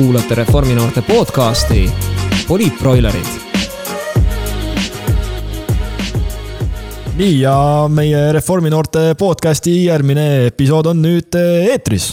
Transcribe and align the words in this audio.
kuulate 0.00 0.34
Reforminoorte 0.34 1.02
podcasti 1.02 1.92
Poliitbroilerid. 2.48 3.26
nii 7.16 7.40
ja 7.40 7.84
meie 7.92 8.32
Reforminoorte 8.32 9.14
podcasti 9.18 9.74
järgmine 9.84 10.46
episood 10.46 10.88
on 10.88 11.02
nüüd 11.04 11.36
eetris. 11.36 12.06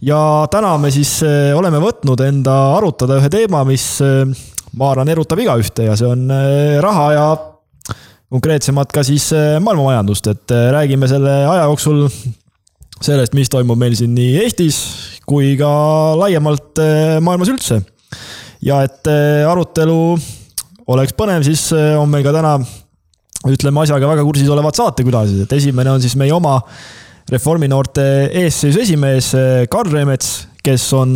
ja 0.00 0.48
täna 0.50 0.78
me 0.78 0.90
siis 0.90 1.18
eh, 1.22 1.52
oleme 1.52 1.82
võtnud 1.84 2.24
enda 2.24 2.56
arutada 2.78 3.20
ühe 3.20 3.28
teema, 3.28 3.60
mis 3.68 3.84
eh, 4.00 4.24
ma 4.72 4.90
arvan, 4.94 5.12
erutab 5.12 5.44
igaühte 5.44 5.90
ja 5.90 5.98
see 6.00 6.08
on 6.08 6.30
eh, 6.32 6.80
raha 6.80 7.06
ja 7.12 7.26
konkreetsemalt 8.32 8.88
ka 8.88 9.04
siis 9.04 9.28
maailmamajandust, 9.60 10.32
et 10.32 10.60
räägime 10.78 11.12
selle 11.12 11.42
aja 11.44 11.68
jooksul 11.68 12.06
sellest, 13.04 13.36
mis 13.36 13.52
toimub 13.52 13.76
meil 13.76 14.00
siin 14.00 14.14
nii 14.16 14.38
Eestis 14.46 14.80
kui 15.32 15.56
ka 15.56 15.72
laiemalt 16.20 16.80
eh, 16.82 17.18
maailmas 17.24 17.50
üldse. 17.52 17.80
ja 18.62 18.82
et 18.84 19.08
eh, 19.10 19.42
arutelu 19.48 19.98
oleks 20.92 21.16
põnev, 21.16 21.44
siis 21.46 21.70
eh, 21.76 21.94
on 21.98 22.10
meil 22.12 22.24
ka 22.26 22.34
täna, 22.36 22.58
ütleme 23.48 23.82
asjaga 23.82 24.10
väga 24.12 24.26
kursis 24.26 24.50
olevad 24.52 24.76
saatekülalised, 24.76 25.46
et 25.46 25.56
esimene 25.56 25.94
on 25.94 26.02
siis 26.02 26.18
meie 26.20 26.34
oma 26.34 26.60
Reforminoorte 27.32 28.04
eesseisu 28.42 28.80
esimees 28.82 29.28
Karl 29.70 29.92
Remets, 29.94 30.48
kes 30.60 30.84
on 30.98 31.14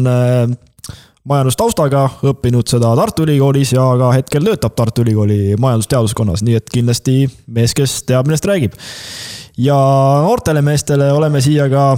majandustaustaga, 1.26 2.04
õppinud 2.30 2.70
seda 2.70 2.92
Tartu 2.96 3.24
Ülikoolis 3.26 3.72
ja 3.74 3.84
ka 3.98 4.12
hetkel 4.14 4.46
töötab 4.46 4.76
Tartu 4.78 5.02
Ülikooli 5.02 5.58
majandusteaduskonnas, 5.60 6.44
nii 6.46 6.56
et 6.60 6.70
kindlasti 6.72 7.16
mees, 7.52 7.74
kes 7.76 7.98
teab, 8.06 8.30
millest 8.30 8.46
räägib. 8.48 8.78
Ja 9.60 9.76
noortele 10.22 10.62
meestele 10.64 11.10
oleme 11.12 11.42
siia 11.44 11.66
ka 11.72 11.88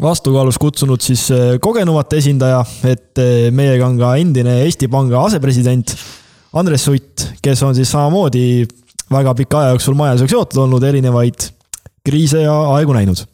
vastukaalus 0.00 0.58
kutsunud 0.58 1.02
siis 1.02 1.28
eh, 1.34 1.56
kogenumat 1.62 2.12
esindaja, 2.18 2.62
et 2.88 3.20
eh, 3.22 3.50
meiega 3.54 3.86
on 3.86 3.98
ka 4.00 4.14
endine 4.20 4.60
Eesti 4.64 4.88
Panga 4.90 5.22
asepresident 5.28 5.94
Andres 6.58 6.86
Sutt, 6.86 7.28
kes 7.42 7.62
on 7.66 7.76
siis 7.76 7.90
samamoodi 7.94 8.64
väga 9.12 9.34
pika 9.38 9.60
aja 9.60 9.74
jooksul 9.74 9.96
majandusega 9.98 10.34
seotud 10.34 10.64
olnud, 10.64 10.86
erinevaid 10.86 11.46
kriise 12.04 12.42
ja 12.44 12.54
aegu 12.74 12.94
näinud. 12.96 13.24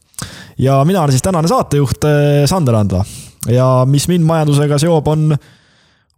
ja 0.58 0.82
mina 0.84 1.02
olen 1.02 1.16
siis 1.16 1.24
tänane 1.24 1.48
saatejuht 1.48 2.04
eh, 2.04 2.46
Sander 2.50 2.80
Andla. 2.82 3.04
Ja 3.48 3.86
mis 3.88 4.04
mind 4.08 4.26
majandusega 4.28 4.76
seob, 4.78 5.06
on, 5.08 5.30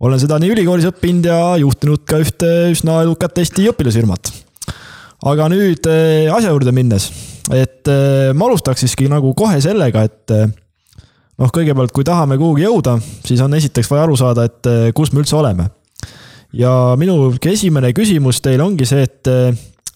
olen 0.03 0.21
seda 0.21 0.41
nii 0.43 0.57
ülikoolis 0.57 0.89
õppinud 0.91 1.29
ja 1.31 1.37
juhtinud 1.63 2.03
ka 2.03 2.19
ühte 2.19 2.49
üsna 2.73 3.05
edukat 3.05 3.39
Eesti 3.39 3.69
õpilasfirmat. 3.71 4.33
Aga 5.31 5.47
nüüd 5.53 5.87
asja 5.87 6.51
juurde 6.51 6.75
minnes, 6.75 7.13
et 7.51 7.91
eh, 7.91 8.31
ma 8.37 8.47
alustaks 8.47 8.85
siiski 8.85 9.09
nagu 9.11 9.33
kohe 9.39 9.59
sellega, 9.65 10.05
et 10.07 10.35
eh, 10.35 10.47
noh, 11.41 11.51
kõigepealt, 11.51 11.95
kui 11.95 12.07
tahame 12.07 12.39
kuhugi 12.41 12.67
jõuda, 12.67 12.99
siis 13.27 13.43
on 13.43 13.55
esiteks 13.59 13.91
vaja 13.91 14.07
aru 14.07 14.17
saada, 14.21 14.47
et 14.47 14.95
kus 14.95 15.13
me 15.13 15.23
üldse 15.25 15.37
oleme. 15.39 15.71
ja 16.53 16.95
minu 17.01 17.33
esimene 17.49 17.93
küsimus 17.97 18.43
teile 18.45 18.63
ongi 18.63 18.87
see, 18.87 19.07
et 19.09 19.31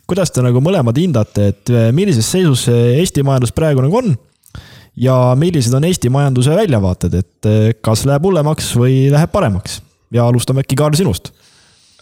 kuidas 0.09 0.33
te 0.33 0.43
nagu 0.43 0.63
mõlemad 0.65 0.97
hindate, 0.97 1.51
et 1.53 1.73
millises 1.93 2.27
seisus 2.27 2.69
Eesti 2.71 3.23
majandus 3.27 3.53
praegu 3.53 3.85
nagu 3.85 3.99
on 3.99 4.15
ja 4.97 5.35
millised 5.37 5.75
on 5.77 5.85
Eesti 5.85 6.09
majanduse 6.11 6.57
väljavaated, 6.57 7.15
et 7.21 7.51
kas 7.85 8.07
läheb 8.09 8.25
hullemaks 8.25 8.73
või 8.79 9.11
läheb 9.13 9.31
paremaks? 9.31 9.83
ja 10.15 10.25
alustame 10.31 10.63
äkki, 10.63 10.79
Kaarl, 10.79 10.97
sinust 10.97 11.33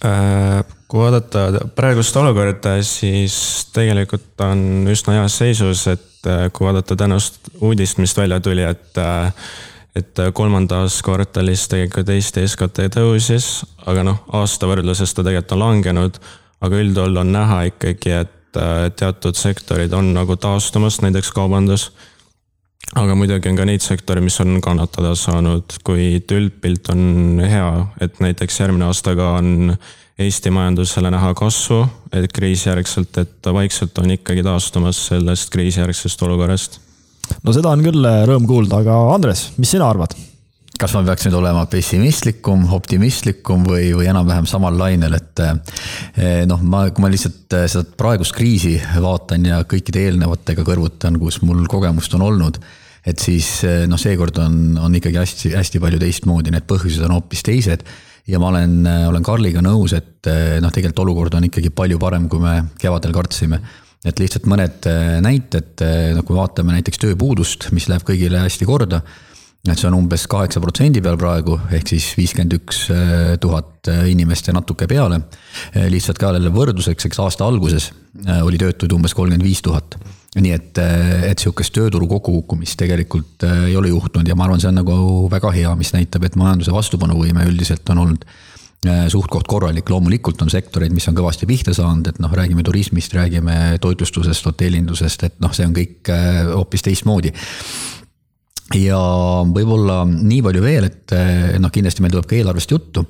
kui 0.00 1.00
vaadata 1.00 1.69
praegust 1.75 2.17
olukorda, 2.17 2.77
siis 2.84 3.37
tegelikult 3.75 4.41
on 4.45 4.89
üsna 4.91 5.19
heas 5.19 5.39
seisus, 5.41 5.86
et 5.91 6.28
äh, 6.31 6.48
kui 6.53 6.67
vaadata 6.69 6.97
tänast 6.98 7.51
uudist, 7.61 7.98
mis 8.03 8.17
välja 8.17 8.41
tuli, 8.41 8.67
et 8.67 9.01
äh, 9.01 9.33
et 9.95 10.19
kolmandas 10.34 10.97
kvartalis 11.06 11.69
tegelikult 11.70 12.09
Eesti 12.11 12.42
SKT 12.51 12.89
tõusis, 12.97 13.45
aga 13.86 14.02
noh, 14.02 14.24
aasta 14.35 14.67
võrdluses 14.67 15.14
ta 15.14 15.23
tegelikult 15.23 15.55
on 15.55 15.63
langenud, 15.63 16.18
aga 16.67 16.80
üldjuhul 16.83 17.20
on 17.23 17.30
näha 17.30 17.61
ikkagi, 17.70 18.17
et 18.24 18.58
teatud 18.98 19.39
sektorid 19.39 19.95
on 19.95 20.11
nagu 20.17 20.35
taastumas, 20.39 20.98
näiteks 21.02 21.30
kaubandus 21.35 21.92
aga 22.94 23.16
muidugi 23.18 23.50
on 23.50 23.58
ka 23.58 23.66
neid 23.68 23.82
sektoreid, 23.84 24.24
mis 24.24 24.38
on 24.44 24.58
kannatada 24.64 25.14
saanud, 25.18 25.78
kuid 25.86 26.30
üldpilt 26.34 26.90
on 26.94 27.42
hea, 27.42 27.68
et 28.05 28.20
näiteks 28.22 28.60
järgmine 28.62 28.88
aasta 28.88 29.16
ka 29.18 29.34
on 29.40 29.77
Eesti 30.14 30.52
majandusele 30.55 31.10
näha 31.10 31.32
kasvu, 31.34 31.80
et 32.14 32.30
kriisijärgselt, 32.30 33.16
et 33.18 33.32
ta 33.42 33.50
vaikselt 33.55 33.98
on 33.98 34.12
ikkagi 34.14 34.44
taastumas 34.46 35.00
sellest 35.08 35.50
kriisijärgsest 35.50 36.22
olukorrast. 36.22 36.78
no 37.42 37.55
seda 37.56 37.72
on 37.74 37.82
küll 37.82 38.06
rõõm 38.30 38.46
kuulda, 38.46 38.78
aga 38.84 39.00
Andres, 39.16 39.48
mis 39.58 39.74
sina 39.74 39.90
arvad? 39.90 40.14
kas 40.78 40.94
ma 40.96 41.05
peaks 41.06 41.26
nüüd 41.28 41.36
olema 41.38 41.64
pessimistlikum, 41.70 42.64
optimistlikum 42.74 43.62
või, 43.66 43.92
või 43.94 44.08
enam-vähem 44.11 44.46
samal 44.50 44.74
lainel, 44.78 45.14
et 45.18 45.42
eh, 45.42 46.40
noh, 46.50 46.62
ma, 46.62 46.88
kui 46.90 47.05
ma 47.05 47.11
lihtsalt 47.12 47.58
eh, 47.58 47.66
seda 47.70 47.94
praegust 47.98 48.34
kriisi 48.34 48.74
vaatan 49.02 49.46
ja 49.50 49.61
kõikide 49.70 50.02
eelnevatega 50.08 50.66
kõrvutan, 50.66 51.18
kus 51.22 51.40
mul 51.46 51.62
kogemust 51.70 52.14
on 52.18 52.26
olnud, 52.26 52.58
et 53.05 53.20
siis 53.20 53.48
eh, 53.69 53.85
noh, 53.91 54.01
seekord 54.01 54.39
on, 54.42 54.59
on 54.81 54.98
ikkagi 54.98 55.20
hästi-hästi 55.20 55.81
palju 55.83 56.01
teistmoodi, 56.03 56.53
need 56.55 56.67
põhjused 56.69 57.05
on 57.07 57.17
hoopis 57.19 57.45
teised 57.47 57.85
ja 58.31 58.41
ma 58.41 58.48
olen, 58.53 58.79
olen 59.11 59.25
Karliga 59.27 59.61
nõus, 59.65 59.92
et 59.97 60.31
noh, 60.65 60.73
tegelikult 60.73 61.05
olukord 61.05 61.35
on 61.37 61.51
ikkagi 61.51 61.69
palju 61.77 61.98
parem, 62.01 62.31
kui 62.33 62.41
me 62.41 62.57
kevadel 62.81 63.13
kartsime. 63.13 63.61
et 64.05 64.19
lihtsalt 64.20 64.48
mõned 64.48 64.89
näited, 65.25 65.85
noh 66.17 66.25
kui 66.25 66.37
vaatame 66.37 66.73
näiteks 66.73 67.01
tööpuudust, 67.01 67.70
mis 67.77 67.89
läheb 67.89 68.05
kõigile 68.05 68.41
hästi 68.41 68.69
korda 68.69 69.03
et 69.65 69.81
see 69.81 69.89
on 69.89 69.97
umbes 69.97 70.27
kaheksa 70.29 70.61
protsendi 70.61 71.01
peal 71.05 71.17
praegu, 71.21 71.57
ehk 71.73 71.89
siis 71.95 72.11
viiskümmend 72.19 72.57
üks 72.59 72.83
tuhat 73.41 73.89
inimest 74.09 74.51
ja 74.51 74.57
natuke 74.57 74.89
peale. 74.89 75.23
Lihtsalt 75.92 76.21
ka 76.21 76.35
jälle 76.35 76.53
võrdluseks, 76.53 77.09
eks 77.09 77.21
aasta 77.25 77.48
alguses 77.48 77.89
oli 78.45 78.61
töötuid 78.61 78.92
umbes 78.92 79.17
kolmkümmend 79.17 79.45
viis 79.45 79.65
tuhat. 79.65 79.97
Nii 80.34 80.55
et, 80.55 80.80
et 81.30 81.39
sihukest 81.39 81.74
tööturu 81.77 82.08
kokkukukkumist 82.11 82.78
tegelikult 82.80 83.45
ei 83.68 83.77
ole 83.78 83.92
juhtunud 83.92 84.27
ja 84.27 84.34
ma 84.34 84.48
arvan, 84.48 84.62
see 84.62 84.72
on 84.72 84.80
nagu 84.80 84.96
väga 85.30 85.52
hea, 85.55 85.74
mis 85.78 85.92
näitab, 85.95 86.27
et 86.27 86.39
majanduse 86.40 86.74
vastupanuvõime 86.74 87.46
üldiselt 87.46 87.89
on 87.95 88.02
olnud 88.02 88.27
suht-koht 89.08 89.46
korralik, 89.48 89.89
loomulikult 89.89 90.42
on 90.44 90.50
sektoreid, 90.52 90.92
mis 90.92 91.06
on 91.08 91.17
kõvasti 91.17 91.48
pihta 91.48 91.73
saanud, 91.77 92.11
et 92.11 92.20
noh, 92.20 92.33
räägime 92.34 92.64
turismist, 92.67 93.14
räägime 93.17 93.78
toitlustusest, 93.80 94.44
hotellindusest, 94.50 95.24
et 95.28 95.39
noh, 95.40 95.55
see 95.56 95.64
on 95.68 95.74
kõik 95.77 96.11
hoopis 96.50 96.84
teistmoodi. 96.84 97.33
Ja 98.80 98.98
võib-olla 99.44 100.02
nii 100.08 100.40
palju 100.44 100.64
veel, 100.64 100.89
et 100.89 101.14
noh, 101.62 101.73
kindlasti 101.73 102.05
meil 102.05 102.14
tuleb 102.14 102.28
ka 102.28 102.36
eelarvest 102.39 102.74
juttu, 102.74 103.06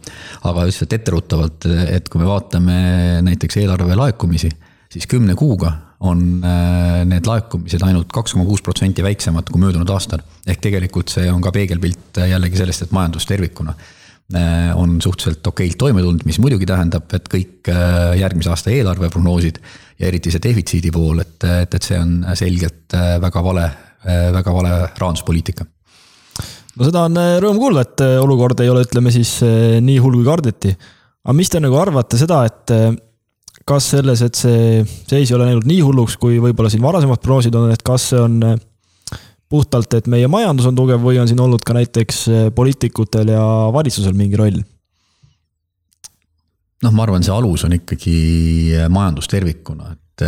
aga 0.51 0.67
lihtsalt 0.69 0.95
etteruttavalt, 0.99 1.67
et 1.89 2.11
kui 2.11 2.23
me 2.23 2.29
vaatame 2.29 2.79
näiteks 3.27 3.63
eelarve 3.63 3.99
laekumisi, 3.99 4.51
siis 4.95 5.11
kümne 5.11 5.35
kuuga 5.39 5.73
on 6.05 6.23
äh, 6.45 7.03
need 7.09 7.27
laekumised 7.29 7.83
ainult 7.87 8.11
kaks 8.13 8.37
koma 8.37 8.47
kuus 8.49 8.63
protsenti 8.65 9.05
väiksemad 9.05 9.49
kui 9.51 9.63
möödunud 9.63 9.91
aastal. 9.95 10.25
ehk 10.47 10.61
tegelikult 10.65 11.13
see 11.13 11.31
on 11.33 11.41
ka 11.45 11.53
peegelpilt 11.55 12.21
jällegi 12.31 12.61
sellest, 12.61 12.87
et 12.87 12.93
majandus 12.97 13.27
tervikuna 13.31 13.73
äh, 13.73 14.75
on 14.77 15.01
suhteliselt 15.01 15.47
okeilt 15.47 15.79
toime 15.81 16.05
tulnud, 16.05 16.27
mis 16.29 16.39
muidugi 16.43 16.69
tähendab, 16.69 17.09
et 17.17 17.31
kõik 17.33 17.73
äh, 17.73 18.19
järgmise 18.21 18.53
aasta 18.53 18.75
eelarveprognoosid 18.75 19.63
ja 19.99 20.11
eriti 20.11 20.35
see 20.35 20.43
defitsiidi 20.43 20.93
pool, 20.95 21.25
et, 21.25 21.39
et, 21.63 21.75
et 21.75 21.91
see 21.91 21.99
on 21.99 22.21
selgelt 22.37 22.97
väga 23.23 23.43
vale 23.45 23.69
Äh, 24.05 24.29
väga 24.33 24.53
vale 24.53 24.71
rahanduspoliitika. 24.99 25.65
no 26.77 26.85
seda 26.85 27.07
on 27.09 27.17
äh, 27.17 27.39
rõõm 27.41 27.57
kuulda, 27.57 27.85
et 27.87 28.03
äh, 28.05 28.19
olukord 28.21 28.59
ei 28.61 28.69
ole, 28.69 28.83
ütleme 28.85 29.09
siis 29.15 29.39
nii 29.81 29.97
hull 30.05 30.19
kui 30.19 30.27
kardeti. 30.27 30.75
aga 31.25 31.37
mis 31.39 31.49
te 31.49 31.63
nagu 31.65 31.79
arvate 31.81 32.21
seda, 32.21 32.43
et 32.45 32.75
kas 33.69 33.89
selles, 33.95 34.21
et 34.25 34.37
see 34.37 34.85
seis 34.85 35.31
ei 35.31 35.37
ole 35.37 35.49
läinud 35.49 35.67
nii 35.69 35.81
hulluks, 35.85 36.19
kui 36.21 36.39
võib-olla 36.43 36.71
siin 36.73 36.85
varasemad 36.85 37.23
prognoosid 37.25 37.57
on, 37.59 37.73
et 37.73 37.85
kas 37.87 38.11
see 38.13 38.21
on 38.21 38.39
puhtalt, 39.53 39.93
et 39.97 40.09
meie 40.11 40.29
majandus 40.31 40.69
on 40.71 40.77
tugev 40.77 41.03
või 41.05 41.21
on 41.23 41.29
siin 41.31 41.41
olnud 41.41 41.65
ka 41.65 41.77
näiteks 41.77 42.25
poliitikutel 42.57 43.35
ja 43.35 43.45
valitsusel 43.75 44.17
mingi 44.17 44.41
roll? 44.41 44.63
noh, 46.85 46.93
ma 46.93 47.07
arvan, 47.07 47.23
see 47.25 47.33
alus 47.33 47.65
on 47.65 47.73
ikkagi 47.79 48.17
majandus 48.93 49.31
tervikuna, 49.33 49.95
et, 49.95 50.25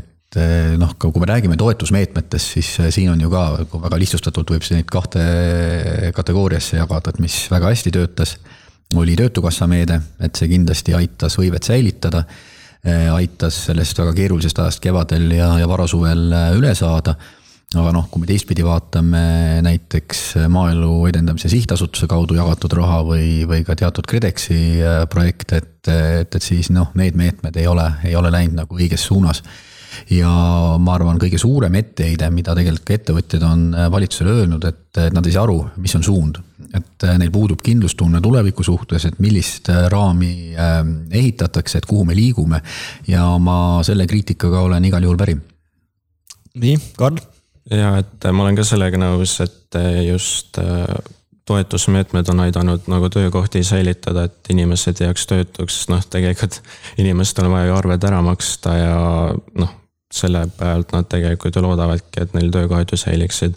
et 0.00 0.38
noh, 0.80 0.96
kui 0.98 1.22
me 1.22 1.28
räägime 1.28 1.58
toetusmeetmetest, 1.60 2.56
siis 2.56 2.70
siin 2.94 3.12
on 3.12 3.20
ju 3.22 3.30
ka 3.30 3.44
väga 3.84 4.00
lihtsustatult 4.00 4.50
võib 4.54 4.66
neid 4.74 4.88
kahte 4.90 5.22
kategooriasse 6.16 6.80
jagada, 6.80 7.12
et 7.12 7.22
mis 7.22 7.36
väga 7.52 7.70
hästi 7.70 7.94
töötas, 7.94 8.34
oli 8.98 9.16
Töötukassa 9.16 9.68
meede, 9.70 10.00
et 10.20 10.36
see 10.38 10.50
kindlasti 10.50 10.94
aitas 10.96 11.38
hõivet 11.40 11.64
säilitada. 11.64 12.24
Eh, 12.82 13.06
aitas 13.14 13.60
sellest 13.68 13.98
väga 13.98 14.12
keerulisest 14.16 14.58
ajast 14.58 14.82
kevadel 14.82 15.30
ja, 15.36 15.52
ja 15.60 15.68
varasuvel 15.70 16.34
üle 16.58 16.74
saada. 16.74 17.14
aga 17.72 17.92
noh, 17.94 18.08
kui 18.10 18.20
me 18.20 18.26
teistpidi 18.28 18.64
vaatame 18.66 19.62
näiteks 19.64 20.34
Maaelu 20.52 21.06
Edendamise 21.08 21.48
Sihtasutuse 21.48 22.06
kaudu 22.06 22.34
jagatud 22.36 22.74
raha 22.76 22.98
või, 23.06 23.46
või 23.48 23.62
ka 23.64 23.76
teatud 23.78 24.04
KredExi 24.04 24.58
projekte, 25.08 25.62
et, 25.62 25.88
et, 25.88 26.34
et 26.34 26.42
siis 26.42 26.68
noh, 26.70 26.90
need 26.94 27.16
meetmed 27.16 27.56
ei 27.56 27.66
ole, 27.66 27.86
ei 28.04 28.16
ole 28.16 28.34
läinud 28.34 28.58
nagu 28.60 28.76
õiges 28.76 29.06
suunas 29.08 29.40
ja 30.10 30.30
ma 30.78 30.94
arvan, 30.96 31.20
kõige 31.22 31.40
suurem 31.40 31.74
etteheide, 31.80 32.30
mida 32.34 32.54
tegelikult 32.58 32.86
ka 32.88 32.96
ettevõtjad 32.98 33.44
on 33.48 33.66
valitsusele 33.92 34.38
öelnud, 34.42 34.64
et 34.68 35.02
nad 35.14 35.26
ei 35.26 35.34
saa 35.34 35.46
aru, 35.46 35.58
mis 35.82 35.94
on 35.98 36.06
suund. 36.06 36.42
et 36.72 37.04
neil 37.18 37.28
puudub 37.30 37.60
kindlustunne 37.60 38.20
tuleviku 38.24 38.64
suhtes, 38.64 39.04
et 39.04 39.18
millist 39.20 39.68
raami 39.92 40.54
ehitatakse, 41.10 41.78
et 41.78 41.86
kuhu 41.86 42.06
me 42.08 42.16
liigume 42.16 42.62
ja 43.08 43.26
ma 43.38 43.82
selle 43.84 44.06
kriitikaga 44.08 44.62
olen 44.64 44.84
igal 44.88 45.04
juhul 45.04 45.20
päri. 45.20 45.36
nii, 46.54 46.78
Karl 46.96 47.20
ja 47.70 47.96
et 48.00 48.30
ma 48.32 48.46
olen 48.46 48.56
ka 48.58 48.64
sellega 48.66 49.00
nõus, 49.00 49.36
et 49.44 49.78
just 50.06 50.58
äh, 50.62 50.86
toetusmeetmed 51.48 52.30
on 52.32 52.44
aidanud 52.46 52.88
nagu 52.90 53.10
töökohti 53.12 53.64
säilitada, 53.66 54.26
et 54.28 54.50
inimesed 54.54 55.00
ei 55.00 55.08
jääks 55.08 55.26
töötuks, 55.30 55.78
noh, 55.92 56.02
tegelikult 56.10 56.60
inimestel 57.02 57.48
on 57.48 57.56
vaja 57.56 57.70
ju 57.70 57.78
arved 57.78 58.08
ära 58.10 58.22
maksta 58.24 58.76
ja 58.78 58.98
noh, 59.58 59.78
selle 60.12 60.46
pealt 60.58 60.92
nad 60.92 61.08
tegelikult 61.08 61.56
ju 61.56 61.62
loodavadki, 61.64 62.22
et 62.22 62.34
neil 62.36 62.50
töökohad 62.52 62.92
ju 62.92 62.98
säiliksid. 63.00 63.54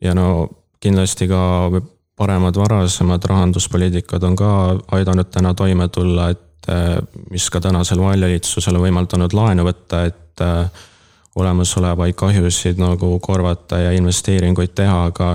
ja 0.00 0.14
no 0.14 0.48
kindlasti 0.80 1.28
ka 1.28 1.80
paremad 2.16 2.56
varasemad 2.56 3.24
rahanduspoliitikad 3.24 4.22
on 4.22 4.36
ka 4.36 4.50
aidanud 4.92 5.30
täna 5.30 5.54
toime 5.54 5.88
tulla, 5.88 6.28
et 6.30 6.68
äh, 6.68 6.98
mis 7.30 7.50
ka 7.50 7.60
tänasel 7.60 8.00
valitsusel 8.00 8.78
võimaldanud 8.78 9.32
laenu 9.34 9.64
võtta, 9.66 10.04
et 10.10 10.44
äh, 10.44 10.84
olemasolevaid 11.34 12.14
kahjusid 12.14 12.78
nagu 12.78 13.18
korvata 13.20 13.78
ja 13.78 13.92
investeeringuid 13.96 14.74
teha, 14.74 15.04
aga 15.10 15.30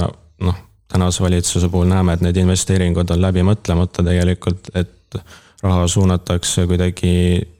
noh, 0.45 0.55
tänase 0.91 1.23
valitsuse 1.23 1.69
puhul 1.69 1.89
näeme, 1.91 2.13
et 2.13 2.23
need 2.23 2.39
investeeringud 2.39 3.11
on 3.11 3.21
läbi 3.21 3.43
mõtlemata 3.43 4.05
tegelikult, 4.05 4.71
et 4.79 5.19
raha 5.63 5.87
suunatakse 5.87 6.65
kuidagi 6.67 7.11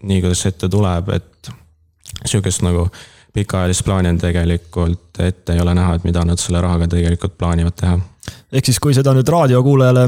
nii, 0.03 0.21
kuidas 0.21 0.45
ette 0.47 0.69
tuleb, 0.71 1.11
et 1.17 1.51
sihukest 2.25 2.63
nagu 2.65 2.87
pikaajalist 3.33 3.85
plaani 3.85 4.13
on 4.13 4.17
tegelikult 4.19 5.21
ette 5.23 5.53
ei 5.53 5.61
ole 5.61 5.73
näha, 5.77 5.97
et 5.97 6.05
mida 6.07 6.23
nad 6.25 6.41
selle 6.41 6.61
rahaga 6.63 6.87
tegelikult 6.89 7.37
plaanivad 7.37 7.75
teha. 7.77 7.97
ehk 8.51 8.69
siis, 8.69 8.79
kui 8.81 8.95
seda 8.97 9.13
nüüd 9.15 9.29
raadiokuulajale, 9.29 10.07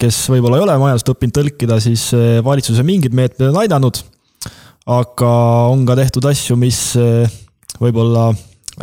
kes 0.00 0.24
võib-olla 0.32 0.58
ei 0.58 0.66
ole 0.66 0.76
majandust 0.82 1.12
õppinud 1.14 1.36
tõlkida, 1.38 1.78
siis 1.82 2.08
eh, 2.16 2.40
valitsuse 2.44 2.84
mingid 2.86 3.14
meetmed 3.16 3.48
on 3.50 3.62
aidanud. 3.62 4.02
aga 4.86 5.30
on 5.72 5.86
ka 5.88 5.96
tehtud 5.96 6.28
asju, 6.28 6.56
mis 6.60 6.80
eh, 7.00 7.40
võib-olla 7.80 8.28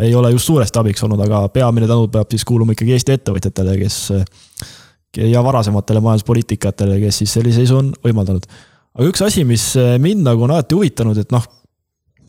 ei 0.01 0.15
ole 0.15 0.31
just 0.31 0.47
suuresti 0.47 0.79
abiks 0.79 1.03
olnud, 1.03 1.19
aga 1.21 1.45
peamine 1.53 1.87
tänu 1.87 2.07
peab 2.11 2.31
siis 2.31 2.45
kuuluma 2.47 2.73
ikkagi 2.73 2.95
Eesti 2.95 3.17
ettevõtjatele, 3.17 3.75
kes 3.83 3.97
ja 5.19 5.41
varasematele 5.43 5.99
majanduspoliitikatele, 5.99 6.95
kes 7.01 7.17
siis 7.21 7.33
sellise 7.35 7.59
seisu 7.59 7.77
on 7.77 7.89
võimaldanud. 8.05 8.45
aga 8.95 9.09
üks 9.11 9.21
asi, 9.25 9.43
mis 9.43 9.73
mind 9.99 10.23
nagu 10.23 10.47
on 10.47 10.55
alati 10.55 10.77
huvitanud, 10.79 11.19
et 11.19 11.35
noh, 11.35 11.43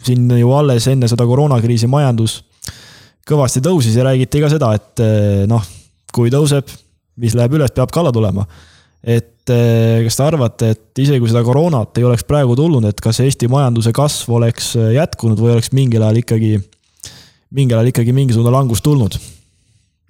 siin 0.07 0.31
ju 0.39 0.53
alles 0.57 0.89
enne 0.91 1.09
seda 1.11 1.27
koroonakriisi 1.29 1.91
majandus 1.91 2.41
kõvasti 3.29 3.63
tõusis 3.63 3.97
ja 3.97 4.07
räägiti 4.09 4.43
ka 4.43 4.51
seda, 4.51 4.73
et 4.75 5.03
noh, 5.51 5.63
kui 6.15 6.31
tõuseb, 6.33 6.71
mis 7.23 7.37
läheb 7.39 7.55
üles, 7.55 7.71
peab 7.75 7.93
ka 7.93 8.03
alla 8.03 8.13
tulema. 8.15 8.47
et 9.03 9.47
kas 9.47 10.17
te 10.17 10.23
arvate, 10.23 10.69
et 10.71 10.99
isegi 11.03 11.19
kui 11.23 11.31
seda 11.31 11.43
koroonat 11.43 11.99
ei 11.99 12.05
oleks 12.07 12.23
praegu 12.27 12.55
tulnud, 12.59 12.85
et 12.87 13.01
kas 13.03 13.19
Eesti 13.21 13.49
majanduse 13.51 13.91
kasv 13.95 14.31
oleks 14.39 14.75
jätkunud 14.77 15.39
või 15.39 15.57
oleks 15.57 15.73
mingil 15.75 16.03
ajal 16.03 16.21
ikkagi 16.23 16.53
mingil 17.53 17.79
ajal 17.79 17.91
ikkagi 17.93 18.15
mingisugune 18.17 18.53
langus 18.55 18.83
tulnud? 18.85 19.19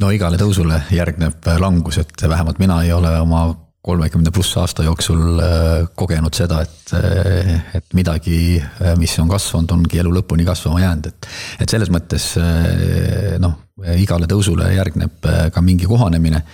no 0.03 0.11
igale 0.11 0.39
tõusule 0.41 0.81
järgneb 0.91 1.47
langus, 1.63 2.01
et 2.03 2.25
vähemalt 2.29 2.59
mina 2.59 2.81
ei 2.83 2.93
ole 2.93 3.13
oma 3.23 3.45
kolmekümne 3.83 4.31
pluss 4.31 4.55
aasta 4.61 4.85
jooksul 4.87 5.41
äh, 5.43 5.87
kogenud 5.99 6.35
seda, 6.39 6.61
et, 6.63 6.93
äh, 6.95 7.55
et 7.75 7.97
midagi, 7.99 8.61
äh, 8.63 8.95
mis 8.99 9.15
on 9.19 9.31
kasvanud, 9.31 9.75
ongi 9.75 9.99
elu 9.99 10.13
lõpuni 10.21 10.47
kasvama 10.47 10.85
jäänud, 10.85 11.09
et. 11.11 11.31
et 11.65 11.73
selles 11.73 11.91
mõttes 11.91 12.29
noh, 13.43 13.57
igale 13.99 14.29
tõusule 14.31 14.71
järgneb 14.77 15.27
ka 15.55 15.65
mingi 15.65 15.89
kohanemine. 15.91 16.45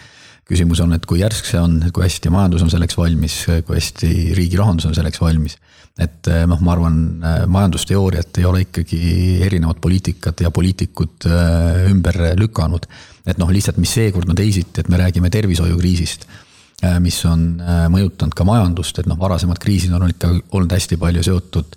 küsimus 0.49 0.81
on, 0.81 0.95
et 0.97 1.05
kui 1.05 1.21
järsk 1.21 1.45
see 1.45 1.61
on, 1.61 1.75
kui 1.93 2.07
hästi 2.07 2.31
majandus 2.33 2.63
on 2.65 2.71
selleks 2.73 2.97
valmis, 2.97 3.35
kui 3.67 3.77
hästi 3.77 4.33
riigi 4.33 4.57
rahandus 4.57 4.89
on 4.89 4.97
selleks 4.97 5.21
valmis 5.21 5.59
et 5.99 6.29
noh, 6.47 6.61
ma 6.63 6.73
arvan, 6.73 6.99
majandusteooriat 7.51 8.39
ei 8.39 8.45
ole 8.47 8.61
ikkagi 8.65 9.01
erinevad 9.45 9.81
poliitikad 9.83 10.41
ja 10.41 10.51
poliitikud 10.55 11.27
ümber 11.91 12.21
lükanud. 12.39 12.87
et 13.27 13.37
noh, 13.37 13.51
lihtsalt, 13.53 13.77
mis 13.83 13.93
seekord 13.93 14.31
on 14.31 14.39
teisiti, 14.39 14.81
et 14.81 14.89
me 14.89 14.97
räägime 14.97 15.29
tervishoiukriisist, 15.29 16.25
mis 17.03 17.19
on 17.27 17.59
mõjutanud 17.91 18.37
ka 18.39 18.45
majandust, 18.47 19.01
et 19.01 19.09
noh, 19.11 19.19
varasemad 19.19 19.59
kriisid 19.59 19.95
on 19.97 20.07
ikka 20.09 20.31
olnud 20.55 20.75
hästi 20.77 20.99
palju 21.01 21.25
seotud 21.27 21.75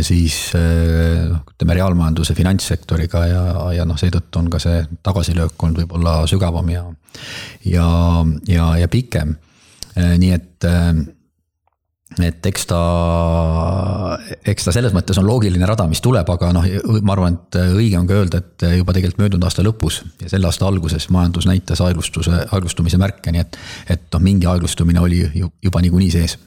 siis 0.00 0.36
noh, 0.56 1.42
ütleme 1.52 1.74
reaalmajanduse 1.76 2.32
finantssektoriga 2.38 3.24
ja, 3.28 3.42
ja 3.76 3.84
noh, 3.84 3.98
seetõttu 4.00 4.40
on 4.40 4.48
ka 4.52 4.60
see 4.62 4.78
tagasilöök 5.04 5.66
olnud 5.66 5.82
võib-olla 5.82 6.14
sügavam 6.30 6.70
ja, 6.72 6.86
ja, 7.68 7.90
ja, 8.48 8.70
ja 8.80 8.88
pikem. 8.88 9.34
nii 9.96 10.32
et 10.32 10.68
et 12.22 12.46
eks 12.48 12.68
ta, 12.70 12.80
eks 14.46 14.68
ta 14.68 14.72
selles 14.72 14.94
mõttes 14.94 15.18
on 15.20 15.26
loogiline 15.26 15.66
rada, 15.68 15.88
mis 15.90 16.00
tuleb, 16.04 16.28
aga 16.32 16.52
noh, 16.54 16.66
ma 17.02 17.16
arvan, 17.16 17.36
et 17.36 17.58
õige 17.74 17.98
on 17.98 18.06
ka 18.08 18.18
öelda, 18.20 18.40
et 18.40 18.66
juba 18.78 18.94
tegelikult 18.96 19.24
möödunud 19.24 19.46
aasta 19.48 19.64
lõpus 19.66 20.00
ja 20.22 20.30
selle 20.30 20.48
aasta 20.48 20.68
alguses 20.68 21.08
majandus 21.12 21.48
näitas 21.50 21.82
aeglustuse, 21.84 22.44
aeglustumise 22.46 23.00
märke, 23.02 23.34
nii 23.34 23.42
et, 23.42 23.58
et 23.96 24.06
noh, 24.14 24.22
mingi 24.22 24.48
aeglustumine 24.48 25.02
oli 25.02 25.24
ju 25.24 25.50
juba 25.66 25.82
niikuinii 25.82 26.12
sees. 26.14 26.38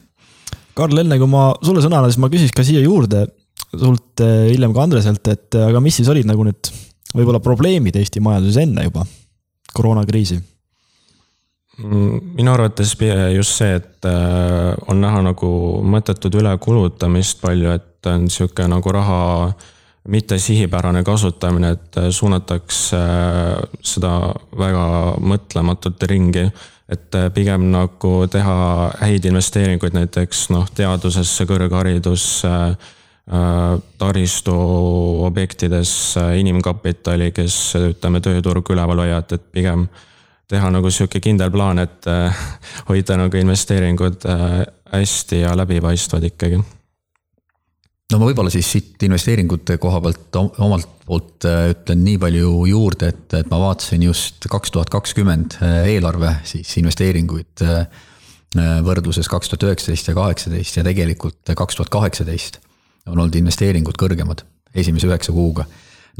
Karl, 0.74 1.02
enne 1.02 1.18
kui 1.20 1.28
ma 1.28 1.50
sulle 1.60 1.84
sõna 1.84 2.00
annan, 2.00 2.12
siis 2.12 2.22
ma 2.22 2.30
küsiks 2.32 2.56
ka 2.56 2.64
siia 2.66 2.80
juurde 2.84 3.26
sult 3.70 4.22
eh, 4.24 4.48
hiljem 4.54 4.72
ka 4.74 4.86
Andreselt, 4.86 5.28
et 5.28 5.60
aga 5.60 5.82
mis 5.84 6.00
siis 6.00 6.08
olid 6.10 6.28
nagu 6.28 6.46
nüüd 6.46 6.72
võib-olla 7.12 7.42
probleemid 7.44 7.98
Eesti 8.00 8.22
majanduses 8.24 8.62
enne 8.64 8.86
juba 8.86 9.04
koroonakriisi 9.76 10.40
minu 11.82 12.52
arvates 12.52 12.94
just 13.34 13.58
see, 13.58 13.74
et 13.74 14.04
äh, 14.04 14.74
on 14.88 15.00
näha 15.00 15.22
nagu 15.24 15.50
mõttetut 15.86 16.34
ülekulutamist 16.40 17.40
palju, 17.42 17.70
et 17.74 18.06
on 18.10 18.28
sihuke 18.30 18.66
nagu 18.68 18.92
raha 18.92 19.52
mitte 20.10 20.38
sihipärane 20.40 21.02
kasutamine, 21.04 21.72
et 21.76 21.96
äh, 22.00 22.10
suunatakse 22.10 22.96
äh, 22.96 23.80
seda 23.82 24.34
väga 24.56 25.16
mõtlematult 25.20 26.06
ringi. 26.10 26.50
et 26.90 27.14
pigem 27.34 27.68
nagu 27.70 28.26
teha 28.26 28.54
häid 28.98 29.24
investeeringuid 29.30 29.94
näiteks 29.94 30.48
noh, 30.50 30.64
teadusesse, 30.74 31.44
kõrgharidusse 31.46 32.50
taristu 33.98 34.54
objektidesse, 35.22 36.24
inimkapitali, 36.42 37.30
kes 37.30 37.76
ütleme, 37.78 38.18
tööturgu 38.18 38.74
üleval 38.74 39.04
hoiavad, 39.04 39.36
et 39.36 39.44
pigem 39.54 39.84
teha 40.50 40.70
nagu 40.74 40.90
sihuke 40.90 41.22
kindel 41.22 41.52
plaan, 41.54 41.80
et 41.82 42.08
äh, 42.10 42.44
hoida 42.88 43.16
nagu 43.20 43.40
investeeringud 43.40 44.26
äh, 44.28 44.60
hästi 44.90 45.44
ja 45.44 45.54
läbipaistvad 45.58 46.26
ikkagi. 46.30 46.60
no 48.10 48.18
ma 48.18 48.26
võib-olla 48.26 48.50
siis 48.52 48.70
siit 48.74 49.02
investeeringute 49.06 49.78
koha 49.82 50.00
pealt 50.02 50.38
omalt 50.42 50.88
poolt 51.06 51.46
äh, 51.48 51.70
ütlen 51.74 52.02
nii 52.06 52.18
palju 52.22 52.54
juurde, 52.70 53.12
et, 53.14 53.26
et 53.38 53.50
ma 53.52 53.60
vaatasin 53.62 54.06
just 54.08 54.46
kaks 54.50 54.74
tuhat 54.74 54.90
kakskümmend 54.92 55.60
eelarve 55.62 56.36
siis 56.48 56.72
investeeringuid 56.82 57.66
võrdluses 58.86 59.28
kaks 59.30 59.52
tuhat 59.52 59.68
üheksateist 59.68 60.08
ja 60.10 60.16
kaheksateist 60.16 60.80
ja 60.80 60.82
tegelikult 60.86 61.52
kaks 61.54 61.78
tuhat 61.78 61.92
kaheksateist 61.94 62.58
on 63.06 63.14
olnud 63.20 63.38
investeeringud 63.38 63.94
kõrgemad 63.98 64.42
esimese 64.74 65.06
üheksa 65.06 65.34
kuuga 65.34 65.68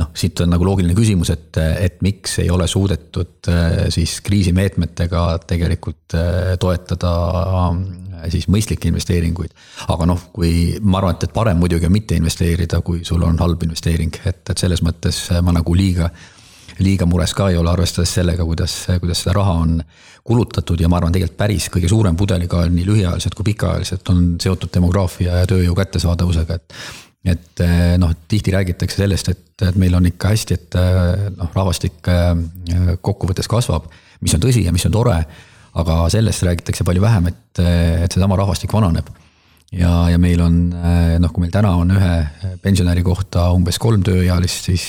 noh, 0.00 0.10
siit 0.16 0.40
on 0.42 0.50
nagu 0.52 0.66
loogiline 0.66 0.96
küsimus, 0.96 1.32
et, 1.34 1.60
et 1.60 2.00
miks 2.04 2.38
ei 2.42 2.50
ole 2.52 2.66
suudetud 2.70 3.50
äh, 3.52 3.84
siis 3.92 4.18
kriisimeetmetega 4.26 5.24
tegelikult 5.46 6.16
äh, 6.18 6.56
toetada 6.60 7.12
äh, 7.44 8.26
siis 8.32 8.48
mõistlikke 8.52 8.90
investeeringuid. 8.90 9.54
aga 9.88 10.08
noh, 10.08 10.26
kui 10.34 10.52
ma 10.82 11.00
arvan, 11.00 11.16
et, 11.16 11.28
et 11.28 11.36
parem 11.36 11.60
muidugi 11.60 11.88
on 11.88 11.96
mitte 11.96 12.18
investeerida, 12.18 12.82
kui 12.84 13.04
sul 13.04 13.24
on 13.26 13.40
halb 13.40 13.64
investeering, 13.68 14.20
et, 14.24 14.44
et 14.50 14.66
selles 14.66 14.84
mõttes 14.86 15.26
ma 15.44 15.56
nagu 15.56 15.76
liiga 15.76 16.10
liiga 16.80 17.04
mures 17.04 17.34
ka 17.36 17.50
ei 17.52 17.58
ole, 17.60 17.68
arvestades 17.68 18.12
sellega, 18.16 18.44
kuidas, 18.46 18.72
kuidas 19.02 19.20
seda 19.20 19.34
raha 19.36 19.52
on 19.60 19.74
kulutatud. 20.24 20.80
Ja 20.80 20.88
ma 20.88 20.96
arvan, 20.96 21.12
tegelikult 21.12 21.36
päris 21.36 21.68
kõige 21.72 21.90
suurem 21.92 22.16
pudelikael 22.16 22.72
nii 22.72 22.86
lühiajaliselt 22.88 23.36
kui 23.36 23.50
pikaajaliselt 23.50 24.08
on 24.12 24.22
seotud 24.40 24.72
demograafia 24.72 25.42
ja 25.42 25.50
tööjõu 25.50 25.76
kättesaadavusega, 25.76 26.56
et 26.56 27.09
et 27.24 27.60
eh, 27.60 27.94
noh, 28.00 28.12
tihti 28.28 28.52
räägitakse 28.54 29.02
sellest, 29.02 29.28
et, 29.28 29.64
et 29.68 29.78
meil 29.80 29.94
on 29.96 30.06
ikka 30.08 30.32
hästi, 30.32 30.56
et 30.56 30.76
eh, 30.80 31.24
noh, 31.36 31.50
rahvastik 31.52 32.08
eh, 32.08 32.94
kokkuvõttes 33.04 33.48
kasvab, 33.50 33.90
mis 34.24 34.36
on 34.36 34.42
tõsi 34.42 34.64
ja 34.64 34.72
mis 34.72 34.86
on 34.88 34.94
tore. 34.94 35.22
aga 35.70 35.96
sellest 36.10 36.42
räägitakse 36.42 36.82
palju 36.82 37.02
vähem, 37.02 37.28
et, 37.30 37.58
et 37.62 38.12
seesama 38.12 38.36
rahvastik 38.40 38.72
vananeb. 38.72 39.06
ja, 39.70 40.08
ja 40.10 40.18
meil 40.18 40.40
on 40.42 40.56
noh, 41.20 41.30
kui 41.30 41.44
meil 41.44 41.52
täna 41.52 41.76
on 41.78 41.92
ühe 41.94 42.56
pensionäri 42.62 43.04
kohta 43.06 43.52
umbes 43.54 43.78
kolm 43.78 44.02
tööealist, 44.02 44.66
siis 44.66 44.88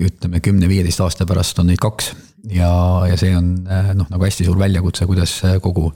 ütleme 0.00 0.40
kümne-viieteist 0.40 1.02
aasta 1.04 1.26
pärast 1.26 1.58
on 1.60 1.68
neid 1.68 1.82
kaks. 1.82 2.14
ja, 2.48 2.70
ja 3.10 3.18
see 3.20 3.36
on 3.36 3.66
noh, 3.66 4.08
nagu 4.08 4.24
hästi 4.24 4.46
suur 4.48 4.58
väljakutse, 4.58 5.06
kuidas 5.06 5.42
kogu 5.60 5.90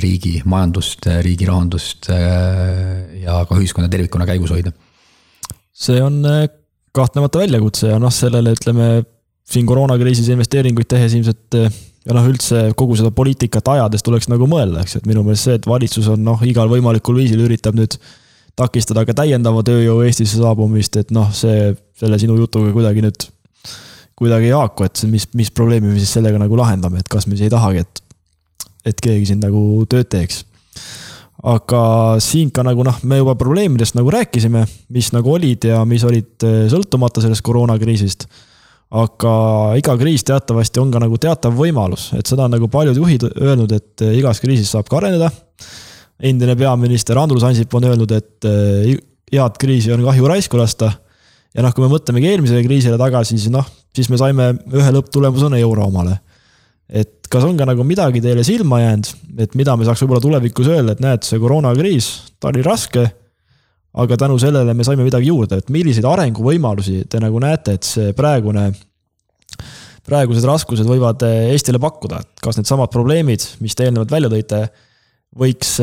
riigi 0.00 0.38
majandust, 0.48 1.06
riigi 1.24 1.48
rahandust 1.48 2.08
äh, 2.12 3.22
ja 3.24 3.42
ka 3.48 3.58
ühiskonna 3.60 3.90
tervikuna 3.92 4.26
käigus 4.28 4.54
hoida. 4.54 4.72
see 5.72 6.00
on 6.02 6.22
äh, 6.24 6.46
kahtlemata 6.94 7.42
väljakutse 7.42 7.90
ja 7.92 7.98
noh, 8.00 8.12
sellele 8.14 8.54
ütleme 8.56 8.88
siin 9.44 9.66
koroonakriisis 9.68 10.30
investeeringuid 10.32 10.88
tehes 10.88 11.16
ilmselt 11.18 11.58
äh, 11.60 11.68
ja 12.04 12.16
noh, 12.16 12.26
üldse 12.28 12.70
kogu 12.78 12.96
seda 12.98 13.10
poliitikat 13.14 13.68
ajades 13.76 14.04
tuleks 14.04 14.28
nagu 14.32 14.48
mõelda, 14.50 14.84
eks, 14.84 15.00
et 15.00 15.08
minu 15.08 15.24
meelest 15.24 15.48
see, 15.48 15.58
et 15.60 15.68
valitsus 15.68 16.08
on 16.12 16.24
noh, 16.24 16.40
igal 16.46 16.70
võimalikul 16.72 17.20
viisil 17.20 17.44
üritab 17.44 17.76
nüüd 17.78 17.96
takistada 18.58 19.04
ka 19.08 19.16
täiendava 19.18 19.64
tööjõu 19.66 20.04
Eestisse 20.06 20.38
saabumist, 20.38 20.96
et 21.00 21.10
noh, 21.14 21.30
see, 21.34 21.72
selle 21.98 22.20
sinu 22.22 22.36
jutuga 22.38 22.70
kuidagi 22.74 23.02
nüüd, 23.04 23.26
kuidagi 24.18 24.50
ei 24.50 24.54
haaku, 24.54 24.86
et 24.86 25.04
mis, 25.10 25.26
mis 25.34 25.50
probleemi 25.50 25.90
me 25.90 25.98
siis 25.98 26.12
sellega 26.18 26.38
nagu 26.40 26.60
lahendame, 26.60 27.02
et 27.02 27.10
kas 27.10 27.26
me 27.26 27.38
siis 27.38 27.48
ei 27.48 27.54
tahagi, 27.54 27.82
et, 27.82 28.03
et 28.84 29.00
keegi 29.00 29.30
siin 29.32 29.40
nagu 29.44 29.84
tööd 29.90 30.10
teeks 30.12 30.44
aga 31.44 31.82
siin 32.24 32.48
ka 32.54 32.64
nagu 32.64 32.84
noh, 32.86 32.96
me 33.04 33.20
juba 33.20 33.34
probleemidest 33.38 33.96
nagu 33.98 34.12
rääkisime, 34.12 34.64
mis 34.94 35.10
nagu 35.12 35.34
olid 35.34 35.66
ja 35.68 35.82
mis 35.88 36.04
olid 36.08 36.46
eh, 36.46 36.58
sõltumata 36.72 37.22
sellest 37.24 37.44
koroonakriisist. 37.44 38.26
aga 38.94 39.34
iga 39.76 39.96
kriis 39.98 40.22
teatavasti 40.24 40.80
on 40.80 40.92
ka 40.94 41.00
nagu 41.02 41.18
teatav 41.18 41.56
võimalus, 41.58 42.12
et 42.14 42.26
seda 42.26 42.46
on 42.46 42.54
nagu 42.54 42.68
paljud 42.70 42.96
juhid 42.96 43.26
öelnud, 43.32 43.72
et 43.72 44.04
eh, 44.06 44.18
igas 44.20 44.40
kriisis 44.40 44.72
saab 44.72 44.88
ka 44.88 45.02
areneda. 45.02 45.30
endine 46.20 46.56
peaminister 46.56 47.18
Andrus 47.18 47.42
Ansip 47.44 47.74
on 47.74 47.84
öelnud, 47.84 48.12
et 48.12 48.44
eh, 48.48 48.96
head 49.32 49.58
kriisi 49.60 49.92
on 49.92 50.04
kahju 50.04 50.28
raisku 50.28 50.56
lasta. 50.56 50.92
ja 51.54 51.62
noh, 51.62 51.74
kui 51.74 51.84
me 51.84 51.92
mõtlemegi 51.92 52.30
eelmisele 52.30 52.64
kriisile 52.64 52.96
tagasi, 52.98 53.36
siis 53.36 53.52
noh, 53.52 53.66
siis 53.94 54.08
me 54.08 54.16
saime 54.16 54.54
ühe 54.72 54.96
lõpptulemusena 54.96 55.60
euro 55.60 55.90
omale 55.90 56.22
et 56.88 57.13
kas 57.30 57.44
on 57.46 57.58
ka 57.58 57.66
nagu 57.68 57.84
midagi 57.86 58.22
teile 58.24 58.44
silma 58.46 58.80
jäänud, 58.82 59.10
et 59.44 59.54
mida 59.58 59.76
me 59.76 59.86
saaks 59.86 60.04
võib-olla 60.04 60.22
tulevikus 60.22 60.70
öelda, 60.70 60.94
et 60.94 61.02
näed, 61.04 61.26
see 61.26 61.40
koroonakriis, 61.42 62.10
ta 62.40 62.50
oli 62.52 62.64
raske. 62.66 63.04
aga 63.94 64.16
tänu 64.18 64.34
sellele 64.42 64.72
me 64.74 64.82
saime 64.82 65.04
midagi 65.06 65.28
juurde, 65.28 65.60
et 65.60 65.68
milliseid 65.70 66.04
arenguvõimalusi 66.10 67.04
te 67.06 67.20
nagu 67.22 67.38
näete, 67.38 67.76
et 67.76 67.86
see 67.86 68.12
praegune, 68.12 68.72
praegused 70.02 70.44
raskused 70.44 70.88
võivad 70.88 71.22
Eestile 71.22 71.78
pakkuda, 71.78 72.18
et 72.18 72.42
kas 72.42 72.58
needsamad 72.58 72.90
probleemid, 72.90 73.46
mis 73.62 73.78
te 73.78 73.86
eelnevalt 73.86 74.10
välja 74.10 74.32
tõite, 74.32 74.64
võiks 75.38 75.76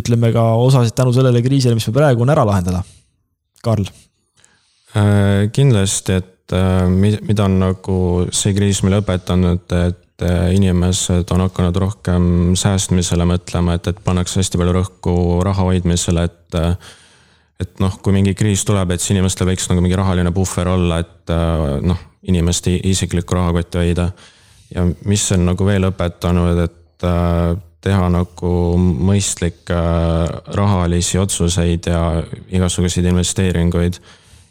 ütleme 0.00 0.32
ka 0.32 0.46
osasid 0.64 0.96
tänu 0.96 1.12
sellele 1.12 1.44
kriisile, 1.44 1.76
mis 1.76 1.86
meil 1.90 1.98
praegu 2.00 2.24
on, 2.24 2.32
ära 2.32 2.48
lahendada? 2.48 2.80
Karl. 3.60 3.84
Äh, 4.96 5.50
kindlasti, 5.52 6.16
et 6.22 6.34
Äh, 6.52 6.88
mida 6.88 7.44
on 7.44 7.58
nagu 7.60 7.94
see 8.32 8.54
kriis 8.56 8.80
meile 8.80 9.02
õpetanud, 9.02 9.68
et 9.84 9.98
äh, 10.26 10.54
inimesed 10.54 11.30
on 11.34 11.44
hakanud 11.46 11.76
rohkem 11.82 12.24
säästmisele 12.58 13.26
mõtlema, 13.28 13.76
et, 13.78 13.90
et 13.90 14.00
pannakse 14.04 14.40
hästi 14.40 14.60
palju 14.60 14.74
rõhku 14.80 15.18
raha 15.46 15.68
hoidmisele, 15.70 16.28
et. 16.30 16.58
Äh, 16.58 16.96
et 17.58 17.80
noh, 17.82 17.90
kui 17.98 18.14
mingi 18.14 18.36
kriis 18.38 18.62
tuleb, 18.62 18.92
et 18.94 19.02
siis 19.02 19.16
inimestel 19.16 19.48
võiks 19.48 19.64
nagu 19.66 19.82
mingi 19.82 19.96
rahaline 19.98 20.30
puhver 20.30 20.68
olla, 20.70 21.00
et 21.02 21.32
noh, 21.82 22.04
inimeste 22.30 22.76
isiklikku 22.86 23.34
rahakotti 23.34 23.80
hoida. 23.80 24.04
ja 24.70 24.84
mis 25.10 25.24
on 25.34 25.42
nagu 25.48 25.66
veel 25.66 25.88
õpetanud, 25.88 26.60
et 26.62 27.08
teha 27.82 28.06
nagu 28.14 28.52
mõistlikke 28.78 29.80
rahalisi 30.54 31.18
otsuseid 31.18 31.90
ja 31.90 32.22
igasuguseid 32.46 33.10
investeeringuid. 33.10 33.98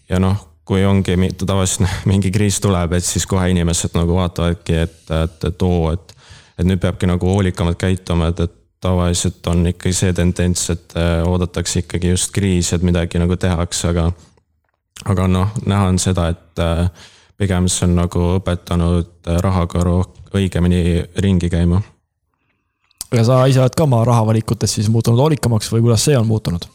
ja 0.10 0.20
noh, 0.20 0.36
kui 0.68 0.84
ongi 0.86 1.16
tavaliselt 1.46 1.90
mingi 2.12 2.32
kriis 2.32 2.60
tuleb, 2.64 2.98
et 2.98 3.06
siis 3.06 3.26
kohe 3.30 3.50
inimesed 3.54 3.96
nagu 3.98 4.20
vaatavadki, 4.20 4.78
et, 4.84 5.02
et, 5.24 5.50
et 5.52 5.68
oo, 5.68 5.92
et. 5.94 6.14
et 6.58 6.66
nüüd 6.66 6.82
peabki 6.82 7.06
nagu 7.06 7.28
hoolikamalt 7.30 7.78
käituma, 7.78 8.32
et, 8.32 8.40
et 8.48 8.54
tavaliselt 8.82 9.48
on 9.48 9.68
ikkagi 9.70 9.94
see 9.94 10.14
tendents, 10.14 10.70
et 10.74 10.96
äh, 10.98 11.22
oodatakse 11.28 11.84
ikkagi 11.84 12.10
just 12.14 12.32
kriisi, 12.34 12.76
et 12.76 12.86
midagi 12.86 13.22
nagu 13.22 13.38
tehakse, 13.38 13.92
aga. 13.94 14.12
aga 15.06 15.28
noh, 15.30 15.54
näha 15.66 15.92
on 15.92 16.00
seda, 16.02 16.30
et 16.34 16.62
äh, 16.62 16.90
pigem 17.38 17.68
see 17.70 17.86
on 17.88 17.96
nagu 17.98 18.24
õpetanud 18.38 19.30
äh, 19.30 19.38
rahaga 19.46 19.84
õigemini 20.34 21.06
ringi 21.24 21.50
käima. 21.50 21.82
ja 23.14 23.24
sa 23.24 23.46
ise 23.48 23.62
oled 23.62 23.78
ka 23.78 23.86
oma 23.86 24.04
rahavalikutes 24.06 24.74
siis 24.80 24.90
muutunud 24.90 25.20
hoolikamaks 25.20 25.72
või 25.72 25.86
kuidas 25.86 26.06
see 26.10 26.18
on 26.18 26.28
muutunud? 26.28 26.68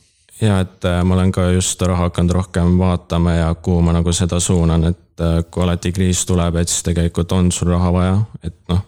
Ja 0.42 0.60
et 0.62 0.84
äh, 0.84 1.00
ma 1.04 1.14
olen 1.14 1.32
ka 1.32 1.48
just 1.54 1.82
raha 1.82 2.08
hakanud 2.08 2.34
rohkem 2.34 2.76
vaatama 2.78 3.32
ja 3.32 3.54
kuhu 3.54 3.82
ma 3.82 3.94
nagu 3.94 4.12
seda 4.12 4.40
suunan, 4.40 4.84
et 4.90 5.20
äh, 5.20 5.40
kui 5.50 5.62
alati 5.64 5.92
kriis 5.92 6.24
tuleb, 6.26 6.58
et 6.60 6.68
siis 6.68 6.82
tegelikult 6.88 7.32
on 7.32 7.52
sul 7.52 7.70
raha 7.72 7.92
vaja, 7.94 8.16
et 8.42 8.56
noh. 8.72 8.82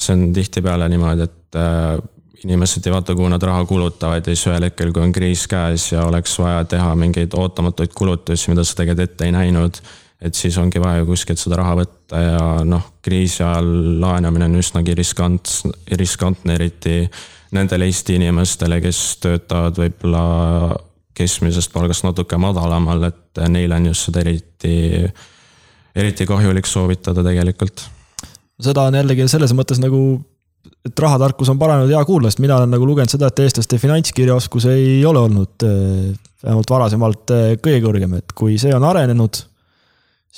see 0.00 0.16
on 0.16 0.30
tihtipeale 0.32 0.88
niimoodi, 0.88 1.26
et 1.28 1.56
äh, 1.60 1.96
inimesed 2.44 2.86
ei 2.86 2.92
vaata, 2.92 3.14
kuhu 3.16 3.28
nad 3.28 3.42
raha 3.42 3.64
kulutavad 3.68 4.26
ja 4.26 4.34
siis 4.34 4.46
ühel 4.48 4.64
hetkel, 4.68 4.92
kui 4.96 5.02
on 5.04 5.12
kriis 5.12 5.46
käes 5.48 5.90
ja 5.92 6.06
oleks 6.08 6.38
vaja 6.40 6.64
teha 6.64 6.94
mingeid 6.96 7.36
ootamatuid 7.36 7.92
kulutusi, 7.96 8.48
mida 8.52 8.64
sa 8.64 8.78
tegelikult 8.78 9.10
ette 9.10 9.28
ei 9.28 9.34
näinud. 9.36 9.82
et 10.20 10.34
siis 10.34 10.58
ongi 10.60 10.80
vaja 10.80 11.04
kuskilt 11.08 11.40
seda 11.40 11.56
raha 11.56 11.78
võtta 11.78 12.18
ja 12.20 12.40
noh, 12.64 12.82
kriisi 13.02 13.42
ajal 13.42 14.00
laenamine 14.00 14.50
on 14.50 14.58
üsnagi 14.60 14.94
riskant, 14.94 15.48
riskantne, 15.96 16.54
eriti 16.54 17.08
nendele 17.56 17.88
Eesti 17.88 18.18
inimestele, 18.20 18.82
kes 18.84 19.00
töötavad 19.22 19.80
võib-olla 19.80 20.24
keskmisest 21.20 21.72
palgast 21.74 22.06
natuke 22.06 22.38
madalamal, 22.40 23.04
et 23.10 23.44
neile 23.52 23.78
on 23.78 23.90
just 23.90 24.08
seda 24.08 24.24
eriti, 24.24 24.74
eriti 25.96 26.26
kahjulik 26.28 26.68
soovitada 26.68 27.24
tegelikult. 27.26 27.86
seda 28.60 28.88
on 28.88 28.98
jällegi 28.98 29.28
selles 29.30 29.54
mõttes 29.56 29.80
nagu, 29.82 30.00
et 30.86 31.04
rahatarkus 31.04 31.52
on 31.52 31.60
paranenud 31.60 31.92
hea 31.92 32.00
kuulda, 32.08 32.32
sest 32.32 32.42
mina 32.44 32.58
olen 32.58 32.74
nagu 32.74 32.88
lugenud 32.88 33.12
seda, 33.12 33.30
et 33.30 33.44
eestlaste 33.44 33.78
finantskirjaoskus 33.80 34.66
ei 34.72 34.98
ole 35.08 35.22
olnud 35.26 35.68
eh, 35.68 36.10
vähemalt 36.44 36.74
varasemalt 36.74 37.36
eh, 37.36 37.46
kõige 37.62 37.84
kõrgem, 37.84 38.18
et 38.20 38.34
kui 38.36 38.58
see 38.60 38.72
on 38.76 38.84
arenenud, 38.88 39.42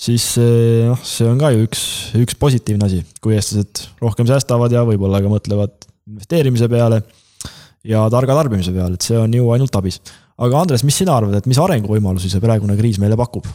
siis 0.05 0.29
eh, 0.43 0.85
noh, 0.91 1.01
see 1.07 1.29
on 1.31 1.41
ka 1.43 1.53
ju 1.55 1.67
üks, 1.67 1.83
üks 2.23 2.39
positiivne 2.39 2.89
asi, 2.89 3.03
kui 3.23 3.37
eestlased 3.39 3.87
rohkem 4.03 4.29
säästavad 4.31 4.75
ja 4.75 4.87
võib-olla 4.89 5.23
ka 5.23 5.31
mõtlevad 5.33 5.91
investeerimise 6.11 6.69
peale 6.71 7.03
ja 7.87 8.05
targa 8.11 8.37
tarbimise 8.39 8.75
peale, 8.75 8.99
et 8.99 9.07
see 9.07 9.19
on 9.19 9.33
ju 9.35 9.49
ainult 9.55 9.79
abis 9.79 10.01
aga 10.43 10.63
Andres, 10.63 10.87
mis 10.87 10.97
sina 11.03 11.17
arvad, 11.17 11.39
et 11.39 11.51
mis 11.51 11.61
arenguvõimalusi 11.61 12.31
see 12.33 12.43
praegune 12.43 12.79
kriis 12.79 13.01
meile 13.03 13.19
pakub? 13.21 13.47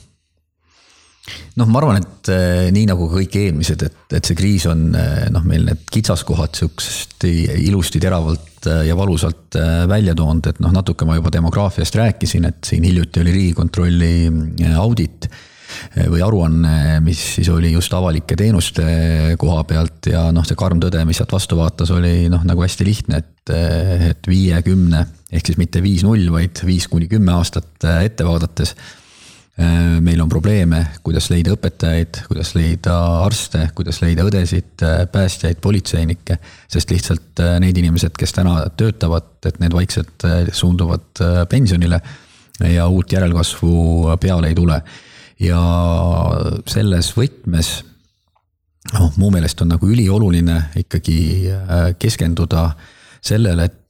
noh, 1.58 1.68
ma 1.68 1.82
arvan, 1.82 2.00
et 2.00 2.30
eh, 2.32 2.70
nii 2.74 2.86
nagu 2.90 3.10
kõik 3.12 3.36
eelmised, 3.40 3.84
et, 3.88 3.98
et 4.20 4.30
see 4.30 4.38
kriis 4.38 4.68
on 4.70 4.88
eh, 4.96 5.26
noh, 5.34 5.44
meil 5.48 5.66
need 5.68 5.84
kitsaskohad 5.92 6.56
sihukest 6.56 7.26
ilusti 7.28 8.02
teravalt 8.04 8.70
eh, 8.70 8.86
ja 8.88 8.96
valusalt 8.98 9.58
välja 9.90 10.16
toonud, 10.18 10.52
et 10.54 10.62
noh, 10.64 10.72
natuke 10.76 11.08
ma 11.08 11.18
juba 11.18 11.34
demograafiast 11.34 12.00
rääkisin, 12.00 12.48
et 12.48 12.64
siin 12.68 12.86
hiljuti 12.88 13.24
oli 13.24 13.36
riigikontrolli 13.36 14.14
audit 14.78 15.30
või 16.08 16.22
aruanne, 16.24 17.02
mis 17.04 17.20
siis 17.36 17.50
oli 17.52 17.74
just 17.74 17.92
avalike 17.94 18.38
teenuste 18.40 18.86
koha 19.40 19.66
pealt 19.68 20.08
ja 20.08 20.30
noh, 20.32 20.46
see 20.48 20.56
karm 20.58 20.80
tõde, 20.82 21.02
mis 21.06 21.20
sealt 21.20 21.34
vastu 21.36 21.60
vaatas, 21.60 21.92
oli 21.92 22.30
noh, 22.32 22.46
nagu 22.48 22.64
hästi 22.64 22.88
lihtne, 22.88 23.20
et, 23.20 23.52
et 24.14 24.30
viie-kümne 24.32 25.04
ehk 25.32 25.50
siis 25.50 25.60
mitte 25.60 25.82
viis-null, 25.84 26.30
vaid 26.32 26.62
viis 26.68 26.88
kuni 26.92 27.10
kümme 27.12 27.36
aastat 27.36 27.86
äh, 27.88 28.04
ette 28.08 28.26
vaadates. 28.28 28.74
Äh, 29.58 29.98
meil 30.04 30.22
on 30.22 30.30
probleeme, 30.30 30.84
kuidas 31.04 31.30
leida 31.34 31.56
õpetajaid, 31.56 32.22
kuidas 32.30 32.54
leida 32.56 32.96
arste, 33.26 33.66
kuidas 33.76 34.00
leida 34.04 34.28
õdesid, 34.28 34.76
äh, 34.86 35.02
päästjaid, 35.12 35.60
politseinikke. 35.64 36.38
sest 36.72 36.94
lihtsalt 36.94 37.44
need 37.64 37.82
inimesed, 37.82 38.16
kes 38.18 38.38
täna 38.38 38.62
töötavad, 38.78 39.36
et 39.50 39.60
need 39.64 39.76
vaikselt 39.76 40.28
suunduvad 40.54 41.24
pensionile 41.50 42.02
ja 42.74 42.88
uut 42.88 43.12
järelkasvu 43.12 44.18
peale 44.22 44.54
ei 44.54 44.56
tule. 44.56 44.82
ja 45.40 45.60
selles 46.66 47.12
võtmes 47.14 47.68
noh, 48.94 49.12
mu 49.22 49.30
meelest 49.30 49.62
on 49.62 49.70
nagu 49.70 49.86
ülioluline 49.86 50.56
ikkagi 50.82 51.18
keskenduda 52.02 52.72
sellele, 53.22 53.68
et 53.70 53.87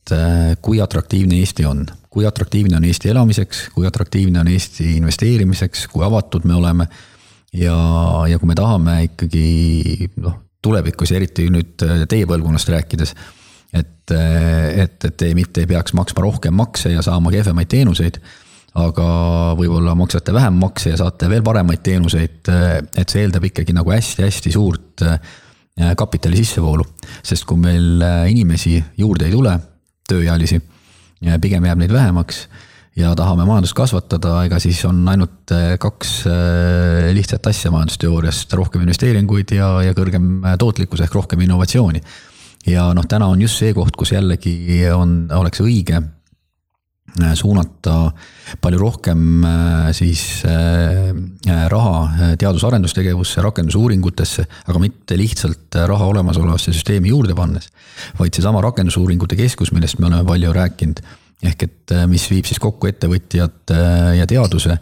kui 0.61 0.81
atraktiivne 0.81 1.39
Eesti 1.41 1.65
on, 1.65 1.85
kui 2.09 2.25
atraktiivne 2.25 2.77
on 2.79 2.85
Eesti 2.87 3.11
elamiseks, 3.13 3.67
kui 3.75 3.87
atraktiivne 3.87 4.39
on 4.41 4.47
Eesti 4.49 4.95
investeerimiseks, 4.97 5.87
kui 5.91 6.05
avatud 6.05 6.47
me 6.49 6.55
oleme. 6.57 6.87
ja, 7.53 7.75
ja 8.27 8.39
kui 8.39 8.47
me 8.49 8.55
tahame 8.55 9.03
ikkagi 9.05 10.09
noh, 10.19 10.33
tulevikus 10.61 11.11
ja 11.11 11.19
eriti 11.19 11.45
nüüd 11.53 11.85
äh, 11.85 12.03
teie 12.09 12.25
põlvkonnast 12.27 12.69
rääkides. 12.73 13.13
et, 13.73 14.11
äh, 14.11 14.81
et, 14.83 15.05
et 15.05 15.17
te 15.17 15.31
mitte 15.35 15.61
ei 15.61 15.69
peaks 15.69 15.93
maksma 15.93 16.25
rohkem 16.25 16.53
makse 16.53 16.91
ja 16.91 17.01
saama 17.05 17.31
kehvemaid 17.31 17.69
teenuseid 17.69 18.19
aga 18.77 19.07
võib-olla 19.57 19.95
maksate 19.97 20.33
vähem 20.33 20.59
makse 20.61 20.91
ja 20.91 20.97
saate 20.97 21.29
veel 21.29 21.41
paremaid 21.41 21.81
teenuseid, 21.81 22.49
et 22.93 23.09
see 23.09 23.23
eeldab 23.23 23.47
ikkagi 23.49 23.73
nagu 23.73 23.89
hästi-hästi 23.89 24.51
suurt 24.53 25.01
kapitali 25.97 26.37
sissevoolu. 26.37 26.85
sest 27.25 27.45
kui 27.49 27.57
meil 27.57 28.03
inimesi 28.29 28.75
juurde 29.01 29.25
ei 29.25 29.33
tule, 29.33 29.55
tööealisi. 30.07 30.61
pigem 31.41 31.65
jääb 31.65 31.79
neid 31.79 31.93
vähemaks 31.93 32.47
ja 32.97 33.13
tahame 33.15 33.45
majandust 33.45 33.75
kasvatada, 33.77 34.39
ega 34.47 34.59
siis 34.61 34.79
on 34.89 35.03
ainult 35.09 35.53
äh, 35.53 35.75
kaks 35.81 36.13
äh, 36.29 37.09
lihtsat 37.13 37.45
asja 37.47 37.71
majandusteooriast, 37.73 38.53
rohkem 38.57 38.83
investeeringuid 38.85 39.53
ja, 39.57 39.69
ja 39.85 39.95
kõrgem 39.97 40.41
äh, 40.41 40.57
tootlikkus 40.59 41.03
ehk 41.05 41.17
rohkem 41.17 41.45
innovatsiooni. 41.45 42.01
ja 42.67 42.89
noh, 42.97 43.05
täna 43.07 43.29
on 43.31 43.41
just 43.41 43.61
see 43.61 43.73
koht, 43.73 43.95
kus 43.97 44.11
jällegi 44.15 44.57
on, 44.93 45.27
oleks 45.33 45.61
õige 45.61 46.01
suunata 47.37 48.11
palju 48.61 48.79
rohkem 48.79 49.45
siis 49.95 50.23
raha 51.71 52.33
teadus-arendustegevusse, 52.39 53.41
rakendusuuringutesse, 53.45 54.45
aga 54.67 54.81
mitte 54.81 55.17
lihtsalt 55.19 55.79
raha 55.89 56.07
olemasolevasse 56.13 56.73
süsteemi 56.75 57.11
juurde 57.11 57.35
pannes. 57.35 57.69
vaid 58.19 58.33
seesama 58.37 58.61
rakendusuuringute 58.61 59.35
keskus, 59.39 59.73
millest 59.75 59.99
me 59.99 60.07
oleme 60.07 60.25
palju 60.27 60.53
rääkinud, 60.53 61.03
ehk 61.43 61.67
et 61.67 61.97
mis 62.07 62.29
viib 62.31 62.47
siis 62.47 62.59
kokku 62.61 62.87
ettevõtjad 62.91 63.75
ja 64.17 64.27
teaduse 64.29 64.77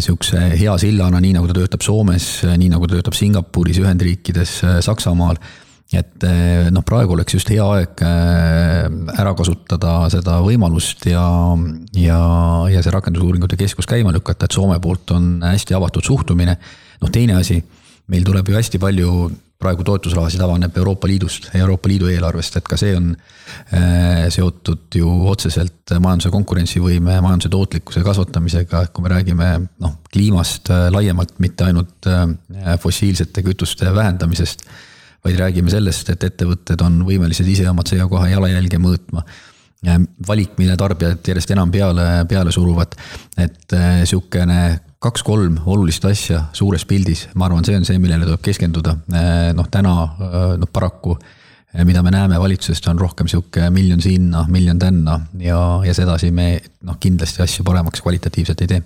sihukese 0.00 0.44
hea 0.54 0.76
sillana, 0.78 1.20
nii 1.20 1.34
nagu 1.34 1.48
ta 1.50 1.56
töötab 1.58 1.82
Soomes, 1.82 2.28
nii 2.46 2.70
nagu 2.70 2.86
ta 2.86 2.96
töötab 2.96 3.16
Singapuris, 3.18 3.80
Ühendriikides, 3.82 4.60
Saksamaal 4.86 5.40
et 5.90 6.24
eh, 6.26 6.68
noh, 6.70 6.84
praegu 6.86 7.16
oleks 7.16 7.34
just 7.34 7.50
hea 7.50 7.64
aeg 7.64 8.02
eh, 8.06 8.86
ära 9.18 9.34
kasutada 9.38 9.94
seda 10.12 10.38
võimalust 10.44 11.02
ja, 11.10 11.24
ja, 11.98 12.20
ja 12.70 12.82
see 12.84 12.94
rakendusuuringute 12.94 13.58
keskus 13.58 13.88
käima 13.90 14.14
lükata, 14.14 14.46
et 14.46 14.54
Soome 14.54 14.78
poolt 14.82 15.10
on 15.16 15.40
hästi 15.42 15.74
avatud 15.74 16.06
suhtumine. 16.06 16.56
noh, 17.00 17.10
teine 17.10 17.40
asi, 17.40 17.58
meil 18.12 18.26
tuleb 18.26 18.48
ju 18.48 18.58
hästi 18.58 18.78
palju 18.82 19.14
praegu 19.60 19.84
toetusrahasid 19.84 20.40
avaneb 20.40 20.76
Euroopa 20.78 21.08
Liidust, 21.10 21.50
Euroopa 21.58 21.90
Liidu 21.90 22.06
eelarvest, 22.08 22.54
et 22.56 22.68
ka 22.70 22.78
see 22.80 22.94
on 22.96 23.10
eh, 23.74 24.28
seotud 24.32 24.94
ju 24.96 25.10
otseselt 25.28 25.90
majanduse 25.98 26.30
konkurentsivõime, 26.32 27.16
majanduse 27.18 27.50
tootlikkuse 27.52 28.04
kasvatamisega, 28.06 28.84
kui 28.94 29.04
me 29.04 29.12
räägime 29.12 29.50
noh, 29.82 29.98
kliimast 30.14 30.70
laiemalt, 30.94 31.34
mitte 31.42 31.66
ainult 31.66 32.08
fossiilsete 32.80 33.44
kütuste 33.50 33.90
vähendamisest 33.96 34.64
vaid 35.24 35.38
räägime 35.40 35.72
sellest, 35.72 36.10
et 36.12 36.24
ettevõtted 36.30 36.80
on 36.84 37.00
võimelised 37.06 37.48
ise 37.48 37.66
oma 37.70 37.84
CO2 37.86 38.30
jalajälge 38.32 38.80
mõõtma. 38.82 39.24
valik, 40.28 40.58
mille 40.58 40.76
tarbijad 40.76 41.24
järjest 41.24 41.50
enam 41.54 41.70
peale, 41.72 42.26
peale 42.28 42.52
suruvad, 42.52 42.92
et 43.40 43.72
äh, 43.72 44.02
sihukene 44.04 44.80
kaks-kolm 45.00 45.56
olulist 45.64 46.04
asja 46.04 46.42
suures 46.52 46.84
pildis, 46.84 47.28
ma 47.34 47.46
arvan, 47.46 47.64
see 47.64 47.76
on 47.76 47.86
see, 47.88 47.98
millele 47.98 48.26
tuleb 48.28 48.42
keskenduda. 48.44 48.96
Äh, 49.12 49.52
noh, 49.56 49.70
täna 49.72 49.94
noh, 50.60 50.68
paraku 50.72 51.16
mida 51.86 52.02
me 52.02 52.10
näeme 52.10 52.40
valitsusest, 52.40 52.88
on 52.90 52.98
rohkem 52.98 53.28
sihuke 53.30 53.70
miljon 53.70 54.02
sinna, 54.02 54.44
miljon 54.48 54.78
tänna 54.78 55.20
ja, 55.38 55.58
ja 55.86 55.94
sedasi 55.94 56.32
me 56.34 56.58
noh, 56.82 56.98
kindlasti 57.00 57.44
asju 57.44 57.64
paremaks 57.64 58.02
kvalitatiivselt 58.02 58.60
ei 58.66 58.72
tee 58.74 58.82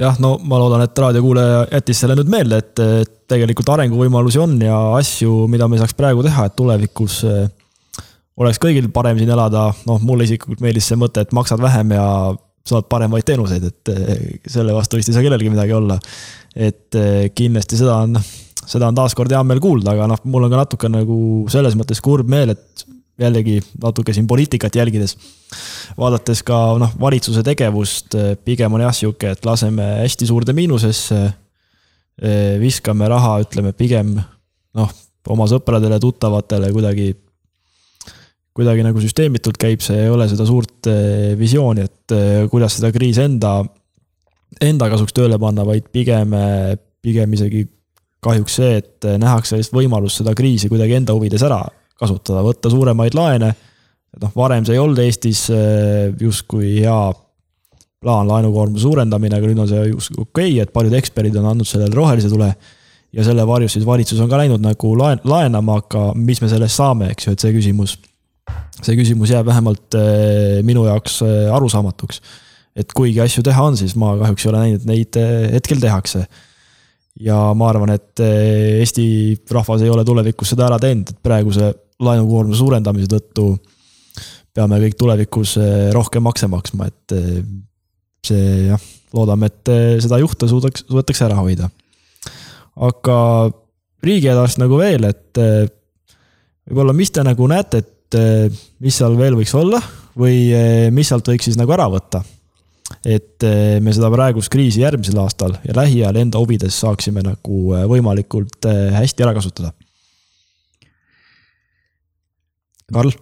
jah, 0.00 0.16
no 0.22 0.36
ma 0.42 0.58
loodan, 0.60 0.84
et 0.84 1.02
raadiokuulaja 1.04 1.66
jättis 1.72 2.00
selle 2.02 2.16
nüüd 2.18 2.30
meelde, 2.32 2.60
et, 2.62 3.12
tegelikult 3.30 3.70
arenguvõimalusi 3.72 4.40
on 4.42 4.56
ja 4.60 4.76
asju, 4.98 5.46
mida 5.50 5.68
me 5.70 5.78
saaks 5.80 5.96
praegu 5.96 6.24
teha, 6.26 6.44
et 6.44 6.56
tulevikus 6.58 7.22
eh, 7.28 7.44
oleks 8.40 8.60
kõigil 8.60 8.90
parem 8.92 9.16
siin 9.20 9.32
elada, 9.32 9.70
noh, 9.88 10.02
mulle 10.04 10.26
isiklikult 10.28 10.60
meeldis 10.64 10.90
see 10.90 10.98
mõte, 11.00 11.24
et 11.24 11.32
maksad 11.36 11.62
vähem 11.62 11.94
ja 11.96 12.06
saad 12.68 12.88
paremaid 12.92 13.24
teenuseid, 13.28 13.64
et 13.70 13.92
eh, 13.94 14.24
selle 14.50 14.76
vastu 14.76 15.00
vist 15.00 15.08
ei 15.08 15.16
saa 15.16 15.24
kellelgi 15.24 15.52
midagi 15.52 15.76
olla. 15.76 15.98
et 16.54 16.94
eh, 17.00 17.30
kindlasti 17.34 17.80
seda 17.80 17.96
on, 18.04 18.18
seda 18.68 18.90
on 18.90 18.98
taaskord 18.98 19.32
hea 19.32 19.40
meel 19.46 19.62
kuulda, 19.62 19.94
aga 19.96 20.10
noh, 20.10 20.20
mul 20.30 20.46
on 20.46 20.52
ka 20.52 20.60
natuke 20.64 20.90
nagu 20.92 21.18
selles 21.52 21.78
mõttes 21.78 22.02
kurb 22.04 22.28
meel, 22.30 22.52
et 22.54 22.84
jällegi 23.20 23.60
natuke 23.82 24.12
siin 24.14 24.26
poliitikat 24.26 24.74
jälgides, 24.74 25.16
vaadates 25.98 26.42
ka 26.46 26.58
noh, 26.80 26.92
valitsuse 27.00 27.44
tegevust, 27.46 28.16
pigem 28.44 28.74
on 28.74 28.82
jah 28.82 28.94
sihuke, 28.94 29.34
et 29.36 29.46
laseme 29.46 29.86
hästi 30.02 30.26
suurde 30.26 30.52
miinusesse. 30.56 31.22
viskame 32.60 33.08
raha, 33.10 33.40
ütleme 33.42 33.72
pigem 33.74 34.12
noh, 34.78 34.90
oma 35.28 35.46
sõpradele, 35.50 35.98
tuttavatele 35.98 36.70
kuidagi, 36.72 37.08
kuidagi 38.54 38.84
nagu 38.86 39.00
süsteemitult 39.02 39.58
käib 39.58 39.82
see, 39.82 40.04
ei 40.04 40.12
ole 40.12 40.28
seda 40.30 40.46
suurt 40.46 40.86
eh, 40.90 41.32
visiooni, 41.38 41.86
et 41.88 42.14
eh, 42.14 42.44
kuidas 42.50 42.78
seda 42.78 42.92
kriisi 42.94 43.24
enda, 43.24 43.56
enda 44.62 44.90
kasuks 44.92 45.16
tööle 45.16 45.38
panna, 45.42 45.64
vaid 45.66 45.88
pigem, 45.90 46.36
pigem 47.02 47.32
isegi 47.34 47.64
kahjuks 48.22 48.60
see, 48.60 48.76
et 48.78 49.06
nähakse 49.18 49.58
lihtsalt 49.58 49.80
võimalust 49.80 50.22
seda 50.22 50.36
kriisi 50.38 50.70
kuidagi 50.70 50.94
enda 51.00 51.16
huvides 51.16 51.42
ära 51.44 51.64
kasutada, 52.00 52.42
võtta 52.44 52.70
suuremaid 52.72 53.16
laene. 53.16 53.52
et 54.14 54.22
noh, 54.22 54.32
varem 54.36 54.64
see 54.66 54.76
ei 54.76 54.82
olnud 54.82 55.00
Eestis 55.02 55.46
äh, 55.52 56.14
justkui 56.20 56.78
hea 56.80 56.98
plaan, 58.04 58.28
laenukoormuse 58.28 58.84
suurendamine, 58.84 59.38
aga 59.38 59.50
nüüd 59.50 59.62
on 59.64 59.70
see 59.70 59.84
justkui 59.88 60.22
okei 60.22 60.48
okay,, 60.52 60.62
et 60.64 60.72
paljud 60.74 60.96
eksperdid 60.98 61.36
on 61.40 61.50
andnud 61.52 61.68
sellele 61.68 61.94
rohelise 61.96 62.30
tule. 62.32 62.50
ja 63.14 63.22
selle 63.22 63.44
varjus 63.46 63.76
siis 63.76 63.84
valitsus 63.86 64.18
on 64.20 64.30
ka 64.30 64.40
läinud 64.40 64.62
nagu 64.62 64.88
laen-, 64.98 65.22
laenama, 65.30 65.78
aga 65.84 66.08
mis 66.18 66.40
me 66.42 66.48
sellest 66.50 66.80
saame, 66.80 67.12
eks 67.14 67.28
ju, 67.28 67.34
et 67.36 67.44
see 67.44 67.52
küsimus. 67.54 67.98
see 68.80 68.96
küsimus 68.98 69.30
jääb 69.30 69.46
vähemalt 69.46 69.98
äh, 69.98 70.62
minu 70.66 70.86
jaoks 70.88 71.20
äh, 71.22 71.52
arusaamatuks. 71.54 72.20
et 72.76 72.90
kuigi 72.92 73.22
asju 73.22 73.44
teha 73.46 73.68
on, 73.70 73.78
siis 73.78 73.94
ma 73.96 74.16
kahjuks 74.18 74.44
ei 74.44 74.50
ole 74.50 74.64
näinud, 74.64 74.82
et 74.82 74.90
neid 74.90 75.20
hetkel 75.54 75.80
tehakse 75.80 76.26
ja 77.22 77.38
ma 77.54 77.68
arvan, 77.70 77.94
et 77.94 78.18
Eesti 78.18 79.06
rahvas 79.54 79.84
ei 79.86 79.90
ole 79.94 80.02
tulevikus 80.04 80.50
seda 80.50 80.66
ära 80.66 80.80
teinud, 80.82 81.12
et 81.14 81.20
praeguse 81.22 81.70
laenukoormuse 82.02 82.58
suurendamise 82.58 83.10
tõttu 83.10 83.52
peame 84.54 84.78
kõik 84.84 84.98
tulevikus 84.98 85.56
eh, 85.58 85.88
rohkem 85.94 86.24
makse 86.26 86.48
maksma, 86.50 86.88
et 86.90 87.14
eh, 87.16 87.40
see 88.24 88.68
jah, 88.68 88.84
loodame, 89.14 89.50
et 89.50 89.72
eh, 89.72 89.86
seda 90.02 90.20
juhte 90.22 90.48
suudaks, 90.50 90.86
suudetakse 90.88 91.26
ära 91.26 91.40
hoida. 91.40 91.70
aga 92.74 93.16
riigihädast 94.04 94.60
nagu 94.60 94.78
veel, 94.78 95.06
et 95.08 95.38
võib-olla, 96.68 96.94
mis 96.96 97.12
te 97.14 97.22
nagu 97.24 97.46
näete, 97.48 97.80
et 97.80 98.16
mis 98.84 98.94
seal 98.94 99.14
veel 99.18 99.34
võiks 99.38 99.54
olla 99.58 99.80
või 100.18 100.50
mis 100.94 101.08
sealt 101.08 101.26
võiks 101.26 101.48
siis 101.48 101.58
nagu 101.58 101.72
ära 101.74 101.88
võtta? 101.90 102.22
et 103.04 103.42
me 103.82 103.94
seda 103.96 104.10
praegust 104.12 104.52
kriisi 104.52 104.82
järgmisel 104.82 105.16
aastal 105.22 105.56
ja 105.64 105.72
lähiajal 105.74 106.18
enda 106.20 106.38
huvides 106.38 106.76
saaksime 106.84 107.24
nagu 107.24 107.72
võimalikult 107.88 108.68
hästi 108.68 109.24
ära 109.24 109.32
kasutada 109.34 109.72
Karl? 112.92 113.14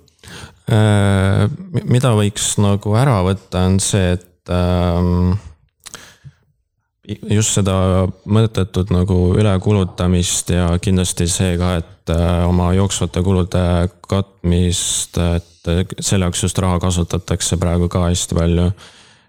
Äh, 0.72 1.46
mida 1.90 2.12
võiks 2.16 2.54
nagu 2.62 2.94
ära 2.98 3.18
võtta, 3.26 3.66
on 3.66 3.80
see, 3.82 4.14
et 4.16 4.52
ähm, 4.54 5.34
just 7.32 7.58
seda 7.58 8.06
mõttetut 8.30 8.92
nagu 8.94 9.18
ülekulutamist 9.38 10.54
ja 10.54 10.70
kindlasti 10.82 11.26
see 11.30 11.56
ka, 11.60 11.74
et 11.82 12.14
äh, 12.14 12.42
oma 12.46 12.70
jooksvate 12.76 13.24
kulude 13.26 13.64
katmist, 14.08 15.18
et 15.18 15.72
selle 16.00 16.26
jaoks 16.26 16.46
just 16.46 16.58
raha 16.62 16.78
kasutatakse 16.82 17.58
praegu 17.60 17.90
ka 17.90 18.06
hästi 18.08 18.38
palju 18.38 18.70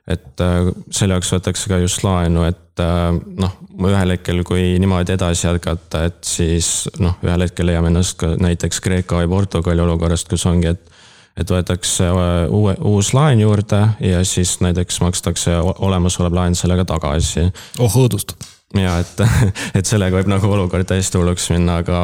et 0.08 0.42
äh, 0.44 0.70
selle 0.92 1.18
jaoks 1.18 1.32
võetakse 1.36 1.70
ka 1.72 1.80
just 1.80 2.04
laenu, 2.04 2.44
et 2.48 2.82
äh, 2.84 3.10
noh, 3.40 3.54
ühel 3.88 4.16
hetkel, 4.16 4.42
kui 4.48 4.74
niimoodi 4.82 5.16
edasi 5.16 5.48
jätkata, 5.48 6.06
et 6.10 6.20
siis 6.28 6.90
noh, 7.00 7.16
ühel 7.24 7.46
hetkel 7.46 7.70
leiame 7.70 7.92
ennast 7.94 8.18
ka 8.20 8.34
näiteks 8.40 8.82
Kreeka 8.84 9.22
või 9.22 9.32
Portugali 9.32 9.84
olukorrast, 9.84 10.32
kus 10.32 10.48
ongi, 10.50 10.74
et 10.76 10.90
et 11.34 11.50
võetakse 11.50 12.06
äh, 12.06 12.52
uue, 12.54 12.76
uus 12.86 13.14
laen 13.18 13.40
juurde 13.42 13.80
ja 14.06 14.20
siis 14.28 14.60
näiteks 14.62 15.00
makstakse 15.02 15.56
olemasolev 15.58 16.36
laen 16.38 16.56
sellega 16.56 16.86
tagasi. 16.86 17.48
oh 17.80 17.96
õõdust. 18.04 18.36
ja 18.78 19.00
et, 19.02 19.24
et 19.78 19.90
sellega 19.90 20.20
võib 20.20 20.30
nagu 20.30 20.52
olukord 20.52 20.86
täiesti 20.86 21.18
hulluks 21.18 21.50
minna, 21.56 21.80
aga 21.82 22.02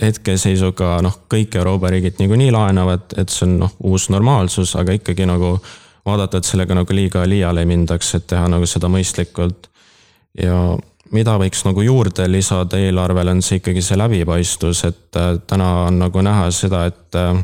hetkeseisuga 0.00 0.98
noh, 1.06 1.22
kõik 1.30 1.56
Euroopa 1.56 1.94
riigid 1.94 2.18
niikuinii 2.18 2.50
laenavad, 2.52 3.14
et 3.16 3.32
see 3.32 3.46
on 3.46 3.58
noh, 3.62 3.74
uus 3.86 4.10
normaalsus, 4.12 4.74
aga 4.76 4.98
ikkagi 4.98 5.28
nagu 5.30 5.56
vaadata, 6.06 6.38
et 6.38 6.48
sellega 6.48 6.74
nagu 6.76 6.96
liiga 6.96 7.24
liiale 7.28 7.64
ei 7.64 7.70
mindaks, 7.70 8.14
et 8.18 8.26
teha 8.26 8.48
nagu 8.52 8.66
seda 8.68 8.90
mõistlikult. 8.92 9.70
ja 10.42 10.76
mida 11.14 11.36
võiks 11.38 11.62
nagu 11.66 11.82
juurde 11.84 12.26
lisada 12.30 12.78
eelarvele, 12.80 13.36
on 13.36 13.42
see 13.42 13.60
ikkagi 13.60 13.82
see 13.84 13.98
läbipaistvus, 13.98 14.84
et 14.88 15.18
äh, 15.20 15.34
täna 15.46 15.70
on 15.88 15.98
nagu 16.06 16.22
näha 16.24 16.50
seda, 16.54 16.86
et 16.90 17.20
äh, 17.20 17.42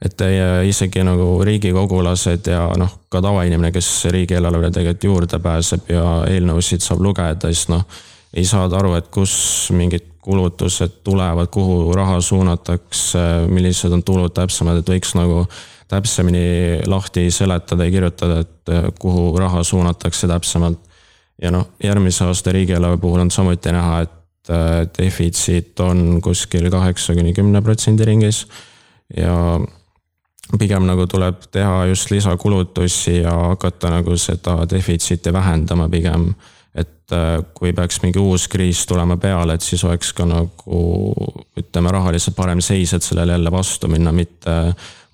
et 0.00 0.14
teie 0.16 0.44
isegi 0.64 1.02
nagu 1.04 1.42
riigikogulased 1.44 2.46
ja 2.48 2.62
noh, 2.80 2.92
ka 3.12 3.20
tavainimene, 3.20 3.68
kes 3.74 3.88
riigieelarvele 4.14 4.72
tegelikult 4.72 5.04
juurde 5.04 5.40
pääseb 5.44 5.90
ja 5.92 6.04
eelnõusid 6.30 6.80
saab 6.80 7.02
lugeda, 7.04 7.50
siis 7.52 7.68
noh, 7.68 7.84
ei 8.32 8.46
saada 8.48 8.78
aru, 8.78 8.94
et 8.96 9.10
kus 9.12 9.34
mingid 9.76 10.06
kulutused 10.24 11.02
tulevad, 11.04 11.48
kuhu 11.52 11.92
raha 11.96 12.20
suunatakse, 12.24 13.26
millised 13.48 13.92
on 13.92 14.02
tulud 14.04 14.32
täpsemad, 14.36 14.80
et 14.80 14.88
võiks 14.88 15.12
nagu 15.16 15.44
täpsemini 15.90 16.80
lahti 16.86 17.30
seletada 17.34 17.84
ja 17.84 17.90
kirjutada, 17.90 18.40
et 18.44 18.72
äh, 18.72 18.88
kuhu 18.98 19.34
raha 19.38 19.64
suunatakse 19.66 20.28
täpsemalt. 20.30 20.78
ja 21.42 21.50
noh, 21.50 21.70
järgmise 21.84 22.24
aasta 22.24 22.52
riigieelarve 22.52 22.98
puhul 23.00 23.20
on 23.20 23.30
samuti 23.30 23.72
näha, 23.72 24.00
et 24.04 24.50
äh, 24.50 24.86
defitsiit 24.98 25.80
on 25.80 26.20
kuskil 26.22 26.70
kaheksa 26.70 27.14
kuni 27.14 27.32
kümne 27.34 27.62
protsendi 27.62 28.04
ringis. 28.04 28.46
ja 29.16 29.60
pigem 30.58 30.86
nagu 30.86 31.06
tuleb 31.06 31.42
teha 31.52 31.84
just 31.90 32.10
lisakulutusi 32.10 33.20
ja 33.20 33.32
hakata 33.32 33.90
nagu 33.90 34.16
seda 34.16 34.64
defitsiiti 34.70 35.32
vähendama 35.32 35.88
pigem. 35.88 36.32
Äh, 37.14 37.40
kui 37.56 37.72
peaks 37.76 38.00
mingi 38.04 38.20
uus 38.22 38.46
kriis 38.50 38.82
tulema 38.88 39.16
peale, 39.20 39.56
et 39.56 39.64
siis 39.64 39.82
oleks 39.86 40.12
ka 40.16 40.26
nagu 40.28 40.80
ütleme, 41.58 41.92
rahaliselt 41.94 42.36
parem 42.38 42.62
seis, 42.64 42.94
et 42.96 43.06
sellele 43.06 43.36
jälle 43.36 43.52
vastu 43.52 43.90
minna, 43.90 44.12
mitte 44.14 44.56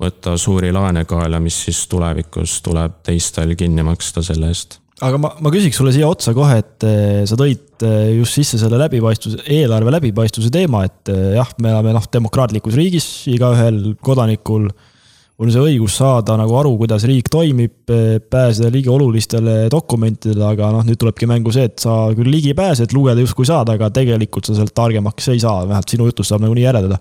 võtta 0.00 0.36
suuri 0.40 0.72
laene 0.76 1.06
kaela, 1.08 1.40
mis 1.40 1.58
siis 1.66 1.84
tulevikus 1.90 2.60
tuleb 2.64 3.00
teistel 3.06 3.54
kinni 3.56 3.84
maksta 3.86 4.24
selle 4.26 4.52
eest. 4.52 4.80
Aga 5.04 5.20
ma, 5.20 5.30
ma 5.44 5.52
küsiks 5.52 5.76
sulle 5.76 5.92
siia 5.92 6.08
otsa 6.08 6.32
kohe, 6.36 6.56
et 6.62 6.84
eh, 6.88 7.22
sa 7.28 7.36
tõid 7.36 7.84
eh, 7.84 8.14
just 8.16 8.38
sisse 8.38 8.60
selle 8.60 8.78
läbipaistvuse, 8.80 9.42
eelarve 9.52 9.92
läbipaistvuse 9.92 10.52
teema, 10.52 10.86
et 10.88 11.12
jah, 11.36 11.50
me 11.60 11.72
elame 11.74 11.92
noh, 11.96 12.06
demokraatlikus 12.12 12.76
riigis, 12.78 13.08
igaühel 13.32 13.96
kodanikul 14.04 14.70
on 15.36 15.50
see 15.52 15.60
õigus 15.60 15.98
saada 16.00 16.36
nagu 16.40 16.54
aru, 16.56 16.70
kuidas 16.80 17.04
riik 17.08 17.26
toimib, 17.32 17.90
pääseda 18.32 18.70
ligi 18.72 18.88
olulistele 18.88 19.66
dokumentidele, 19.72 20.46
aga 20.48 20.70
noh, 20.72 20.86
nüüd 20.86 20.96
tulebki 21.00 21.28
mängu 21.28 21.52
see, 21.52 21.66
et 21.68 21.82
sa 21.82 22.06
küll 22.16 22.30
ligi 22.32 22.54
pääsed, 22.56 22.94
lugeda 22.96 23.20
justkui 23.20 23.48
saad, 23.48 23.68
aga 23.74 23.90
tegelikult 23.92 24.48
sa 24.48 24.56
sealt 24.56 24.72
targemaks 24.76 25.28
ei 25.34 25.42
saa, 25.42 25.66
vähemalt 25.66 25.92
sinu 25.92 26.08
jutust 26.08 26.32
saab 26.32 26.46
nagunii 26.46 26.64
järeldada 26.64 27.00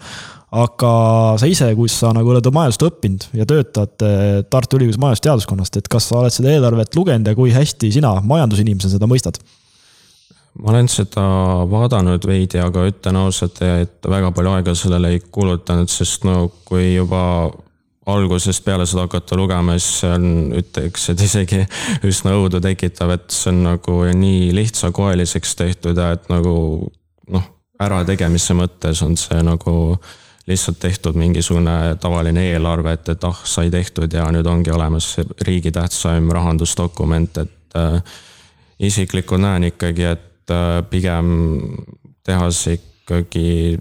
aga 0.56 0.91
sa 1.39 1.50
ise, 1.50 1.67
kus 1.78 1.98
sa 2.00 2.13
nagu 2.15 2.32
oled 2.32 2.48
majandust 2.54 2.86
õppinud 2.88 3.28
ja 3.36 3.48
töötad 3.50 4.06
eh, 4.06 4.39
Tartu 4.48 4.80
Ülikoolis 4.80 5.00
majandusteaduskonnast, 5.02 5.82
et 5.82 5.89
kas 5.91 6.10
sa 6.10 6.21
oled 6.21 6.34
seda 6.34 6.54
eelarvet 6.54 6.95
lugenud 6.95 7.28
ja 7.28 7.36
kui 7.38 7.54
hästi 7.56 7.91
sina 7.98 8.15
majandusinimesena 8.24 8.95
seda 8.95 9.10
mõistad? 9.10 9.39
ma 10.56 10.71
olen 10.71 10.88
seda 10.88 11.26
vaadanud 11.67 12.24
veidi, 12.24 12.62
aga 12.63 12.86
ütlen 12.88 13.17
ausalt, 13.19 13.60
et 13.60 14.08
väga 14.08 14.30
palju 14.32 14.54
aega 14.56 14.76
sellele 14.78 15.12
ei 15.12 15.19
kulutanud, 15.19 15.91
sest 15.91 16.24
no 16.24 16.45
kui 16.63 16.93
juba 16.93 17.50
algusest 18.06 18.63
peale 18.65 18.86
seda 18.86 19.06
hakata 19.06 19.38
lugema, 19.38 19.78
siis 19.80 20.02
see 20.02 20.12
on, 20.13 20.28
ütleks, 20.60 21.08
et 21.13 21.24
isegi 21.26 21.62
üsna 22.06 22.36
õudu 22.38 22.62
tekitav, 22.63 23.15
et 23.15 23.34
see 23.34 23.50
on 23.54 23.63
nagu 23.65 23.98
nii 24.13 24.52
lihtsakoeliseks 24.56 25.56
tehtud 25.62 25.98
ja 25.98 26.12
et 26.18 26.30
nagu 26.30 26.56
noh, 27.34 27.48
ärategemise 27.82 28.56
mõttes 28.58 29.02
on 29.06 29.18
see 29.20 29.41
nagu 29.46 29.98
lihtsalt 30.46 30.78
tehtud 30.80 31.18
mingisugune 31.18 31.96
tavaline 32.02 32.44
eelarve, 32.52 32.94
et, 32.94 33.10
et 33.15 33.24
ah, 33.26 33.39
sai 33.50 33.72
tehtud 33.74 34.13
ja 34.13 34.28
nüüd 34.34 34.46
ongi 34.46 34.72
olemas 34.74 35.15
riigi 35.48 35.74
tähtsaim 35.74 36.30
rahandusdokument, 36.34 37.41
et 37.41 37.80
äh, 37.80 37.98
isiklikult 38.80 39.41
näen 39.41 39.72
ikkagi, 39.72 40.06
et 40.13 40.54
äh, 40.54 40.84
pigem 40.89 41.34
teha 42.26 42.52
see 42.54 42.78
ikkagi 42.78 43.80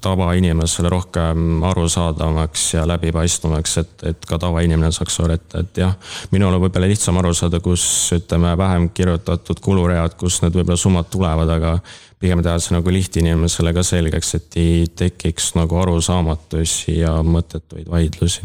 tavainimesele 0.00 0.88
rohkem 0.88 1.62
arusaadavamaks 1.64 2.66
ja 2.74 2.86
läbipaistvamaks, 2.88 3.76
et, 3.82 3.92
et 4.10 4.26
ka 4.28 4.38
tavainimene 4.42 4.92
saaks 4.94 5.20
aru, 5.20 5.36
et, 5.38 5.46
et 5.60 5.82
jah, 5.84 5.94
minul 6.32 6.54
on 6.54 6.64
võib-olla 6.64 6.88
lihtsam 6.90 7.18
aru 7.20 7.34
saada, 7.36 7.60
kus 7.64 7.84
ütleme, 8.16 8.54
vähem 8.58 8.88
kirjutatud 8.94 9.60
kuluread, 9.64 10.16
kust 10.20 10.44
need 10.44 10.56
võib-olla 10.56 10.80
summad 10.80 11.10
tulevad, 11.12 11.52
aga 11.56 11.76
pigem 12.22 12.42
teha 12.44 12.56
see 12.62 12.76
nagu 12.76 12.92
lihtinimesele 12.96 13.74
ka 13.76 13.84
selgeks, 13.86 14.34
et 14.38 14.58
ei 14.60 14.84
tekiks 15.02 15.52
nagu 15.58 15.80
arusaamatusi 15.82 17.00
ja 17.02 17.16
mõttetuid 17.26 17.88
vaidlusi. 17.90 18.44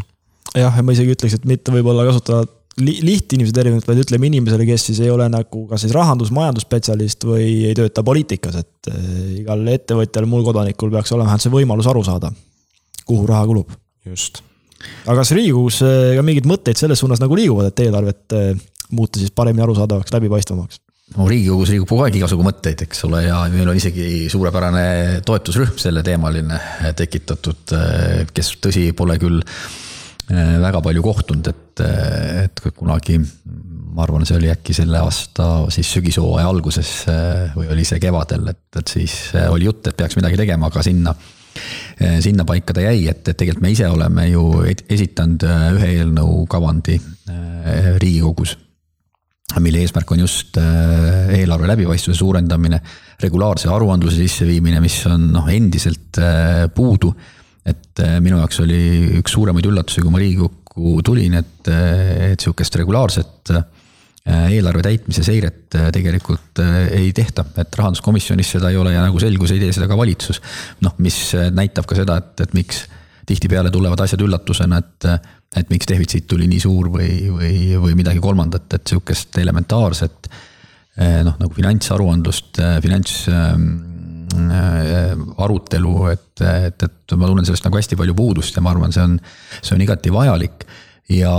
jah, 0.56 0.76
ja 0.76 0.86
ma 0.86 0.96
isegi 0.96 1.16
ütleks, 1.16 1.40
et 1.40 1.50
mitte 1.50 1.74
võib-olla 1.76 2.08
kasutada 2.10 2.48
lihtinimesed 2.80 3.58
erinevalt, 3.60 3.88
vaid 3.88 4.02
ütleme 4.04 4.30
inimesele, 4.30 4.66
kes 4.68 4.90
siis 4.90 5.00
ei 5.04 5.12
ole 5.12 5.28
nagu 5.32 5.66
kas 5.70 5.84
siis 5.84 5.94
rahandus, 5.96 6.32
majandusspetsialist 6.36 7.26
või 7.28 7.48
ei 7.70 7.78
tööta 7.78 8.04
poliitikas, 8.06 8.60
et 8.62 8.92
äh, 8.92 9.00
igal 9.42 9.66
ettevõtjal, 9.74 10.28
muul 10.30 10.46
kodanikul 10.48 10.94
peaks 10.94 11.12
olema 11.16 11.30
vähemalt 11.30 11.46
see 11.46 11.56
võimalus 11.56 11.90
aru 11.92 12.04
saada, 12.08 12.32
kuhu 13.06 13.26
raha 13.30 13.48
kulub. 13.50 13.74
just. 14.08 14.44
aga 15.06 15.20
kas 15.22 15.34
Riigikogus 15.36 15.82
äh, 15.86 16.14
ka 16.18 16.26
mingeid 16.26 16.48
mõtteid 16.50 16.80
selles 16.80 17.02
suunas 17.04 17.22
nagu 17.24 17.36
liiguvad, 17.36 17.72
et 17.72 17.84
eelarvet 17.88 18.38
äh, 18.38 18.54
muuta 18.96 19.20
siis 19.20 19.34
paremini 19.36 19.66
arusaadavaks, 19.66 20.16
läbipaistvamaks? 20.16 20.80
no 21.18 21.28
Riigikogus 21.28 21.74
liigub 21.74 21.92
kogu 21.92 22.06
aeg 22.06 22.20
igasugu 22.22 22.48
mõtteid, 22.48 22.86
eks 22.88 23.04
ole, 23.10 23.26
ja 23.28 23.42
meil 23.52 23.68
on 23.68 23.82
isegi 23.82 24.30
suurepärane 24.32 25.20
toetusrühm 25.28 25.76
selleteemaline 25.82 26.64
tekitatud, 26.96 27.76
kes 28.34 28.56
tõsi, 28.64 28.92
pole 28.96 29.18
küll 29.20 29.42
väga 30.30 30.84
palju 30.86 31.02
kohtunud, 31.02 31.48
et, 31.50 31.66
et 31.84 32.62
kunagi 32.76 33.20
ma 34.00 34.06
arvan, 34.06 34.26
see 34.28 34.38
oli 34.38 34.52
äkki 34.52 34.76
selle 34.76 35.02
aasta 35.02 35.48
siis 35.74 35.90
sügishooaja 35.96 36.48
alguses 36.50 36.92
äh, 37.10 37.58
või 37.58 37.70
oli 37.74 37.86
see 37.88 38.02
kevadel, 38.02 38.48
et, 38.52 38.64
et 38.80 38.94
siis 38.96 39.18
äh, 39.36 39.50
oli 39.52 39.68
jutt, 39.68 39.90
et 39.90 39.98
peaks 39.98 40.18
midagi 40.20 40.40
tegema, 40.40 40.70
aga 40.70 40.84
sinna, 40.86 41.14
sinna 42.24 42.46
paika 42.48 42.76
ta 42.78 42.86
jäi, 42.86 43.04
et, 43.10 43.24
et 43.26 43.36
tegelikult 43.36 43.66
me 43.66 43.74
ise 43.74 43.88
oleme 43.90 44.28
ju 44.30 44.46
esitanud 44.70 45.44
ühe 45.50 45.94
eelnõu 45.98 46.46
kavandi 46.50 47.00
Riigikogus 48.00 48.54
mille 49.60 49.82
eesmärk 49.82 50.12
on 50.14 50.22
just 50.22 50.56
eelarve 50.62 51.68
läbipaistvuse 51.68 52.20
suurendamine, 52.22 52.78
regulaarse 53.20 53.68
aruandluse 53.74 54.22
sisseviimine, 54.22 54.80
mis 54.80 55.00
on 55.10 55.26
noh, 55.34 55.50
endiselt 55.52 56.22
puudu. 56.78 57.12
et 57.66 58.02
minu 58.24 58.38
jaoks 58.40 58.62
oli 58.64 58.78
üks 59.20 59.34
suuremaid 59.36 59.66
üllatusi, 59.68 60.06
kui 60.06 60.14
ma 60.14 60.22
Riigikokku 60.22 60.59
tulin, 61.06 61.40
et, 61.40 61.70
et 62.32 62.40
sihukest 62.40 62.80
regulaarset 62.82 63.54
eelarve 64.30 64.84
täitmise 64.86 65.24
seiret 65.26 65.74
tegelikult 65.96 66.60
ei 66.94 67.08
tehta, 67.16 67.46
et 67.64 67.78
rahanduskomisjonis 67.80 68.52
seda 68.58 68.70
ei 68.70 68.78
ole 68.78 68.92
ja 68.94 69.02
nagu 69.02 69.22
selgus, 69.22 69.56
ei 69.56 69.62
tee 69.64 69.72
seda 69.74 69.88
ka 69.90 69.98
valitsus. 69.98 70.42
noh, 70.86 70.94
mis 71.02 71.18
näitab 71.56 71.88
ka 71.90 71.98
seda, 71.98 72.20
et, 72.20 72.44
et 72.46 72.54
miks 72.54 72.84
tihtipeale 73.30 73.72
tulevad 73.74 74.04
asjad 74.06 74.22
üllatusena, 74.26 74.82
et 74.84 75.10
et 75.58 75.72
miks 75.74 75.88
defitsiit 75.90 76.28
tuli 76.30 76.46
nii 76.46 76.60
suur 76.62 76.92
või, 76.94 77.10
või, 77.34 77.54
või 77.82 77.96
midagi 77.98 78.22
kolmandat, 78.22 78.68
et 78.76 78.92
sihukest 78.92 79.40
elementaarset 79.42 80.30
noh, 81.00 81.36
nagu 81.40 81.54
finantsaruandlust, 81.56 82.60
finants 82.84 83.24
ähm, 83.32 83.70
äh, 83.72 83.89
arutelu, 84.30 85.96
et, 86.12 86.44
et, 86.44 86.84
et 86.86 87.16
ma 87.18 87.30
tunnen 87.30 87.48
sellest 87.48 87.66
nagu 87.66 87.80
hästi 87.80 87.98
palju 88.00 88.16
puudust 88.18 88.56
ja 88.56 88.64
ma 88.66 88.74
arvan, 88.74 88.94
see 88.94 89.06
on, 89.06 89.18
see 89.62 89.76
on 89.76 89.84
igati 89.86 90.14
vajalik. 90.14 90.68
ja 91.10 91.32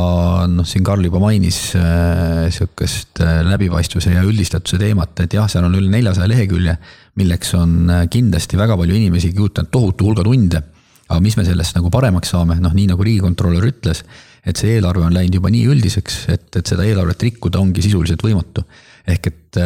noh, 0.51 0.67
siin 0.67 0.83
Karl 0.83 1.05
juba 1.07 1.21
mainis 1.23 1.77
äh, 1.79 2.49
sihukest 2.51 3.21
äh, 3.23 3.39
läbipaistvuse 3.47 4.17
ja 4.17 4.25
üldistatuse 4.27 4.81
teemat, 4.83 5.15
et 5.23 5.37
jah, 5.39 5.47
seal 5.51 5.69
on 5.69 5.77
üle 5.79 5.93
neljasaja 5.93 6.27
lehekülje, 6.33 6.75
milleks 7.23 7.55
on 7.55 7.77
äh, 7.87 8.05
kindlasti 8.11 8.59
väga 8.59 8.75
palju 8.81 8.99
inimesi 8.99 9.31
kulutanud 9.37 9.71
tohutu 9.71 10.11
hulga 10.11 10.27
tunde 10.27 10.65
aga 11.11 11.21
mis 11.23 11.37
me 11.39 11.45
sellest 11.47 11.75
nagu 11.75 11.91
paremaks 11.91 12.31
saame, 12.35 12.57
noh 12.63 12.75
nii 12.75 12.91
nagu 12.93 13.07
riigikontrolör 13.07 13.67
ütles, 13.67 14.05
et 14.47 14.61
see 14.61 14.77
eelarve 14.77 15.03
on 15.07 15.15
läinud 15.15 15.41
juba 15.41 15.51
nii 15.53 15.67
üldiseks, 15.73 16.21
et, 16.31 16.47
et 16.57 16.71
seda 16.71 16.87
eelarvet 16.87 17.27
rikkuda 17.27 17.61
ongi 17.61 17.83
sisuliselt 17.85 18.23
võimatu. 18.25 18.65
ehk 19.11 19.27
et, 19.27 19.59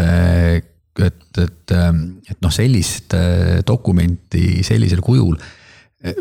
et, 1.03 1.27
et, 1.43 1.75
et 1.75 2.41
noh, 2.45 2.55
sellist 2.55 3.17
äh, 3.19 3.61
dokumenti 3.67 4.63
sellisel 4.67 5.03
kujul 5.05 5.39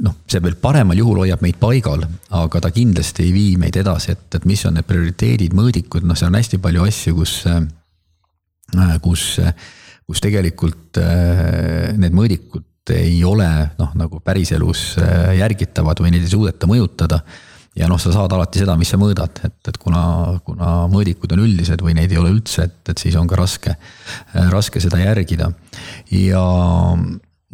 noh, 0.04 0.16
see 0.32 0.40
veel 0.44 0.56
paremal 0.62 0.98
juhul 0.98 1.24
hoiab 1.26 1.42
meid 1.44 1.58
paigal, 1.60 2.06
aga 2.34 2.62
ta 2.64 2.72
kindlasti 2.74 3.26
ei 3.28 3.34
vii 3.36 3.56
meid 3.60 3.78
edasi, 3.82 4.14
et, 4.16 4.28
et 4.38 4.46
mis 4.48 4.62
on 4.68 4.78
need 4.78 4.88
prioriteedid, 4.88 5.56
mõõdikud, 5.58 6.06
noh, 6.08 6.18
seal 6.20 6.32
on 6.32 6.40
hästi 6.40 6.60
palju 6.64 6.86
asju, 6.88 7.16
kus, 7.18 7.34
äh, 7.52 8.94
kus, 9.04 9.26
kus 10.08 10.24
tegelikult 10.24 11.02
äh, 11.04 11.92
need 12.00 12.16
mõõdikud 12.16 12.70
ei 12.92 13.24
ole 13.24 13.48
noh, 13.80 13.92
nagu 13.96 14.20
päriselus 14.24 14.94
äh, 15.00 15.34
järgitavad 15.40 16.00
või 16.04 16.12
neid 16.16 16.26
ei 16.26 16.32
suudeta 16.32 16.68
mõjutada. 16.68 17.22
Ja 17.76 17.90
noh, 17.90 18.00
sa 18.02 18.14
saad 18.14 18.34
alati 18.36 18.62
seda, 18.62 18.76
mis 18.80 18.92
sa 18.94 19.00
mõõdad, 19.02 19.42
et, 19.48 19.58
et 19.72 19.78
kuna, 19.82 20.04
kuna 20.46 20.86
mõõdikud 20.92 21.34
on 21.36 21.44
üldised 21.46 21.82
või 21.84 21.96
neid 21.98 22.14
ei 22.14 22.22
ole 22.22 22.34
üldse, 22.36 22.68
et, 22.70 22.80
et 22.94 23.02
siis 23.02 23.18
on 23.20 23.30
ka 23.30 23.40
raske, 23.40 23.76
raske 24.54 24.82
seda 24.84 25.02
järgida. 25.02 25.50
ja, 26.14 26.44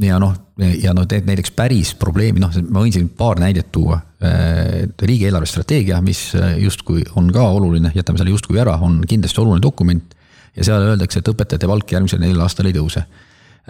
ja 0.03 0.19
noh, 0.19 0.35
ja 0.83 0.93
noh, 0.95 1.07
näiteks 1.07 1.55
päris 1.55 1.93
probleemi, 1.99 2.43
noh, 2.43 2.53
ma 2.67 2.83
võin 2.83 2.95
siin 2.95 3.09
paar 3.15 3.39
näidet 3.39 3.71
tuua. 3.71 4.01
Riigi 4.19 5.29
eelarvestrateegia, 5.29 6.01
mis 6.03 6.33
justkui 6.59 7.05
on 7.15 7.31
ka 7.31 7.45
oluline, 7.55 7.93
jätame 7.95 8.19
selle 8.19 8.35
justkui 8.35 8.59
ära, 8.59 8.75
on 8.83 8.99
kindlasti 9.07 9.39
oluline 9.39 9.63
dokument. 9.63 10.15
ja 10.57 10.65
seal 10.65 10.83
öeldakse, 10.83 11.21
et 11.21 11.27
õpetajate 11.31 11.67
palk 11.69 11.91
järgmisel 11.93 12.19
neljal 12.19 12.41
aastal 12.43 12.67
ei 12.67 12.75
tõuse 12.75 13.05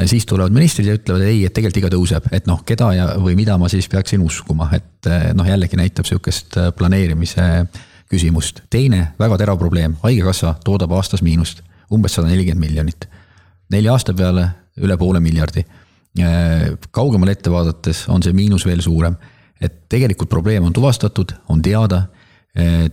siis 0.08 0.26
tulevad 0.26 0.54
ministrid 0.56 0.88
ja 0.88 0.96
ütlevad 0.96 1.26
ei, 1.28 1.44
et 1.46 1.54
tegelikult 1.54 1.82
ikka 1.82 1.92
tõuseb, 1.96 2.28
et 2.36 2.48
noh, 2.48 2.62
keda 2.66 2.92
ja, 2.96 3.08
või 3.20 3.36
mida 3.40 3.58
ma 3.60 3.70
siis 3.72 3.90
peaksin 3.92 4.22
uskuma, 4.24 4.70
et 4.76 5.10
eh, 5.10 5.30
noh, 5.36 5.48
jällegi 5.48 5.80
näitab 5.80 6.08
sihukest 6.08 6.58
eh, 6.58 6.70
planeerimise 6.76 7.66
küsimust. 8.10 8.64
teine 8.70 9.14
väga 9.20 9.38
terav 9.38 9.60
probleem, 9.60 9.98
haigekassa 10.04 10.56
toodab 10.64 10.96
aastas 10.98 11.22
miinust 11.26 11.64
umbes 11.94 12.16
sada 12.16 12.30
nelikümmend 12.30 12.70
miljonit. 12.70 13.10
nelja 13.70 13.94
aasta 13.94 14.14
peale 14.14 14.48
üle 14.80 14.98
poole 14.98 15.20
miljardi. 15.20 15.66
Eh, 16.20 16.70
kaugemale 16.92 17.36
ette 17.36 17.52
vaadates 17.52 18.06
on 18.10 18.24
see 18.24 18.34
miinus 18.34 18.66
veel 18.66 18.82
suurem, 18.82 19.16
et 19.62 19.90
tegelikult 19.90 20.30
probleem 20.30 20.64
on 20.64 20.74
tuvastatud, 20.74 21.34
on 21.50 21.62
teada 21.62 22.06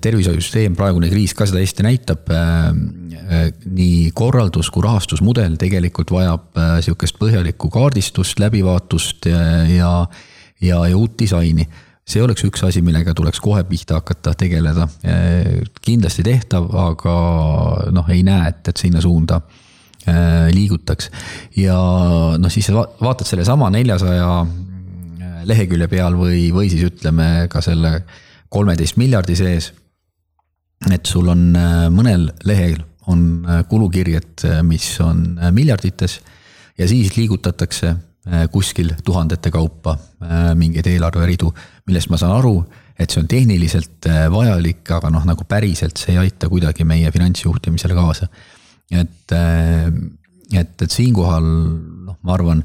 tervishoiusüsteem, 0.03 0.77
praegune 0.79 1.09
kriis 1.11 1.35
ka 1.37 1.47
seda 1.49 1.63
hästi 1.63 1.87
näitab. 1.87 2.31
Eh, 2.33 2.69
eh, 3.27 3.49
nii 3.67 4.13
korraldus 4.17 4.71
kui 4.75 4.85
rahastusmudel 4.85 5.57
tegelikult 5.61 6.13
vajab 6.15 6.61
sihukest 6.85 7.19
põhjalikku 7.21 7.71
kaardistust, 7.75 8.41
läbivaatust 8.43 9.29
ja, 9.31 9.43
ja, 9.71 9.91
ja, 10.63 10.81
ja 10.87 10.97
uut 10.97 11.19
disaini. 11.19 11.69
see 12.07 12.21
oleks 12.23 12.45
üks 12.47 12.63
asi, 12.63 12.79
millega 12.87 13.11
tuleks 13.19 13.41
kohe 13.43 13.65
pihta 13.67 13.97
hakata 13.99 14.35
tegeleda. 14.39 14.87
kindlasti 15.83 16.23
tehtav, 16.23 16.69
aga 16.71 17.15
noh, 17.91 18.11
ei 18.15 18.23
näe, 18.23 18.53
et, 18.53 18.69
et 18.69 18.77
sinna 18.77 19.01
suunda 19.03 19.41
liigutaks. 20.55 21.11
ja 21.59 21.79
noh, 22.39 22.53
siis 22.53 22.71
vaatad 22.71 23.27
sellesama 23.27 23.73
neljasaja 23.75 24.47
lehekülje 25.47 25.89
peal 25.91 26.15
või, 26.19 26.47
või 26.55 26.71
siis 26.71 26.87
ütleme 26.87 27.49
ka 27.51 27.63
selle 27.65 28.01
kolmeteist 28.49 28.97
miljardi 28.97 29.37
sees. 29.37 29.73
et 30.93 31.07
sul 31.07 31.29
on 31.29 31.55
mõnel 31.91 32.29
lehel 32.45 32.83
on 33.09 33.47
kulukirjed, 33.69 34.43
mis 34.63 35.01
on 35.01 35.39
miljardites 35.53 36.19
ja 36.79 36.89
siis 36.89 37.17
liigutatakse 37.17 37.95
kuskil 38.53 38.91
tuhandete 39.05 39.51
kaupa 39.51 39.97
mingeid 40.55 40.87
eelarveridu, 40.91 41.53
millest 41.87 42.11
ma 42.11 42.19
saan 42.21 42.35
aru 42.37 42.59
et 42.99 43.13
see 43.13 43.23
on 43.23 43.29
tehniliselt 43.29 44.09
äh, 44.09 44.25
vajalik, 44.33 44.85
aga 44.97 45.11
noh, 45.13 45.25
nagu 45.29 45.45
päriselt 45.49 46.01
see 46.01 46.15
ei 46.15 46.23
aita 46.25 46.49
kuidagi 46.53 46.87
meie 46.89 47.11
finantsjuhtimisele 47.13 47.97
kaasa. 47.97 48.29
et, 48.91 49.33
äh, 49.37 49.87
et, 50.53 50.83
et 50.83 50.91
siinkohal 50.91 51.45
noh, 51.45 52.19
ma 52.23 52.37
arvan, 52.37 52.63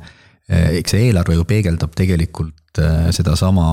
äh, 0.48 0.78
eks 0.80 0.96
see 0.96 1.10
eelarve 1.10 1.36
ju 1.36 1.48
peegeldab 1.48 1.96
tegelikult 1.98 2.58
sedasama 3.12 3.66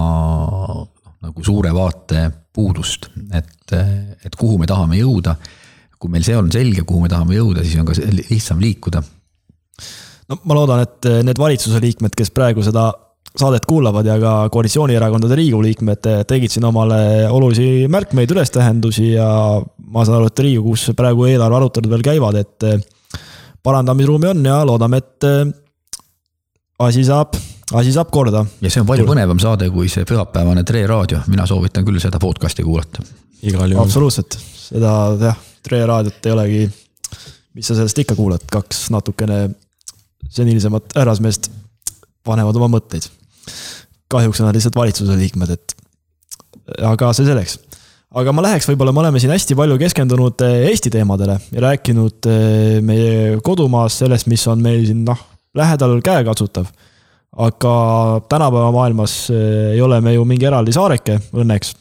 nagu 1.23 1.45
suure 1.45 1.73
vaate 1.75 2.29
puudust, 2.55 3.09
et, 3.35 3.73
et 3.75 4.37
kuhu 4.39 4.59
me 4.59 4.67
tahame 4.67 5.01
jõuda. 5.01 5.37
kui 5.99 6.11
meil 6.11 6.23
see 6.23 6.37
on 6.39 6.51
selge, 6.53 6.85
kuhu 6.87 7.03
me 7.03 7.09
tahame 7.11 7.35
jõuda, 7.35 7.65
siis 7.67 7.81
on 7.81 7.87
ka 7.89 7.97
lihtsam 8.31 8.61
liikuda 8.63 9.03
no 10.29 10.39
ma 10.45 10.57
loodan, 10.59 10.85
et 10.85 11.09
need 11.27 11.41
valitsuse 11.41 11.81
liikmed, 11.83 12.15
kes 12.17 12.31
praegu 12.35 12.63
seda 12.65 12.91
saadet 13.39 13.67
kuulavad 13.69 14.07
ja 14.07 14.17
ka 14.21 14.33
koalitsioonierakondade 14.53 15.37
Riigikogu 15.39 15.67
liikmed 15.67 16.09
tegid 16.29 16.53
siin 16.53 16.67
omale 16.69 17.29
olulisi 17.31 17.87
märkmeid, 17.91 18.33
ülestähendusi 18.35 19.13
ja 19.13 19.29
ma 19.93 20.05
saan 20.07 20.19
aru, 20.19 20.31
et 20.31 20.45
Riigikogus 20.45 20.89
praegu 20.99 21.29
eelarve 21.29 21.61
arutelud 21.61 21.93
veel 21.93 22.07
käivad, 22.07 22.41
et 22.41 22.67
parandamisruumi 23.63 24.33
on 24.33 24.45
ja 24.49 24.59
loodame, 24.67 25.03
et 25.03 25.29
asi 26.89 27.05
saab, 27.07 27.37
asi 27.73 27.93
saab 27.93 28.11
korda. 28.15 28.45
ja 28.61 28.71
see 28.71 28.83
on 28.83 28.89
palju 28.89 29.07
põnevam 29.09 29.41
saade 29.43 29.71
kui 29.75 29.91
see 29.93 30.07
pühapäevane 30.09 30.65
Tre 30.65 30.87
raadio, 30.87 31.23
mina 31.29 31.47
soovitan 31.47 31.87
küll 31.87 32.01
seda 32.03 32.21
podcast'i 32.23 32.65
kuulata. 32.67 33.05
igal 33.43 33.71
juhul. 33.71 33.85
absoluutselt, 33.85 34.39
seda 34.69 34.95
jah, 35.21 35.39
Tre 35.69 35.85
raadiot 35.87 36.27
ei 36.27 36.33
olegi, 36.33 36.67
mis 37.59 37.67
sa 37.67 37.77
sellest 37.79 38.05
ikka 38.05 38.17
kuulad, 38.19 38.45
kaks 38.51 38.89
natukene 38.95 39.49
senilisemat 40.29 40.95
härrasmeest 40.97 41.51
panevad 42.25 42.57
oma 42.61 42.69
mõtteid 42.79 43.09
kahjuks 44.13 44.41
on 44.41 44.49
nad 44.49 44.57
lihtsalt 44.57 44.77
valitsuse 44.77 45.17
liikmed, 45.21 45.53
et 45.53 45.75
aga 46.85 47.13
see 47.17 47.27
selleks. 47.29 47.59
aga 48.19 48.33
ma 48.33 48.45
läheks, 48.45 48.69
võib-olla 48.71 48.93
me 48.97 49.03
oleme 49.03 49.21
siin 49.21 49.33
hästi 49.35 49.57
palju 49.59 49.77
keskendunud 49.81 50.45
eh, 50.47 50.69
Eesti 50.71 50.93
teemadele 50.93 51.37
ja 51.53 51.65
rääkinud 51.69 52.29
eh, 52.31 52.79
meie 52.85 53.41
kodumaast, 53.45 54.05
sellest, 54.05 54.29
mis 54.33 54.47
on 54.49 54.63
meil 54.65 54.87
siin 54.89 55.05
noh, 55.05 55.21
lähedal 55.57 55.99
käekatsutav. 56.05 56.71
Aga 57.37 57.75
tänapäeva 58.29 58.71
maailmas 58.73 59.29
eh, 59.31 59.75
ei 59.75 59.83
ole 59.85 60.01
me 60.01 60.15
ju 60.15 60.25
mingi 60.29 60.49
eraldi 60.49 60.73
saareke, 60.73 61.19
õnneks. 61.37 61.75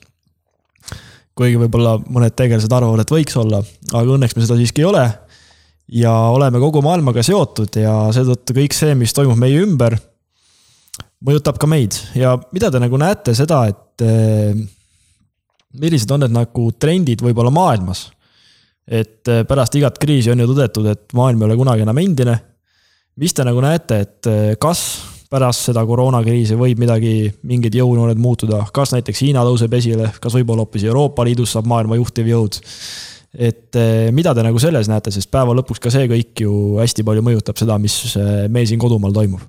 kuigi 1.37 1.59
võib-olla 1.61 1.95
mõned 2.01 2.33
tegelased 2.33 2.71
arvavad, 2.73 3.03
et 3.03 3.13
võiks 3.13 3.37
olla, 3.37 3.61
aga 3.93 4.17
õnneks 4.17 4.35
me 4.35 4.43
seda 4.43 4.57
siiski 4.57 4.83
ei 4.83 4.89
ole 4.89 5.05
ja 6.01 6.11
oleme 6.33 6.59
kogu 6.59 6.81
maailmaga 6.83 7.23
seotud 7.23 7.77
ja 7.79 7.93
seetõttu 8.13 8.57
kõik 8.57 8.75
see, 8.75 8.95
mis 8.97 9.13
toimub 9.15 9.37
meie 9.39 9.61
ümber 9.63 9.95
mõjutab 11.23 11.59
ka 11.61 11.69
meid 11.69 11.95
ja 12.17 12.35
mida 12.51 12.71
te 12.73 12.81
nagu 12.81 12.99
näete 12.99 13.35
seda, 13.37 13.63
et 13.71 14.05
eh, 14.05 14.57
millised 15.77 16.11
on 16.11 16.25
need 16.25 16.35
nagu 16.35 16.69
trendid 16.75 17.23
võib-olla 17.23 17.53
maailmas? 17.53 18.09
et 18.87 19.27
eh, 19.31 19.43
pärast 19.47 19.75
igat 19.79 19.97
kriisi 19.99 20.31
on 20.31 20.43
ju 20.43 20.51
tõdetud, 20.51 20.91
et 20.91 21.13
maailm 21.15 21.41
ei 21.41 21.49
ole 21.49 21.59
kunagi 21.59 21.87
enam 21.87 21.97
endine. 22.03 22.39
mis 23.17 23.33
te 23.33 23.45
nagu 23.47 23.61
näete, 23.63 24.01
et 24.03 24.59
kas 24.59 24.81
pärast 25.31 25.67
seda 25.69 25.83
koroonakriisi 25.87 26.55
võib 26.59 26.79
midagi, 26.79 27.31
mingid 27.47 27.75
jõujooned 27.75 28.21
muutuda, 28.21 28.63
kas 28.73 28.95
näiteks 28.95 29.25
Hiina 29.25 29.43
tõuseb 29.47 29.73
esile, 29.79 30.11
kas 30.23 30.37
võib-olla 30.39 30.63
hoopis 30.65 30.87
Euroopa 30.87 31.25
Liidus 31.27 31.55
saab 31.55 31.69
maailma 31.71 31.99
juhtiv 31.99 32.33
jõud? 32.33 32.61
et 33.37 33.75
mida 34.15 34.31
te 34.33 34.41
nagu 34.41 34.57
selles 34.57 34.87
näete, 34.89 35.11
sest 35.13 35.29
päeva 35.29 35.53
lõpuks 35.53 35.81
ka 35.83 35.91
see 35.93 36.07
kõik 36.09 36.41
ju 36.41 36.53
hästi 36.79 37.03
palju 37.05 37.21
mõjutab 37.21 37.59
seda, 37.59 37.75
mis 37.77 38.15
meil 38.49 38.65
siin 38.65 38.79
kodumaal 38.81 39.13
toimub 39.13 39.43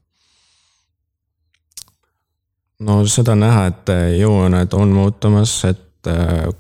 no 2.84 3.02
seda 3.10 3.34
on 3.34 3.42
näha, 3.42 3.66
et 3.72 3.92
äh, 3.92 4.06
jõujooned 4.20 4.74
on 4.78 4.94
muutumas, 4.94 5.60
et 5.68 5.84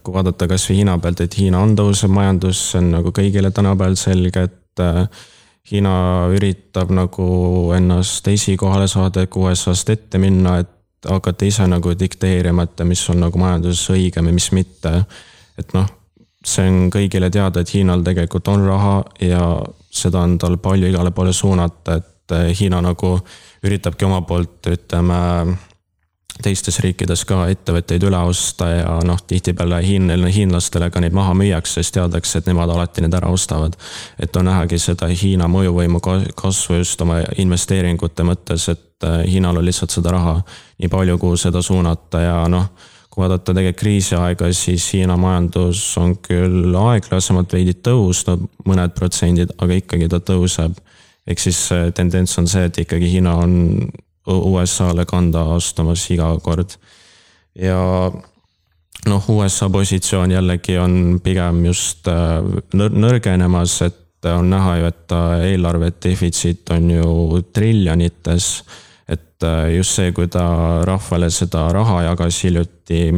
kui 0.02 0.12
vaadata 0.12 0.48
kasvõi 0.50 0.80
Hiina 0.80 0.96
pealt, 1.00 1.22
et 1.24 1.36
Hiina 1.38 1.60
on 1.62 1.76
tõusev 1.78 2.10
majandus, 2.12 2.58
see 2.72 2.80
on 2.82 2.90
nagu 2.96 3.12
kõigile 3.14 3.52
tänapäeval 3.54 3.94
selge, 3.96 4.42
et 4.48 4.82
Hiina 5.68 5.92
üritab 6.32 6.92
nagu 6.96 7.28
ennast 7.76 8.28
esikohale 8.32 8.88
saada, 8.88 9.26
et 9.26 9.36
USA-st 9.36 9.92
ette 9.92 10.20
minna, 10.20 10.58
et 10.62 11.08
hakata 11.08 11.44
ise 11.44 11.66
nagu 11.68 11.92
dikteerima, 11.94 12.64
et 12.64 12.84
mis 12.88 13.02
on 13.12 13.20
nagu 13.26 13.38
majanduses 13.38 13.90
õigem 13.92 14.30
ja 14.30 14.34
mis 14.34 14.50
mitte. 14.56 14.94
et 15.58 15.74
noh, 15.74 15.86
see 16.46 16.68
on 16.70 16.90
kõigile 16.94 17.30
teada, 17.34 17.60
et 17.60 17.74
Hiinal 17.74 18.04
tegelikult 18.06 18.48
on 18.48 18.64
raha 18.66 18.94
ja 19.20 19.42
seda 19.90 20.22
on 20.22 20.38
tal 20.38 20.56
palju 20.62 20.88
igale 20.88 21.10
poole 21.10 21.32
suunata, 21.32 21.98
et 21.98 22.36
Hiina 22.60 22.80
nagu 22.84 23.16
üritabki 23.64 24.06
oma 24.06 24.22
poolt, 24.22 24.70
ütleme 24.70 25.18
teistes 26.42 26.78
riikides 26.82 27.24
ka 27.28 27.42
ettevõtteid 27.52 28.04
üle 28.08 28.18
osta 28.30 28.68
ja 28.70 28.96
noh, 29.06 29.18
tihtipeale 29.26 29.80
hiin-, 29.84 30.12
hiinlastele 30.34 30.90
ka 30.94 31.02
neid 31.02 31.16
maha 31.16 31.34
müüakse, 31.38 31.80
sest 31.80 31.96
teadakse, 31.96 32.38
et 32.38 32.50
nemad 32.50 32.70
alati 32.74 33.04
need 33.04 33.14
ära 33.18 33.30
ostavad. 33.32 33.76
et 34.18 34.36
on 34.36 34.46
nähagi 34.48 34.78
seda 34.78 35.08
Hiina 35.08 35.48
mõjuvõimu 35.50 36.00
kasvu 36.36 36.78
just 36.78 37.00
oma 37.02 37.20
investeeringute 37.38 38.26
mõttes, 38.26 38.68
et 38.68 39.04
äh, 39.04 39.24
Hiinal 39.26 39.58
on 39.58 39.66
lihtsalt 39.66 39.94
seda 39.94 40.14
raha 40.14 40.38
nii 40.78 40.88
palju, 40.88 41.18
kuhu 41.18 41.36
seda 41.36 41.62
suunata 41.62 42.22
ja 42.22 42.38
noh, 42.48 42.70
kui 43.10 43.24
vaadata 43.24 43.54
tegelikult 43.54 43.80
kriisiaega, 43.80 44.52
siis 44.52 44.92
Hiina 44.94 45.16
majandus 45.18 45.82
on 45.98 46.16
küll 46.22 46.74
aeglasemalt 46.78 47.52
veidi 47.52 47.74
tõusnud, 47.74 48.46
mõned 48.68 48.94
protsendid, 48.94 49.56
aga 49.58 49.80
ikkagi 49.82 50.08
ta 50.08 50.20
tõuseb. 50.22 50.78
ehk 51.26 51.40
siis 51.40 51.72
äh, 51.72 51.90
tendents 51.94 52.38
on 52.38 52.46
see, 52.46 52.64
et 52.64 52.78
ikkagi 52.78 53.10
Hiina 53.10 53.34
on 53.36 53.90
USA-le 54.28 55.06
kanda 55.08 55.44
astumas 55.54 56.04
iga 56.10 56.30
kord. 56.42 56.76
ja 57.54 57.78
noh, 59.08 59.30
USA 59.30 59.70
positsioon 59.70 60.30
jällegi 60.30 60.78
on 60.78 61.20
pigem 61.24 61.64
just 61.66 62.08
äh, 62.08 62.42
nõrgenemas, 62.74 63.80
et 63.86 64.28
on 64.28 64.50
näha 64.50 64.76
ju, 64.80 64.90
et 64.90 65.16
eelarve 65.52 65.92
defitsiit 66.04 66.70
on 66.74 66.90
ju 66.90 67.42
triljonites. 67.52 68.64
et 69.08 69.42
äh, 69.42 69.74
just 69.76 69.96
see, 69.96 70.12
kui 70.12 70.28
ta 70.28 70.84
rahvale 70.84 71.30
seda 71.30 71.68
raha 71.72 72.02
jagas 72.10 72.44
hiljuti 72.44 73.12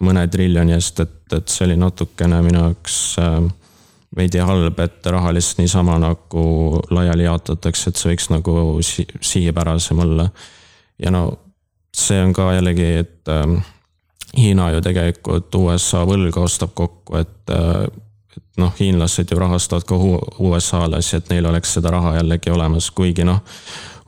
mõne 0.00 0.26
triljoni 0.28 0.72
eest, 0.74 1.00
et, 1.00 1.32
et 1.36 1.48
see 1.48 1.66
oli 1.68 1.76
natukene 1.76 2.42
minu 2.42 2.64
jaoks 2.64 3.00
äh, 3.20 3.40
veidi 4.16 4.38
halb, 4.42 4.78
et 4.82 5.06
raha 5.06 5.34
lihtsalt 5.34 5.62
niisama 5.62 5.98
nagu 6.02 6.44
laiali 6.90 7.24
jaotatakse, 7.24 7.90
et 7.90 8.00
see 8.00 8.10
võiks 8.12 8.30
nagu 8.32 8.54
si 8.82 9.06
sihipärasem 9.20 9.98
olla. 10.02 10.28
ja 10.98 11.10
no 11.10 11.38
see 11.96 12.22
on 12.22 12.32
ka 12.32 12.52
jällegi, 12.54 12.88
et 13.04 13.28
äh, 13.28 13.60
Hiina 14.38 14.68
ju 14.70 14.80
tegelikult 14.80 15.54
USA 15.58 16.04
võlga 16.06 16.44
ostab 16.46 16.74
kokku, 16.74 17.16
et 17.18 17.50
äh, 17.50 17.86
et 18.36 18.58
noh, 18.62 18.70
hiinlased 18.78 19.30
ju 19.30 19.38
rahastavad 19.38 19.84
ka 19.86 19.96
USA-lasi, 20.38 21.16
et 21.16 21.30
neil 21.32 21.46
oleks 21.50 21.72
seda 21.74 21.90
raha 21.90 22.14
jällegi 22.20 22.50
olemas, 22.54 22.90
kuigi 22.94 23.24
noh, 23.26 23.40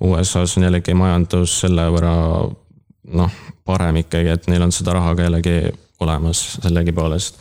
USA-s 0.03 0.59
on 0.59 0.67
jällegi 0.69 0.95
majandus 0.95 1.57
selle 1.65 1.89
võrra 1.91 2.15
noh, 3.19 3.41
parem 3.67 3.99
ikkagi, 4.03 4.31
et 4.35 4.47
neil 4.51 4.63
on 4.63 4.75
seda 4.75 4.95
raha 4.99 5.15
ka 5.19 5.27
jällegi 5.27 5.57
olemas 6.03 6.43
sellegipoolest 6.63 7.39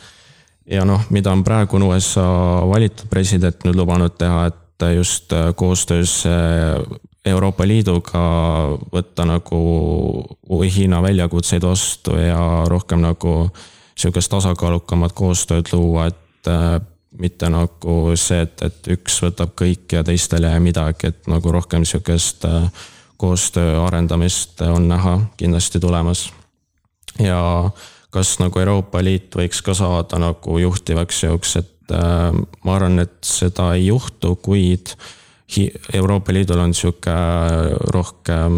ja 0.66 0.84
noh, 0.84 1.00
mida 1.10 1.32
on 1.32 1.44
praegune 1.44 1.86
USA 1.90 2.26
valitud 2.68 3.08
president 3.10 3.64
nüüd 3.66 3.78
lubanud 3.78 4.14
teha, 4.18 4.46
et 4.50 4.86
just 4.96 5.32
äh, 5.32 5.54
koostöös 5.54 6.24
äh, 6.26 6.98
Euroopa 7.24 7.66
Liiduga 7.66 8.22
võtta 8.92 9.26
nagu 9.26 9.58
Hiina 10.62 11.02
väljakutseid 11.02 11.62
vastu 11.62 12.16
ja 12.18 12.64
rohkem 12.66 13.02
nagu 13.02 13.50
sihukest 13.94 14.30
tasakaalukamat 14.30 15.12
koostööd 15.14 15.70
luua, 15.72 16.08
et 16.10 16.50
äh, 16.50 16.80
mitte 17.18 17.50
nagu 17.52 18.16
see, 18.16 18.42
et, 18.42 18.62
et 18.64 18.90
üks 18.96 19.20
võtab 19.22 19.52
kõik 19.58 19.92
ja 19.92 20.02
teistel 20.02 20.48
ei 20.48 20.56
jää 20.56 20.64
midagi, 20.64 21.12
et 21.12 21.30
nagu 21.30 21.52
rohkem 21.52 21.84
sihukest 21.86 22.46
koostöö 23.22 23.76
arendamist 23.84 24.60
on 24.66 24.88
näha 24.88 25.18
kindlasti 25.36 25.80
tulemas. 25.80 26.32
ja 27.20 27.70
kas 28.12 28.36
nagu 28.42 28.60
Euroopa 28.60 29.00
Liit 29.04 29.34
võiks 29.38 29.62
ka 29.64 29.74
saada 29.76 30.20
nagu 30.20 30.58
juhtivaks 30.60 31.22
jõuks, 31.24 31.56
et 31.62 31.94
äh, 31.96 32.30
ma 32.64 32.76
arvan, 32.76 33.00
et 33.04 33.18
seda 33.26 33.72
ei 33.76 33.88
juhtu, 33.88 34.36
kuid 34.44 34.94
Euroopa 35.92 36.32
Liidul 36.32 36.60
on 36.62 36.72
sihuke 36.76 37.12
rohkem 37.92 38.54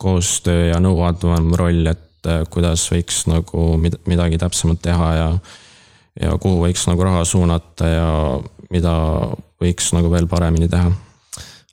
koostöö 0.00 0.70
ja 0.70 0.80
nõuandevam 0.80 1.50
roll, 1.58 1.88
et 1.92 2.28
äh, 2.28 2.44
kuidas 2.52 2.84
võiks 2.92 3.24
nagu 3.32 3.68
midagi 3.80 4.40
täpsemalt 4.40 4.84
teha 4.84 5.10
ja, 5.20 5.30
ja 6.20 6.36
kuhu 6.40 6.60
võiks 6.66 6.86
nagu 6.88 7.08
raha 7.08 7.24
suunata 7.28 7.90
ja 7.90 8.08
mida 8.72 8.94
võiks 9.62 9.92
nagu 9.96 10.12
veel 10.12 10.28
paremini 10.28 10.68
teha 10.68 10.92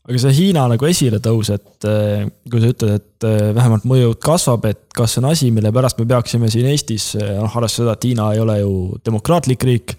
aga 0.04 0.20
see 0.20 0.34
Hiina 0.38 0.66
nagu 0.72 0.88
esiletõus, 0.90 1.54
et 1.56 1.88
äh, 1.90 2.26
kui 2.50 2.64
sa 2.64 2.72
ütled, 2.74 2.98
et 3.00 3.28
äh, 3.30 3.54
vähemalt 3.56 3.88
mõjujõud 3.90 4.20
kasvab, 4.24 4.68
et 4.72 4.84
kas 4.96 5.16
see 5.16 5.24
on 5.24 5.30
asi, 5.32 5.52
mille 5.56 5.72
pärast 5.76 6.02
me 6.02 6.08
peaksime 6.10 6.52
siin 6.52 6.68
Eestis, 6.72 7.14
noh 7.20 7.48
arvestades 7.48 7.80
seda, 7.80 7.96
et 7.96 8.10
Hiina 8.10 8.34
ei 8.36 8.44
ole 8.44 8.60
ju 8.60 8.74
demokraatlik 9.06 9.64
riik, 9.70 9.96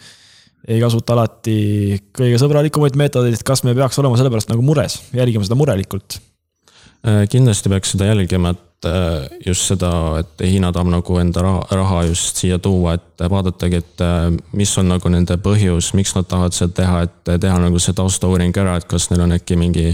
ei 0.69 0.79
kasuta 0.81 1.17
alati 1.17 1.57
kõige 2.17 2.39
sõbralikumaid 2.41 2.97
meetodeid, 3.01 3.37
et 3.37 3.47
kas 3.47 3.65
me 3.65 3.77
peaks 3.77 4.01
olema 4.01 4.21
selle 4.21 4.33
pärast 4.33 4.53
nagu 4.53 4.65
mures, 4.65 5.01
jälgima 5.17 5.47
seda 5.47 5.61
murelikult? 5.61 6.21
kindlasti 7.05 7.69
peaks 7.69 7.91
seda 7.93 8.07
jälgima, 8.09 8.55
et 8.55 8.74
Äh, 8.74 8.74
just 9.45 9.71
seda, 9.71 9.91
et 10.21 10.45
Hiina 10.45 10.71
tahab 10.73 10.91
nagu 10.93 11.19
enda 11.21 11.43
raha, 11.45 11.65
raha 11.79 12.03
just 12.11 12.41
siia 12.43 12.59
tuua, 12.63 12.97
et 12.99 13.25
vaadatagi, 13.31 13.81
et 13.83 14.05
äh, 14.05 14.29
mis 14.53 14.73
on 14.81 14.91
nagu 14.93 15.13
nende 15.13 15.37
põhjus, 15.43 15.93
miks 15.99 16.15
nad 16.17 16.29
tahavad 16.31 16.57
seda 16.57 16.77
teha, 16.81 17.03
et 17.09 17.35
teha 17.43 17.59
nagu 17.63 17.81
see 17.83 17.97
taustauuring 17.97 18.57
ära, 18.61 18.77
et 18.79 18.89
kas 18.91 19.11
neil 19.11 19.25
on 19.27 19.37
äkki 19.37 19.59
mingi 19.61 19.91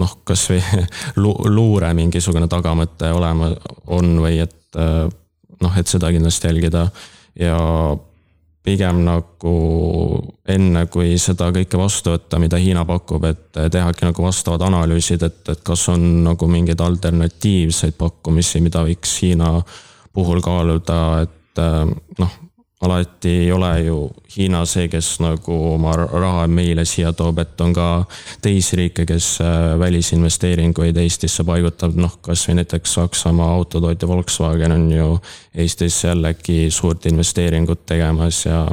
noh, 0.00 0.16
kasvõi 0.26 0.62
luure 1.56 1.92
mingisugune 1.96 2.48
tagamõte 2.50 3.12
olema, 3.14 3.52
on 3.86 4.16
või 4.24 4.40
et 4.46 4.80
äh, 4.80 5.04
noh, 5.62 5.78
et 5.78 5.90
seda 5.90 6.10
kindlasti 6.14 6.50
jälgida. 6.50 6.88
Ja 7.40 7.58
pigem 8.64 9.02
nagu 9.04 9.54
enne, 10.48 10.86
kui 10.92 11.18
seda 11.20 11.50
kõike 11.52 11.78
vastu 11.78 12.14
võtta, 12.14 12.40
mida 12.40 12.60
Hiina 12.60 12.86
pakub, 12.88 13.26
et 13.28 13.52
tehagi 13.52 14.06
nagu 14.08 14.24
vastavad 14.24 14.64
analüüsid, 14.64 15.24
et, 15.26 15.42
et 15.52 15.60
kas 15.66 15.88
on 15.92 16.06
nagu 16.24 16.48
mingeid 16.48 16.80
alternatiivseid 16.80 17.98
pakkumisi, 18.00 18.62
mida 18.64 18.84
võiks 18.86 19.18
Hiina 19.20 19.58
puhul 20.14 20.40
kaaluda, 20.44 21.00
et 21.26 21.62
noh, 22.22 22.40
alati 22.80 23.28
ei 23.28 23.52
ole 23.52 23.80
ju 23.80 24.10
Hiina 24.36 24.64
see, 24.66 24.88
kes 24.90 25.18
nagu 25.22 25.54
oma 25.72 25.92
raha 25.96 26.46
meile 26.50 26.84
siia 26.84 27.12
toob, 27.16 27.38
et 27.38 27.60
on 27.60 27.72
ka 27.74 27.88
teisi 28.42 28.76
riike, 28.76 29.06
kes 29.06 29.28
äh, 29.44 29.78
välisinvesteeringuid 29.78 30.96
Eestisse 31.04 31.44
paigutab, 31.46 31.94
noh 31.96 32.18
kasvõi 32.24 32.58
näiteks 32.60 32.96
Saksamaa 32.98 33.52
autotootja 33.54 34.08
Volkswagen 34.08 34.74
on 34.74 34.88
ju 34.92 35.08
Eestis 35.54 36.02
jällegi 36.04 36.66
suurt 36.70 37.06
investeeringut 37.06 37.86
tegemas 37.86 38.44
ja 38.46 38.66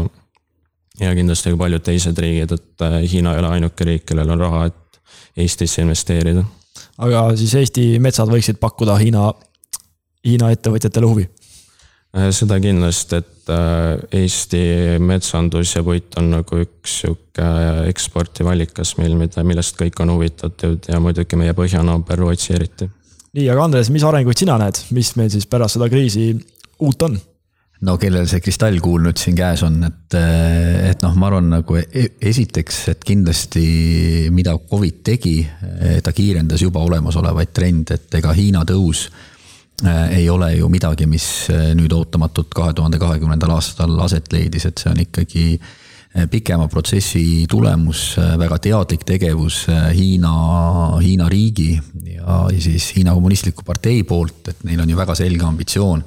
ja 1.02 1.14
kindlasti 1.16 1.54
ka 1.54 1.58
paljud 1.58 1.84
teised 1.86 2.18
riigid, 2.18 2.52
et 2.58 2.88
äh, 2.88 3.02
Hiina 3.12 3.36
ei 3.36 3.44
ole 3.44 3.54
ainuke 3.58 3.86
riik, 3.88 4.06
kellel 4.10 4.30
on 4.30 4.40
raha, 4.40 4.66
et 4.72 5.02
Eestisse 5.38 5.82
investeerida. 5.82 6.44
aga 6.98 7.30
siis 7.36 7.54
Eesti 7.56 8.00
metsad 8.00 8.30
võiksid 8.30 8.60
pakkuda 8.60 8.98
Hiina, 9.00 9.30
Hiina 10.26 10.52
ettevõtjatele 10.52 11.06
huvi? 11.06 11.30
Äh, 12.12 12.28
seda 12.36 12.58
kindlasti, 12.60 13.22
et 13.22 13.52
äh, 13.56 14.20
Eesti 14.20 14.60
metsandus 15.00 15.78
ja 15.78 15.84
puit 15.84 16.12
on 16.20 16.28
nagu 16.34 16.58
üks 16.60 16.98
sihuke 17.06 17.46
eksportiv 17.88 18.50
allikas 18.52 18.98
meil, 19.00 19.16
mida, 19.16 19.46
millest 19.48 19.78
kõik 19.80 20.02
on 20.04 20.12
huvitatud 20.18 20.90
ja 20.92 21.00
muidugi 21.00 21.40
meie 21.40 21.56
põhjanaaber 21.56 22.20
Rootsi 22.20 22.52
eriti. 22.58 22.90
nii, 23.32 23.48
aga 23.48 23.64
Andres, 23.64 23.94
mis 23.96 24.04
arenguid 24.04 24.44
sina 24.44 24.60
näed, 24.60 24.82
mis 24.92 25.14
meil 25.16 25.32
siis 25.32 25.48
pärast 25.48 25.80
seda 25.80 25.88
kriisi 25.94 26.34
uut 26.84 27.08
on? 27.08 27.16
no 27.88 27.96
kellel 27.98 28.28
see 28.28 28.44
kristallkuul 28.44 29.08
nüüd 29.08 29.24
siin 29.24 29.40
käes 29.40 29.64
on, 29.64 29.80
et, 29.88 30.20
et 30.92 31.08
noh, 31.08 31.16
ma 31.16 31.32
arvan 31.32 31.48
nagu 31.56 31.80
e-, 31.80 32.12
esiteks, 32.20 32.84
et 32.92 33.08
kindlasti 33.08 34.28
mida 34.36 34.60
Covid 34.60 35.00
tegi, 35.14 35.40
ta 36.04 36.12
kiirendas 36.12 36.68
juba 36.68 36.84
olemasolevaid 36.84 37.56
trende, 37.56 37.96
et 37.96 38.20
ega 38.20 38.36
Hiina 38.36 38.68
tõus 38.68 39.08
Äh, 39.08 39.31
ei 40.12 40.30
ole 40.30 40.56
ju 40.56 40.70
midagi, 40.70 41.08
mis 41.10 41.26
äh, 41.50 41.72
nüüd 41.78 41.94
ootamatult 41.96 42.52
kahe 42.56 42.74
tuhande 42.78 43.00
kahekümnendal 43.02 43.56
aastal 43.56 43.96
aset 44.06 44.32
leidis, 44.34 44.68
et 44.70 44.82
see 44.82 44.92
on 44.92 45.00
ikkagi 45.02 45.46
äh, 45.58 46.28
pikema 46.30 46.68
protsessi 46.72 47.46
tulemus, 47.50 48.16
väga 48.40 48.60
teadlik 48.62 49.06
tegevus 49.08 49.64
Hiina, 49.70 50.34
Hiina 51.02 51.30
riigi 51.32 51.72
ja, 52.06 52.44
ja 52.52 52.60
siis 52.62 52.92
Hiina 52.96 53.16
Kommunistliku 53.18 53.66
Partei 53.66 54.04
poolt, 54.08 54.52
et 54.54 54.68
neil 54.68 54.84
on 54.84 54.92
ju 54.92 55.00
väga 55.00 55.16
selge 55.18 55.48
ambitsioon 55.48 56.04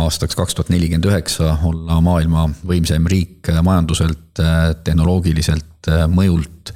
aastaks 0.00 0.38
kaks 0.38 0.54
tuhat 0.54 0.70
nelikümmend 0.70 1.08
üheksa 1.10 1.56
olla 1.66 1.98
maailma 2.04 2.44
võimsaim 2.62 3.08
riik 3.10 3.50
majanduselt, 3.66 4.38
tehnoloogiliselt, 4.86 5.88
mõjult 6.14 6.70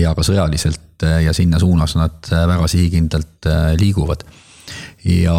ja 0.00 0.10
ka 0.18 0.24
sõjaliselt 0.26 1.06
ja 1.22 1.30
sinna 1.32 1.60
suunas 1.62 1.94
nad 1.94 2.26
väga 2.26 2.66
sihikindlalt 2.74 3.46
liiguvad 3.78 4.26
ja, 5.04 5.36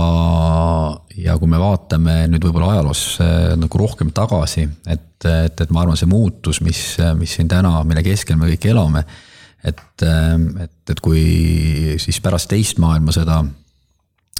ja 1.17 1.37
kui 1.37 1.49
me 1.49 1.59
vaatame 1.61 2.25
nüüd 2.31 2.45
võib-olla 2.47 2.73
ajaloos 2.75 3.03
äh, 3.21 3.53
nagu 3.59 3.81
rohkem 3.81 4.11
tagasi, 4.15 4.65
et, 4.89 5.25
et, 5.27 5.61
et 5.61 5.73
ma 5.73 5.83
arvan, 5.83 5.99
see 5.99 6.09
muutus, 6.09 6.61
mis, 6.65 6.81
mis 7.19 7.37
siin 7.37 7.51
täna, 7.51 7.75
mille 7.87 8.03
keskel 8.05 8.39
me 8.39 8.49
kõik 8.53 8.69
elame. 8.71 9.05
et, 9.63 9.81
et, 10.01 10.77
et 10.89 10.99
kui 11.03 11.95
siis 12.01 12.17
pärast 12.21 12.49
teist 12.49 12.81
maailmasõda 12.81 13.43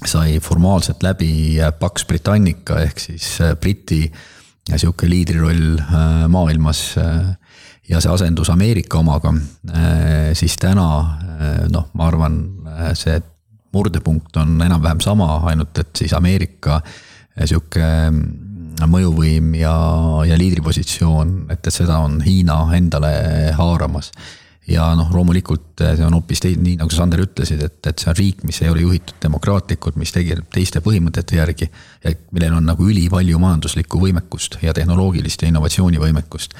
sai 0.01 0.39
formaalselt 0.41 1.03
läbi 1.05 1.59
Pax 1.79 2.07
Britannica 2.09 2.79
ehk 2.81 2.99
siis 2.99 3.35
äh, 3.41 3.53
Briti 3.55 4.07
sihuke 4.71 5.07
liidriroll 5.09 5.81
maailmas 6.31 6.79
ja 7.89 7.99
see 7.99 8.11
asendus 8.13 8.49
Ameerika 8.53 8.99
omaga, 9.01 9.33
siis 10.37 10.53
täna 10.61 10.85
noh, 11.73 11.87
ma 11.97 12.05
arvan, 12.07 12.37
see 12.95 13.17
murdepunkt 13.73 14.37
on 14.37 14.61
enam-vähem 14.61 15.01
sama, 15.03 15.35
ainult 15.49 15.77
et 15.79 15.95
siis 15.97 16.13
Ameerika 16.13 16.81
eh, 16.81 17.45
sihuke 17.45 17.83
mm, 17.83 18.85
mõjuvõim 18.91 19.55
ja, 19.59 19.73
ja 20.27 20.37
liidripositsioon, 20.39 21.33
et, 21.51 21.59
et 21.59 21.73
seda 21.73 21.99
on 22.03 22.19
Hiina 22.25 22.63
endale 22.77 23.11
haaramas. 23.57 24.11
ja 24.67 24.91
noh, 24.95 25.09
loomulikult 25.13 25.81
eh, 25.83 25.95
see 25.97 26.05
on 26.07 26.17
hoopis 26.19 26.43
tei-, 26.43 26.57
nii 26.59 26.77
nagu 26.81 26.91
sa, 26.91 27.01
Sander, 27.01 27.23
ütlesid, 27.23 27.63
et, 27.65 27.79
et 27.87 28.03
see 28.03 28.11
on 28.11 28.17
riik, 28.17 28.43
mis 28.47 28.61
ei 28.61 28.69
ole 28.69 28.83
juhitud 28.83 29.17
demokraatlikult, 29.23 29.97
mis 29.99 30.13
tegeleb 30.15 30.51
teiste 30.53 30.83
põhimõtete 30.83 31.39
järgi. 31.39 31.69
ja 32.03 32.13
millel 32.31 32.59
on 32.59 32.67
nagu 32.67 32.87
ülipalju 32.87 33.39
majanduslikku 33.39 33.99
võimekust 34.03 34.59
ja 34.61 34.73
tehnoloogilist 34.73 35.41
ja 35.41 35.51
innovatsioonivõimekust. 35.51 36.57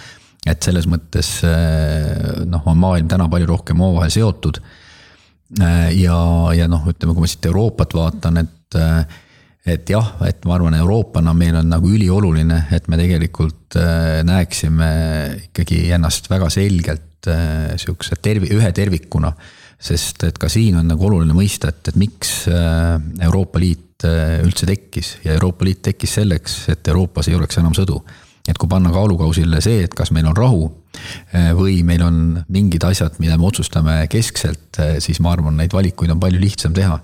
et 0.48 0.64
selles 0.64 0.88
mõttes 0.88 1.42
eh, 1.44 2.46
noh, 2.46 2.64
on 2.66 2.78
maailm 2.78 3.12
täna 3.12 3.28
palju 3.30 3.52
rohkem 3.52 3.82
omavahel 3.82 4.16
seotud 4.16 4.62
ja, 5.60 6.18
ja 6.56 6.70
noh, 6.72 6.86
ütleme, 6.88 7.16
kui 7.16 7.26
ma 7.26 7.30
siit 7.30 7.46
Euroopat 7.50 7.96
vaatan, 7.98 8.42
et 8.44 8.80
äh, 8.80 9.20
et 9.62 9.90
jah, 9.94 10.16
et 10.26 10.42
ma 10.50 10.56
arvan, 10.56 10.74
Euroopana 10.74 11.36
meil 11.38 11.54
on 11.60 11.68
nagu 11.70 11.90
ülioluline, 11.94 12.64
et 12.74 12.88
me 12.90 12.98
tegelikult 12.98 13.78
äh, 13.78 14.22
näeksime 14.26 14.88
ikkagi 15.50 15.84
ennast 15.94 16.32
väga 16.32 16.50
selgelt 16.50 17.08
sihukese 17.22 18.16
tervi-, 18.18 18.50
ühe 18.56 18.72
tervikuna. 18.74 19.30
sest 19.82 20.24
et 20.26 20.38
ka 20.42 20.50
siin 20.50 20.80
on 20.80 20.88
nagu 20.90 21.06
oluline 21.06 21.34
mõista, 21.34 21.70
et, 21.70 21.88
et 21.90 21.96
miks 21.98 22.48
Euroopa 22.50 23.60
Liit 23.62 24.06
üldse 24.42 24.66
tekkis 24.66 25.16
ja 25.26 25.36
Euroopa 25.36 25.66
Liit 25.66 25.84
tekkis 25.86 26.16
selleks, 26.18 26.58
et 26.74 26.88
Euroopas 26.90 27.30
ei 27.30 27.38
oleks 27.38 27.58
enam 27.62 27.74
sõdu 27.78 28.00
et 28.50 28.58
kui 28.58 28.70
panna 28.70 28.92
kaalukausile 28.94 29.62
see, 29.64 29.84
et 29.86 29.94
kas 29.98 30.12
meil 30.16 30.28
on 30.30 30.38
rahu 30.38 30.70
või 31.58 31.82
meil 31.88 32.04
on 32.06 32.18
mingid 32.52 32.84
asjad, 32.88 33.18
mida 33.24 33.38
me 33.40 33.48
otsustame 33.48 34.02
keskselt, 34.12 34.80
eh, 34.80 34.98
siis 35.04 35.22
ma 35.24 35.36
arvan, 35.36 35.58
neid 35.58 35.74
valikuid 35.74 36.12
on 36.12 36.20
palju 36.22 36.42
lihtsam 36.42 36.74
teha. 36.74 37.00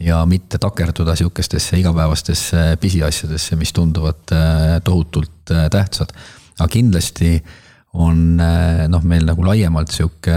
ja 0.00 0.22
mitte 0.24 0.56
takerduda 0.56 1.12
sihukestesse 1.12 1.76
igapäevastesse 1.76 2.78
pisiasjadesse, 2.80 3.56
mis 3.60 3.72
tunduvad 3.76 4.32
eh, 4.32 4.78
tohutult 4.84 5.44
tähtsad. 5.44 6.12
aga 6.58 6.68
kindlasti 6.68 7.42
on 7.92 8.36
noh, 8.36 9.02
meil 9.02 9.24
nagu 9.26 9.44
laiemalt 9.44 9.90
sihuke 9.90 10.32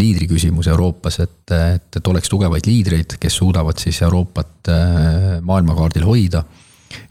liidri 0.00 0.26
küsimus 0.26 0.66
Euroopas, 0.72 1.18
et, 1.20 1.50
et, 1.52 1.96
et 1.96 2.06
oleks 2.08 2.28
tugevaid 2.32 2.66
liidreid, 2.66 3.18
kes 3.20 3.36
suudavad 3.36 3.78
siis 3.78 4.00
Euroopat 4.02 4.70
maailmakaardil 5.44 6.06
hoida 6.08 6.42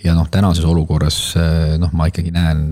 ja 0.03 0.15
noh, 0.17 0.27
tänases 0.33 0.65
olukorras 0.65 1.19
noh, 1.77 1.93
ma 1.93 2.09
ikkagi 2.09 2.33
näen 2.33 2.63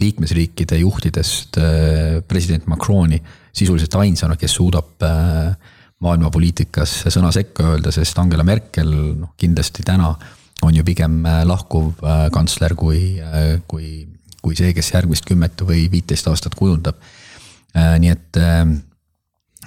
liikmesriikide 0.00 0.78
juhtidest 0.82 1.58
äh, 1.60 2.22
president 2.28 2.66
Macroni 2.66 3.20
sisuliselt 3.56 3.94
ainsana, 3.94 4.36
kes 4.36 4.56
suudab 4.58 5.02
äh, 5.04 5.54
maailmapoliitikas 6.04 7.06
sõna 7.08 7.30
sekka 7.32 7.70
öelda, 7.72 7.92
sest 7.94 8.18
Angela 8.20 8.44
Merkel 8.44 8.90
noh, 9.16 9.32
kindlasti 9.40 9.84
täna 9.86 10.10
on 10.64 10.74
ju 10.74 10.84
pigem 10.84 11.20
lahkuv 11.44 12.00
kantsler 12.32 12.72
kui, 12.76 13.18
kui, 13.68 14.06
kui 14.40 14.56
see, 14.56 14.72
kes 14.76 14.88
järgmist 14.94 15.26
kümmet 15.28 15.60
või 15.68 15.84
viiteist 15.92 16.28
aastat 16.30 16.56
kujundab. 16.56 16.96
nii 17.76 18.12
et, 18.12 18.38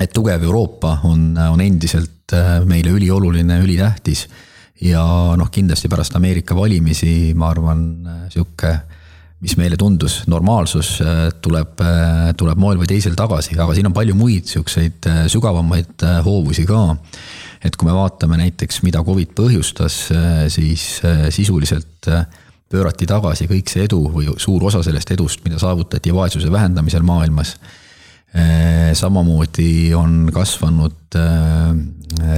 et 0.02 0.14
tugev 0.14 0.44
Euroopa 0.44 0.96
on, 1.06 1.38
on 1.38 1.62
endiselt 1.62 2.34
meile 2.66 2.94
ülioluline, 2.98 3.60
ülitähtis 3.62 4.26
ja 4.82 5.04
noh, 5.38 5.52
kindlasti 5.54 5.90
pärast 5.92 6.18
Ameerika 6.18 6.58
valimisi, 6.58 7.36
ma 7.38 7.52
arvan, 7.54 7.86
sihuke, 8.34 8.74
mis 9.40 9.56
meile 9.56 9.78
tundus 9.80 10.22
normaalsus, 10.28 10.98
tuleb, 11.44 11.80
tuleb 12.40 12.60
moel 12.60 12.80
või 12.82 12.90
teisel 12.92 13.16
tagasi, 13.20 13.56
aga 13.56 13.76
siin 13.76 13.88
on 13.88 13.96
palju 13.96 14.16
muid 14.20 14.50
siukseid 14.52 15.08
sügavamaid 15.32 16.04
hoovusi 16.26 16.66
ka. 16.68 16.98
et 17.64 17.76
kui 17.76 17.88
me 17.88 17.96
vaatame 17.96 18.38
näiteks, 18.40 18.82
mida 18.84 19.04
Covid 19.04 19.32
põhjustas, 19.36 20.10
siis 20.52 20.86
sisuliselt 21.36 22.10
pöörati 22.70 23.08
tagasi 23.10 23.48
kõik 23.50 23.72
see 23.72 23.88
edu 23.88 24.02
või 24.12 24.30
suur 24.38 24.64
osa 24.70 24.84
sellest 24.86 25.12
edust, 25.16 25.44
mida 25.44 25.60
saavutati 25.60 26.14
vaesuse 26.14 26.52
vähendamisel 26.52 27.04
maailmas 27.04 27.56
samamoodi 28.94 29.94
on 29.98 30.30
kasvanud 30.34 31.18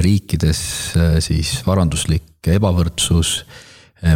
riikides 0.02 0.62
siis 1.20 1.58
varanduslik 1.68 2.48
ebavõrdsus, 2.48 3.42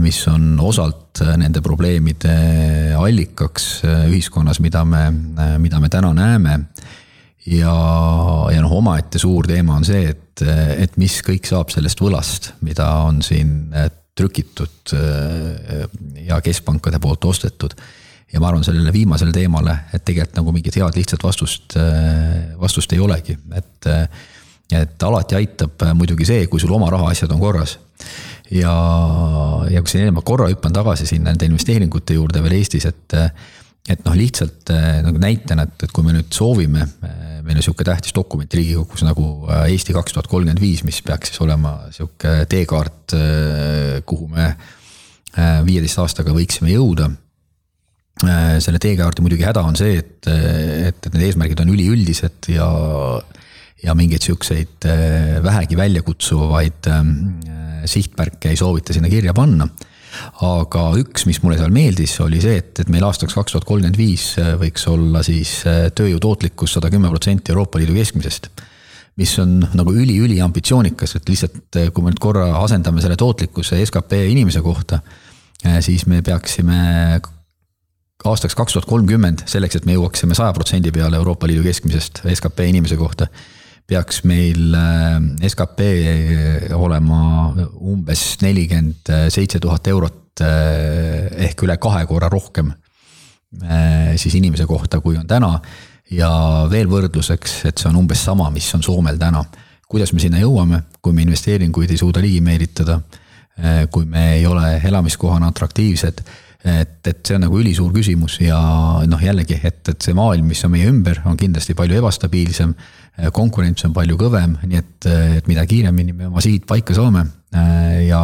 mis 0.01 0.17
on 0.31 0.55
osalt 0.59 1.21
nende 1.37 1.61
probleemide 1.61 2.35
allikaks 2.97 3.67
ühiskonnas, 4.09 4.59
mida 4.63 4.81
me, 4.85 5.03
mida 5.61 5.79
me 5.79 5.89
täna 5.93 6.09
näeme 6.17 6.55
ja, 7.45 7.75
ja 8.53 8.63
noh, 8.63 8.73
omaette 8.79 9.21
suur 9.21 9.47
teema 9.49 9.77
on 9.77 9.85
see, 9.85 10.07
et, 10.09 10.45
et 10.81 10.97
mis 11.01 11.19
kõik 11.25 11.45
saab 11.49 11.73
sellest 11.73 12.01
võlast, 12.01 12.53
mida 12.65 12.87
on 13.05 13.21
siin 13.25 13.69
trükitud 14.15 14.95
ja 16.25 16.39
keskpankade 16.41 16.99
poolt 17.03 17.29
ostetud. 17.29 17.75
ja 18.33 18.39
ma 18.41 18.49
arvan 18.49 18.63
sellele 18.65 18.91
viimasele 18.93 19.31
teemale, 19.31 19.77
et 19.93 20.05
tegelikult 20.05 20.39
nagu 20.39 20.55
mingit 20.55 20.75
head 20.79 20.97
lihtsat 20.97 21.23
vastust, 21.23 21.77
vastust 22.59 22.93
ei 22.93 22.99
olegi, 22.99 23.37
et. 23.53 23.91
et 24.73 25.03
alati 25.05 25.35
aitab 25.37 25.83
muidugi 25.93 26.25
see, 26.25 26.47
kui 26.49 26.59
sul 26.59 26.71
oma 26.73 26.87
rahaasjad 26.89 27.29
on 27.35 27.39
korras 27.39 27.75
ja, 28.51 28.73
ja 29.71 29.81
kui 29.81 29.91
siin 29.91 30.05
enne 30.05 30.15
ma 30.15 30.25
korra 30.25 30.49
hüppan 30.51 30.73
tagasi 30.75 31.07
sinna 31.09 31.31
nende 31.31 31.49
investeeringute 31.49 32.17
juurde 32.17 32.43
veel 32.45 32.59
Eestis, 32.59 32.89
et 32.91 33.19
et 33.85 34.01
noh, 34.05 34.15
lihtsalt 34.17 34.71
äh, 34.73 35.01
nagu 35.05 35.19
näitena, 35.21 35.67
et, 35.67 35.85
et 35.85 35.93
kui 35.93 36.05
me 36.05 36.15
nüüd 36.15 36.31
soovime, 36.33 36.87
äh, 37.05 37.35
meil 37.45 37.59
on 37.59 37.65
sihuke 37.65 37.85
tähtis 37.85 38.15
dokument 38.15 38.53
Riigikogus 38.57 39.05
nagu 39.05 39.27
äh, 39.45 39.67
Eesti 39.73 39.93
kaks 39.93 40.15
tuhat 40.15 40.29
kolmkümmend 40.31 40.61
viis, 40.61 40.81
mis 40.87 41.03
peaks 41.05 41.31
siis 41.31 41.43
olema 41.45 41.77
sihuke 41.93 42.47
teekaart, 42.49 43.15
kuhu 44.09 44.27
me 44.31 44.49
viieteist 45.35 45.99
aastaga 45.99 46.33
võiksime 46.33 46.71
jõuda. 46.71 47.09
selle 48.63 48.79
teekaardi 48.79 49.21
muidugi 49.21 49.43
häda 49.43 49.61
on 49.67 49.75
see, 49.75 49.97
et, 49.99 50.27
et, 50.31 50.95
et 50.95 51.09
need 51.11 51.25
eesmärgid 51.27 51.59
on 51.59 51.73
üliüldised 51.73 52.47
ja, 52.53 52.67
ja 53.83 53.95
mingeid 53.99 54.23
siukseid 54.23 54.87
vähegi 55.43 55.77
väljakutsuvaid 55.77 56.89
sihtmärke 57.89 58.51
ei 58.51 58.59
soovita 58.59 58.93
sinna 58.93 59.11
kirja 59.11 59.33
panna 59.33 59.67
aga 60.45 60.85
üks, 60.99 61.25
mis 61.29 61.41
mulle 61.43 61.57
seal 61.59 61.73
meeldis, 61.73 62.15
oli 62.23 62.39
see, 62.43 62.59
et, 62.61 62.71
et 62.83 62.91
meil 62.93 63.05
aastaks 63.07 63.35
kaks 63.35 63.55
tuhat 63.55 63.67
kolmkümmend 63.67 63.99
viis 63.99 64.33
äh, 64.41 64.53
võiks 64.59 64.87
olla 64.91 65.23
siis 65.25 65.57
äh, 65.69 65.85
tööjõu 65.95 66.21
tootlikkus 66.23 66.75
sada 66.77 66.91
kümme 66.93 67.11
protsenti 67.11 67.53
Euroopa 67.53 67.81
Liidu 67.81 67.95
keskmisest. 67.97 68.49
mis 69.15 69.31
on 69.39 69.61
nagu 69.73 69.93
üli-üli 69.95 70.41
ambitsioonikas, 70.43 71.15
et 71.15 71.29
lihtsalt 71.31 71.79
äh, 71.79 71.91
kui 71.93 72.03
me 72.03 72.11
nüüd 72.11 72.21
korra 72.23 72.49
asendame 72.61 73.03
selle 73.03 73.17
tootlikkuse 73.19 73.79
skp 73.85 74.19
inimese 74.31 74.63
kohta, 74.65 75.01
siis 75.81 76.03
me 76.05 76.19
peaksime 76.21 76.79
aastaks 78.25 78.55
kaks 78.57 78.75
tuhat 78.75 78.87
kolmkümmend, 78.89 79.45
selleks 79.49 79.79
et 79.79 79.85
me 79.87 79.95
jõuaksime 79.95 80.35
saja 80.37 80.53
protsendi 80.53 80.91
peale 80.93 81.17
Euroopa 81.17 81.47
Liidu 81.49 81.63
keskmisest 81.65 82.25
skp 82.35 82.67
inimese 82.69 82.99
kohta 82.99 83.29
peaks 83.87 84.23
meil 84.25 84.73
äh, 84.75 85.49
skp 85.49 85.83
olema 86.75 87.19
umbes 87.85 88.23
nelikümmend 88.41 89.11
seitse 89.33 89.61
tuhat 89.61 89.87
eurot 89.91 90.41
äh, 90.41 91.29
ehk 91.47 91.65
üle 91.67 91.77
kahe 91.81 92.05
korra 92.09 92.29
rohkem 92.33 92.71
äh, 93.61 94.15
siis 94.17 94.37
inimese 94.39 94.65
kohta, 94.69 95.01
kui 95.01 95.17
on 95.19 95.27
täna. 95.27 95.59
ja 96.11 96.29
veel 96.69 96.89
võrdluseks, 96.89 97.63
et 97.65 97.81
see 97.81 97.89
on 97.89 98.01
umbes 98.03 98.21
sama, 98.25 98.49
mis 98.53 98.67
on 98.77 98.83
Soomel 98.85 99.17
täna. 99.21 99.43
kuidas 99.89 100.13
me 100.13 100.19
sinna 100.19 100.41
jõuame, 100.41 100.81
kui 101.01 101.13
me 101.13 101.25
investeeringuid 101.25 101.91
ei 101.93 101.97
suuda 101.97 102.21
ligi 102.21 102.41
meelitada, 102.41 102.99
kui 103.91 104.05
me 104.05 104.33
ei 104.35 104.45
ole 104.45 104.81
elamiskohana 104.83 105.47
atraktiivsed 105.47 106.19
et, 106.65 106.99
et 107.05 107.21
see 107.21 107.37
on 107.37 107.43
nagu 107.45 107.59
ülisuur 107.61 107.93
küsimus 107.93 108.39
ja 108.41 108.57
noh, 109.07 109.21
jällegi, 109.21 109.59
et, 109.63 109.81
et 109.91 110.05
see 110.05 110.15
maailm, 110.17 110.47
mis 110.49 110.63
on 110.65 110.73
meie 110.73 110.89
ümber, 110.89 111.21
on 111.29 111.37
kindlasti 111.39 111.77
palju 111.77 111.99
ebastabiilsem. 112.01 112.75
konkurents 113.31 113.85
on 113.87 113.93
palju 113.95 114.17
kõvem, 114.19 114.57
nii 114.65 114.79
et, 114.81 115.09
et 115.39 115.45
mida 115.47 115.65
kiiremini 115.69 116.13
me 116.13 116.27
oma 116.27 116.43
sihid 116.43 116.65
paika 116.67 116.95
saame 116.97 117.23
ja, 118.09 118.21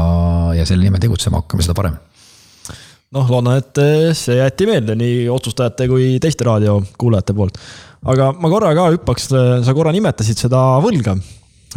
ja 0.57 0.65
selle 0.67 0.83
nimel 0.83 0.99
tegutsema 1.03 1.39
hakkame, 1.39 1.63
seda 1.63 1.77
parem 1.77 1.99
noh, 3.15 3.27
loodan, 3.27 3.59
et 3.59 3.81
see 4.17 4.39
jäeti 4.39 4.67
meelde 4.67 4.95
nii 4.99 5.27
otsustajate 5.31 5.87
kui 5.91 6.15
teiste 6.23 6.47
raadiokuulajate 6.47 7.35
poolt. 7.37 7.61
aga 8.11 8.31
ma 8.33 8.51
korra 8.51 8.73
ka 8.75 8.89
hüppaks, 8.95 9.29
sa 9.63 9.77
korra 9.77 9.93
nimetasid 9.95 10.47
seda 10.47 10.63
võlga 10.83 11.15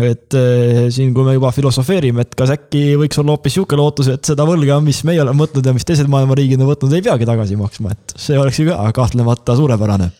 et 0.02 0.34
eh, 0.34 0.88
siin, 0.90 1.12
kui 1.14 1.26
me 1.26 1.36
juba 1.36 1.52
filosofeerime, 1.54 2.24
et 2.24 2.34
kas 2.38 2.50
äkki 2.56 2.96
võiks 2.98 3.18
olla 3.20 3.36
hoopis 3.36 3.54
sihuke 3.54 3.78
lootus, 3.78 4.10
et 4.10 4.26
seda 4.26 4.46
võlga, 4.48 4.80
mis 4.82 5.04
meie 5.06 5.22
oleme 5.22 5.44
võtnud 5.44 5.66
ja 5.66 5.74
mis 5.76 5.86
teised 5.86 6.10
maailma 6.10 6.34
riigid 6.38 6.62
on 6.62 6.70
võtnud, 6.72 6.96
ei 6.96 7.04
peagi 7.04 7.28
tagasi 7.28 7.58
maksma, 7.60 7.94
et 7.94 8.14
see 8.18 8.38
oleks 8.40 8.58
ju 8.58 8.68
ka 8.72 8.90
kahtlemata 8.96 9.54
suurepärane. 9.58 10.10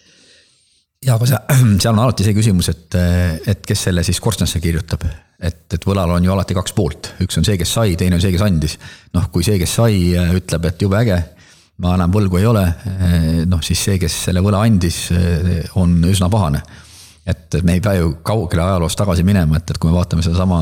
ja 1.05 1.19
aga 1.19 1.27
seal 1.83 1.91
on 1.91 2.05
alati 2.05 2.27
see 2.27 2.37
küsimus, 2.37 2.71
et, 2.71 2.99
et 3.51 3.67
kes 3.67 3.87
selle 3.89 4.07
siis 4.07 4.23
korstnasse 4.23 4.63
kirjutab. 4.63 5.09
et, 5.41 5.67
et 5.75 5.87
võlal 5.91 6.15
on 6.15 6.25
ju 6.25 6.37
alati 6.37 6.55
kaks 6.55 6.77
poolt, 6.79 7.15
üks 7.27 7.43
on 7.43 7.47
see, 7.47 7.59
kes 7.59 7.75
sai, 7.81 7.99
teine 7.99 8.21
on 8.21 8.23
see, 8.23 8.33
kes 8.37 8.47
andis. 8.47 8.79
noh, 9.19 9.27
kui 9.35 9.43
see, 9.43 9.59
kes 9.59 9.79
sai, 9.83 10.15
ütleb, 10.39 10.71
et 10.71 10.87
jube 10.87 11.03
äge, 11.03 11.19
ma 11.83 11.99
enam 11.99 12.15
võlgu 12.15 12.39
ei 12.39 12.47
ole, 12.47 12.69
noh 13.51 13.67
siis 13.67 13.83
see, 13.89 13.99
kes 13.99 14.23
selle 14.29 14.45
võla 14.45 14.63
andis, 14.63 15.09
on 15.83 15.99
üsna 16.07 16.31
pahane 16.31 16.63
et 17.25 17.57
me 17.65 17.79
ei 17.79 17.81
pea 17.81 17.97
ju 17.97 18.11
kaugele 18.27 18.63
ajaloos 18.67 18.97
tagasi 19.01 19.25
minema, 19.25 19.57
et, 19.57 19.71
et 19.73 19.79
kui 19.81 19.89
me 19.89 19.97
vaatame 19.97 20.25
sedasama 20.25 20.59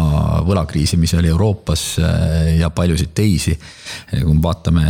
võlakriisi, 0.47 0.99
mis 1.01 1.15
oli 1.19 1.33
Euroopas 1.33 1.83
äh, 1.99 2.53
ja 2.61 2.71
paljusid 2.71 3.11
teisi. 3.19 3.57
kui 4.13 4.35
me 4.35 4.43
vaatame 4.45 4.85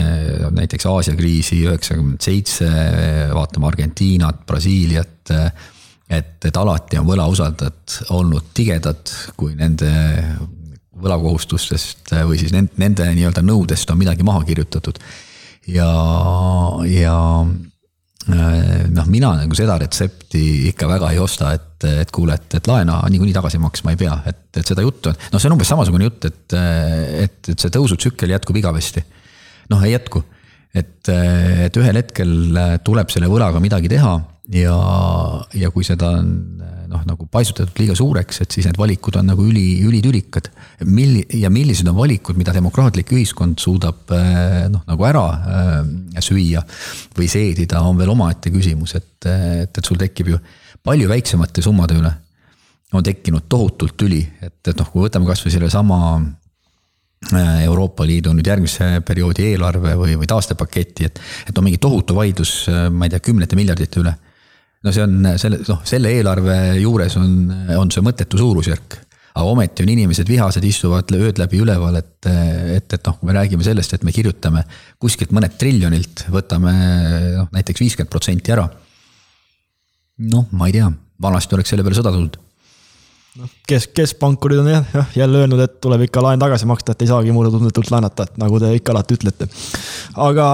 näiteks 0.53 0.87
Aasia 0.91 1.17
kriisi 1.17 1.63
üheksakümmend 1.65 2.21
seitse, 2.21 2.69
vaatame 3.33 3.71
Argentiinat, 3.71 4.45
Brasiiliat. 4.47 5.33
et, 6.13 6.45
et 6.45 6.57
alati 6.61 7.01
on 7.01 7.09
võlausaldajad 7.09 7.99
olnud 8.13 8.53
tigedad, 8.55 9.17
kui 9.37 9.57
nende 9.57 9.89
võlakohustustest 11.03 12.13
või 12.29 12.37
siis 12.39 12.53
nende, 12.53 12.77
nende 12.77 13.09
nii-öelda 13.17 13.43
nõudest 13.43 13.91
on 13.91 13.99
midagi 13.99 14.23
maha 14.23 14.45
kirjutatud. 14.45 15.01
ja, 15.67 15.89
ja 16.85 17.17
Äh, 17.47 17.72
noh, 18.31 19.07
mina 19.11 19.33
nagu 19.41 19.57
seda 19.59 19.77
retsepti 19.81 20.43
ikka 20.71 20.89
väga 20.91 21.13
ei 21.15 21.19
osta, 21.23 21.53
et, 21.57 21.87
et 22.05 22.13
kuule, 22.15 22.37
et, 22.39 22.59
et 22.59 22.69
laena 22.71 23.01
niikuinii 23.11 23.35
tagasi 23.35 23.59
maksma 23.63 23.95
ei 23.95 23.99
pea, 24.05 24.15
et, 24.31 24.45
et 24.61 24.67
seda 24.67 24.85
juttu 24.85 25.11
on. 25.11 25.19
noh, 25.33 25.43
see 25.43 25.51
on 25.51 25.57
umbes 25.57 25.73
samasugune 25.73 26.07
jutt, 26.07 26.29
et, 26.31 26.57
et, 27.25 27.41
et 27.55 27.65
see 27.65 27.73
tõusutsükkel 27.75 28.35
jätkub 28.37 28.59
igavesti. 28.61 29.03
noh, 29.73 29.83
ei 29.83 29.97
jätku, 29.97 30.23
et, 30.75 31.11
et 31.11 31.81
ühel 31.83 31.99
hetkel 31.99 32.37
tuleb 32.87 33.11
selle 33.11 33.31
võlaga 33.33 33.63
midagi 33.65 33.91
teha 33.91 34.15
ja, 34.51 34.77
ja 35.55 35.71
kui 35.71 35.85
seda 35.87 36.17
on 36.19 36.33
noh, 36.93 37.03
nagu 37.09 37.27
paisutatud 37.31 37.79
liiga 37.81 37.95
suureks, 37.97 38.43
et 38.45 38.55
siis 38.55 38.67
need 38.69 38.79
valikud 38.81 39.17
on 39.21 39.31
nagu 39.33 39.45
üli, 39.49 39.83
ülitülikad. 39.87 40.51
milli- 40.85 41.27
ja 41.41 41.51
millised 41.51 41.89
on 41.89 41.97
valikud, 41.97 42.37
mida 42.37 42.55
demokraatlik 42.55 43.13
ühiskond 43.13 43.61
suudab 43.63 44.11
eh, 44.13 44.67
noh, 44.73 44.83
nagu 44.89 45.07
ära 45.09 45.25
äh, 45.33 46.21
süüa 46.21 46.65
või 47.17 47.29
seedida, 47.31 47.83
on 47.83 47.99
veel 47.99 48.13
omaette 48.13 48.51
küsimus, 48.51 48.97
et, 48.99 49.15
et, 49.27 49.79
et 49.79 49.85
sul 49.85 50.01
tekib 50.01 50.35
ju 50.35 50.39
palju 50.83 51.09
väiksemate 51.09 51.63
summade 51.63 51.97
üle 51.99 52.13
on 52.93 53.05
tekkinud 53.05 53.47
tohutult 53.49 53.97
tüli, 53.97 54.21
et, 54.43 54.59
et 54.69 54.77
noh, 54.77 54.89
kui 54.91 55.07
võtame 55.07 55.29
kasvõi 55.29 55.55
sellesama 55.55 56.01
eh, 57.31 57.63
Euroopa 57.69 58.05
Liidu 58.05 58.35
nüüd 58.35 58.51
järgmise 58.51 58.99
perioodi 59.07 59.53
eelarve 59.53 59.95
või, 59.97 60.19
või 60.19 60.29
taastepaketi, 60.29 61.09
et, 61.09 61.23
et 61.49 61.57
on 61.57 61.71
mingi 61.71 61.81
tohutu 61.81 62.19
vaidlus, 62.19 62.67
ma 62.91 63.07
ei 63.07 63.15
tea, 63.15 63.23
kümnete 63.31 63.57
miljardite 63.57 64.03
üle 64.03 64.19
no 64.83 64.93
see 64.93 65.05
on 65.05 65.31
selle, 65.41 65.63
noh, 65.69 65.81
selle 65.89 66.13
eelarve 66.17 66.59
juures 66.83 67.17
on, 67.21 67.33
on 67.79 67.91
see 67.95 68.05
mõttetu 68.05 68.41
suurusjärk. 68.41 68.99
aga 69.33 69.49
ometi 69.49 69.85
on 69.87 69.93
inimesed 69.95 70.29
vihased, 70.29 70.65
istuvad 70.69 71.13
ööd 71.17 71.39
läbi 71.41 71.63
üleval, 71.65 71.97
et, 72.03 72.29
et, 72.29 72.87
et 72.87 73.09
noh, 73.09 73.17
kui 73.19 73.31
me 73.31 73.37
räägime 73.39 73.65
sellest, 73.65 73.95
et 73.97 74.05
me 74.05 74.13
kirjutame 74.13 74.65
kuskilt 75.01 75.33
mõned 75.33 75.57
triljonilt, 75.59 76.27
võtame 76.33 76.77
noh, 77.39 77.51
näiteks 77.55 77.85
viiskümmend 77.85 78.13
protsenti 78.13 78.53
ära. 78.53 78.69
noh, 80.33 80.49
ma 80.53 80.69
ei 80.69 80.79
tea, 80.79 80.91
vanasti 81.23 81.57
oleks 81.57 81.73
selle 81.73 81.87
peale 81.87 82.01
sõda 82.01 82.13
tulnud 82.15 82.41
noh, 83.41 83.51
kes, 83.69 83.89
keskpankurid 83.97 84.61
on 84.61 84.71
jah, 84.71 84.87
jah 84.95 85.17
jälle 85.23 85.43
öelnud, 85.43 85.61
et 85.65 85.81
tuleb 85.81 86.07
ikka 86.09 86.23
laen 86.25 86.41
tagasi 86.43 86.69
maksta, 86.69 86.93
et 86.93 87.05
ei 87.05 87.11
saagi 87.11 87.33
mulle 87.33 87.53
tundetult 87.55 87.91
laenata, 87.95 88.27
et 88.29 88.41
nagu 88.43 88.61
te 88.61 88.73
ikka 88.77 88.93
alati 88.93 89.17
ütlete. 89.17 89.49
aga 90.29 90.47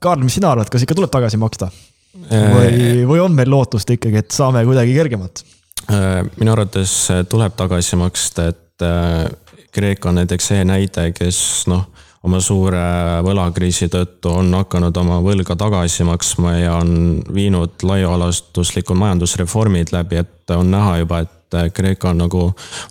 Kaarl, 0.00 0.24
mis 0.24 0.38
sina 0.38 0.52
arvad, 0.54 0.70
kas 0.72 0.86
ikka 0.86 0.96
tuleb 0.98 1.12
tagasi 1.12 1.40
maksta? 1.40 1.68
Või, 2.16 2.66
äh, 2.68 3.02
või 3.08 3.22
on 3.22 3.34
meil 3.36 3.50
lootust 3.50 3.90
ikkagi, 3.90 4.22
et 4.22 4.34
saame 4.34 4.64
kuidagi 4.68 4.94
kergemalt? 4.96 5.44
Äh, 5.90 6.22
minu 6.38 6.54
arvates 6.54 6.94
tuleb 7.28 7.56
tagasi 7.58 7.98
maksta, 8.00 8.50
et 8.52 8.86
äh, 8.86 9.26
Kreeka 9.72 10.10
on 10.10 10.20
näiteks 10.20 10.50
see 10.52 10.64
näide, 10.68 11.08
kes 11.16 11.38
noh, 11.72 11.86
oma 12.22 12.38
suure 12.44 12.82
võlakriisi 13.24 13.88
tõttu 13.90 14.30
on 14.36 14.52
hakanud 14.54 14.96
oma 15.00 15.18
võlga 15.24 15.56
tagasi 15.58 16.04
maksma 16.06 16.52
ja 16.58 16.76
on 16.78 17.22
viinud 17.34 17.82
laiaulatuslikud 17.82 18.98
majandusreformid 19.00 19.94
läbi, 19.94 20.20
et 20.22 20.54
on 20.54 20.70
näha 20.70 20.98
juba, 21.02 21.22
et 21.24 21.38
Kreeka 21.74 22.10
on 22.10 22.22
nagu 22.24 22.42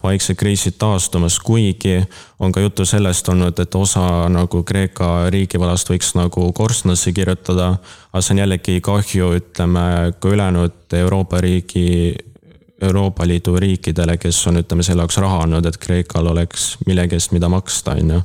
vaikselt 0.03 0.39
kriisid 0.39 0.77
taastumas, 0.81 1.39
kuigi 1.39 2.01
on 2.39 2.51
ka 2.51 2.63
juttu 2.63 2.85
sellest 2.85 3.29
olnud, 3.29 3.59
et 3.59 3.75
osa 3.75 4.29
nagu 4.29 4.63
Kreeka 4.63 5.29
riigivõlast 5.33 5.89
võiks 5.91 6.13
nagu 6.17 6.51
korstnasse 6.53 7.13
kirjutada. 7.13 7.77
aga 8.11 8.21
see 8.21 8.35
on 8.35 8.43
jällegi 8.43 8.81
kahju, 8.81 9.31
ütleme, 9.39 10.13
ka 10.19 10.29
ülejäänud 10.29 10.93
Euroopa 10.93 11.41
riigi 11.41 12.15
Euroopa 12.81 13.27
Liidu 13.27 13.59
riikidele, 13.59 14.17
kes 14.17 14.39
on, 14.47 14.57
ütleme, 14.57 14.83
selle 14.83 15.03
jaoks 15.03 15.17
raha 15.21 15.43
andnud, 15.43 15.65
et 15.69 15.77
Kreekal 15.77 16.27
oleks 16.31 16.79
millegi 16.87 17.13
eest, 17.13 17.29
mida 17.31 17.49
maksta, 17.49 17.93
on 17.93 18.15
ju. 18.15 18.21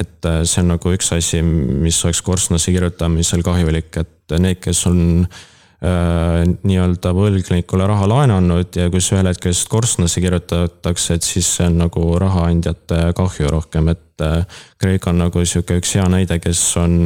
et 0.00 0.24
äh, 0.24 0.40
see 0.48 0.62
on 0.62 0.72
nagu 0.72 0.92
üks 0.96 1.12
asi, 1.12 1.42
mis 1.44 2.04
oleks 2.04 2.22
korstnasse 2.24 2.72
kirjutamisel 2.72 3.44
kahjulik, 3.44 3.96
et 4.00 4.38
need, 4.40 4.56
kes 4.64 4.86
on 4.88 5.02
äh, 5.26 5.42
nii-öelda 5.80 7.14
võlgnikule 7.16 7.86
raha 7.88 8.04
laenanud 8.10 8.76
ja 8.76 8.90
kui 8.92 9.00
see 9.00 9.14
ühel 9.16 9.30
hetkel 9.30 9.48
lihtsalt 9.48 9.70
korstnasse 9.72 10.20
kirjutatakse, 10.20 11.16
et 11.16 11.24
siis 11.24 11.48
see 11.56 11.70
on 11.70 11.78
nagu 11.80 12.02
rahaandjate 12.20 12.98
kahju 13.16 13.48
rohkem, 13.48 13.88
et 13.94 14.24
äh, 14.26 14.58
Kreeka 14.76 15.14
on 15.14 15.22
nagu 15.22 15.44
sihuke 15.44 15.78
üks 15.80 15.94
hea 15.96 16.04
näide, 16.12 16.36
kes 16.44 16.60
on 16.82 16.98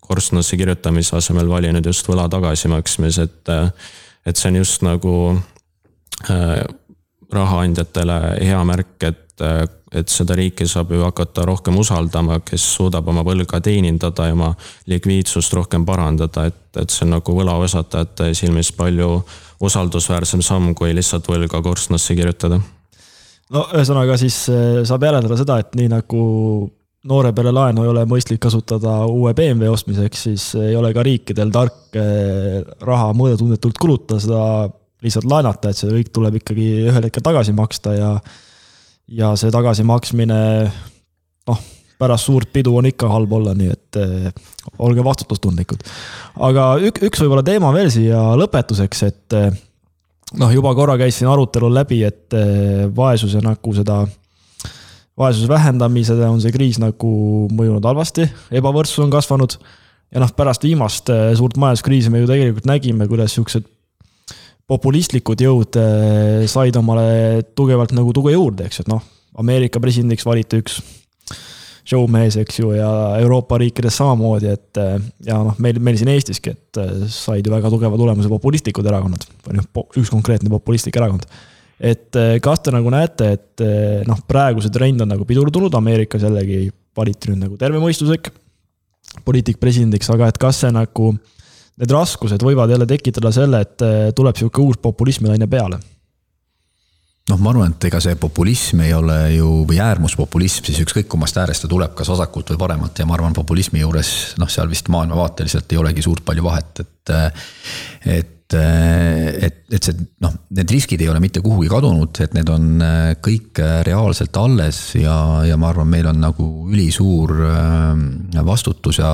korstnasse 0.00 0.58
kirjutamise 0.58 1.14
asemel 1.20 1.46
valinud 1.52 1.86
just 1.86 2.10
võla 2.10 2.26
tagasimaksmise, 2.32 3.28
et, 3.30 3.54
äh, 3.54 3.92
et 4.26 4.42
see 4.42 4.50
on 4.50 4.64
just 4.64 4.82
nagu 4.82 5.14
Äh, 6.24 6.64
rahaandjatele 7.32 8.18
hea 8.40 8.58
märk, 8.68 8.94
et, 9.06 9.44
et 9.92 10.12
seda 10.12 10.36
riiki 10.38 10.66
saab 10.68 10.92
ju 10.94 11.02
hakata 11.04 11.46
rohkem 11.48 11.78
usaldama, 11.80 12.38
kes 12.46 12.64
suudab 12.76 13.08
oma 13.12 13.24
võlga 13.26 13.60
teenindada 13.64 14.28
ja 14.28 14.36
oma 14.36 14.52
likviidsust 14.90 15.56
rohkem 15.58 15.86
parandada, 15.88 16.46
et, 16.50 16.62
et 16.80 16.92
see 16.92 17.06
on 17.06 17.16
nagu 17.16 17.36
võlaosatajate 17.40 18.32
silmis 18.38 18.72
palju 18.76 19.10
usaldusväärsem 19.66 20.42
samm, 20.44 20.74
kui 20.76 20.94
lihtsalt 20.94 21.28
võlga 21.30 21.62
korstnasse 21.64 22.14
kirjutada. 22.14 22.60
no 23.50 23.68
ühesõnaga 23.74 24.18
siis 24.20 24.46
äh, 24.52 24.82
saab 24.88 25.06
järeldada 25.08 25.38
seda, 25.40 25.60
et 25.62 25.76
nii 25.78 25.92
nagu 25.92 26.22
noore 27.06 27.30
pere 27.32 27.52
laenu 27.54 27.84
ei 27.84 27.90
ole 27.90 28.02
mõistlik 28.08 28.40
kasutada 28.42 29.04
uue 29.06 29.32
BMW 29.34 29.70
ostmiseks, 29.70 30.22
siis 30.28 30.48
ei 30.58 30.74
ole 30.76 30.90
ka 30.94 31.04
riikidel 31.06 31.52
tark 31.54 31.94
raha 32.82 33.12
mõõdetundetult 33.14 33.78
kulutada, 33.78 34.18
seda 34.20 34.40
lihtsalt 35.04 35.28
laenata, 35.28 35.70
et 35.70 35.78
see 35.78 35.92
kõik 35.92 36.12
tuleb 36.14 36.40
ikkagi 36.40 36.66
ühel 36.88 37.08
hetkel 37.08 37.24
tagasi 37.24 37.54
maksta 37.56 37.94
ja 37.96 38.10
ja 39.06 39.32
see 39.38 39.52
tagasimaksmine 39.54 40.38
noh, 41.46 41.60
pärast 41.98 42.28
suurt 42.28 42.50
pidu 42.52 42.74
on 42.76 42.88
ikka 42.90 43.08
halb 43.10 43.32
olla, 43.38 43.54
nii 43.56 43.70
et 43.72 44.00
eh, 44.00 44.26
olge 44.82 45.04
vastutustundlikud. 45.04 45.84
aga 46.48 46.66
ük, 46.88 47.00
üks 47.08 47.22
võib-olla 47.22 47.44
teema 47.46 47.72
veel 47.74 47.90
siia 47.92 48.20
lõpetuseks, 48.40 49.02
et 49.06 49.38
eh, 49.38 49.48
noh, 50.40 50.52
juba 50.52 50.74
korra 50.76 50.98
käis 51.00 51.20
siin 51.20 51.30
arutelul 51.32 51.74
läbi, 51.76 52.02
et 52.06 52.36
eh, 52.36 52.84
vaesuse 52.96 53.40
nagu 53.44 53.76
seda, 53.76 54.02
vaesuse 55.16 55.48
vähendamisele 55.48 56.28
on 56.28 56.42
see 56.42 56.54
kriis 56.54 56.80
nagu 56.82 57.12
mõjunud 57.56 57.86
halvasti, 57.88 58.28
ebavõrdsus 58.58 59.06
on 59.06 59.14
kasvanud 59.14 59.56
ja 60.12 60.22
noh, 60.22 60.34
pärast 60.36 60.66
viimast 60.66 61.10
suurt 61.38 61.56
majanduskriisi 61.60 62.12
me 62.12 62.20
ju 62.20 62.28
tegelikult 62.30 62.68
nägime, 62.68 63.08
kuidas 63.08 63.38
siuksed 63.38 63.64
populistlikud 64.70 65.42
jõud 65.42 65.78
eh, 65.80 66.44
said 66.50 66.76
omale 66.78 67.42
tugevalt 67.56 67.94
nagu 67.96 68.12
tuge 68.14 68.34
juurde, 68.34 68.66
eks, 68.66 68.82
et 68.82 68.90
noh, 68.90 69.02
Ameerika 69.36 69.80
presidendiks 69.82 70.26
valiti 70.26 70.62
üks 70.62 70.78
showmees, 71.86 72.38
eks 72.40 72.56
ju, 72.58 72.72
ja 72.74 72.88
Euroopa 73.20 73.60
riikides 73.62 73.98
samamoodi, 74.00 74.54
et 74.56 74.80
eh, 74.82 74.96
ja 75.28 75.38
noh, 75.46 75.58
meil, 75.62 75.78
meil 75.78 75.98
siin 76.00 76.10
Eestiski, 76.14 76.56
et 76.56 76.80
eh, 76.82 77.04
said 77.12 77.46
ju 77.46 77.54
väga 77.54 77.70
tugeva 77.72 78.00
tulemuse 78.00 78.32
populistlikud 78.32 78.88
erakonnad, 78.90 79.28
või 79.46 79.60
noh, 79.60 79.68
üks 80.00 80.10
konkreetne 80.14 80.50
populistlik 80.52 80.98
erakond. 80.98 81.28
et 81.76 82.16
kas 82.42 82.62
te 82.64 82.72
nagu 82.72 82.90
näete, 82.90 83.26
et 83.36 83.62
noh, 84.08 84.18
praegu 84.26 84.64
see 84.64 84.72
trend 84.72 85.04
on 85.04 85.10
nagu 85.12 85.28
pidurdunud, 85.28 85.74
Ameerikas 85.76 86.24
jällegi 86.24 86.70
valiti 86.96 87.30
nüüd 87.30 87.42
nagu 87.44 87.58
tervemõistuslik 87.60 88.32
poliitik 89.24 89.60
presidendiks, 89.62 90.08
aga 90.12 90.30
et 90.32 90.38
kas 90.40 90.62
see 90.64 90.72
nagu 90.74 91.12
need 91.76 91.92
raskused 91.92 92.42
võivad 92.42 92.72
jälle 92.72 92.86
tekitada 92.88 93.32
selle, 93.34 93.60
et 93.66 93.84
eh, 93.84 94.08
tuleb 94.16 94.38
sihuke 94.38 94.62
uus 94.62 94.80
populismilaine 94.82 95.48
peale 95.50 95.80
noh, 97.26 97.40
ma 97.42 97.50
arvan, 97.50 97.74
et 97.74 97.88
ega 97.88 98.00
see 98.02 98.14
populism 98.20 98.84
ei 98.84 98.94
ole 98.94 99.16
ju, 99.34 99.50
või 99.68 99.80
äärmuspopulism 99.82 100.68
siis 100.68 100.78
ükskõik 100.84 101.08
kummast 101.10 101.38
äärest 101.42 101.66
ta 101.66 101.70
tuleb, 101.70 101.96
kas 101.98 102.10
vasakult 102.12 102.54
või 102.54 102.62
paremalt 102.62 103.02
ja 103.02 103.08
ma 103.08 103.16
arvan, 103.18 103.34
populismi 103.36 103.82
juures 103.82 104.12
noh, 104.40 104.50
seal 104.52 104.70
vist 104.70 104.90
maailmavaateliselt 104.92 105.74
ei 105.74 105.82
olegi 105.82 106.06
suurt 106.06 106.24
palju 106.26 106.46
vahet, 106.46 106.86
et. 106.86 107.14
et 108.20 108.32
et, 108.54 109.56
et 109.74 109.82
see 109.82 109.96
noh, 110.22 110.34
need 110.54 110.70
riskid 110.70 111.02
ei 111.02 111.08
ole 111.10 111.20
mitte 111.22 111.42
kuhugi 111.42 111.68
kadunud, 111.70 112.14
et 112.22 112.34
need 112.36 112.50
on 112.52 112.82
äh, 112.84 113.08
kõik 113.22 113.58
äh, 113.62 113.80
reaalselt 113.86 114.36
alles 114.38 114.78
ja, 115.00 115.16
ja 115.46 115.56
ma 115.58 115.72
arvan, 115.72 115.88
meil 115.90 116.06
on 116.10 116.20
nagu 116.22 116.46
ülisuur 116.70 117.32
vastutus 118.46 119.00
ja, 119.02 119.10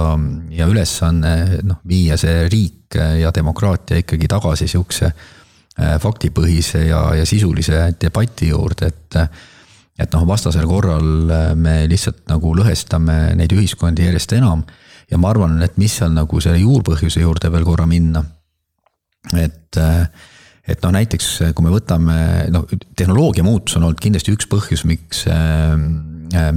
ja 0.53 0.69
ülesanne 0.69 1.63
noh, 1.65 1.81
viia 1.89 2.19
see 2.21 2.45
riik 2.53 2.99
ja 2.99 3.31
demokraatia 3.33 4.03
ikkagi 4.03 4.29
tagasi 4.29 4.69
sihukese 4.69 5.09
faktipõhise 6.03 6.83
ja, 6.85 7.01
ja 7.17 7.25
sisulise 7.25 7.87
debati 8.01 8.51
juurde, 8.51 8.93
et 8.93 9.17
et 10.03 10.13
noh, 10.13 10.25
vastasel 10.29 10.67
korral 10.69 11.55
me 11.57 11.83
lihtsalt 11.89 12.27
nagu 12.29 12.53
lõhestame 12.59 13.33
neid 13.39 13.53
ühiskondi 13.55 14.05
järjest 14.09 14.33
enam. 14.37 14.65
Ja 15.13 15.19
ma 15.21 15.31
arvan, 15.31 15.59
et 15.63 15.77
mis 15.81 15.95
seal 16.01 16.13
nagu 16.17 16.41
selle 16.41 16.59
juurpõhjuse 16.61 17.21
juurde 17.23 17.51
veel 17.53 17.65
korra 17.69 17.87
minna 17.87 18.25
et, 19.39 19.79
et 20.69 20.85
noh, 20.85 20.93
näiteks 20.95 21.29
kui 21.55 21.67
me 21.67 21.73
võtame, 21.75 22.17
noh, 22.53 22.67
tehnoloogia 22.97 23.45
muutus 23.47 23.79
on 23.79 23.89
olnud 23.89 24.03
kindlasti 24.03 24.35
üks 24.35 24.49
põhjus, 24.51 24.85
miks, 24.89 25.25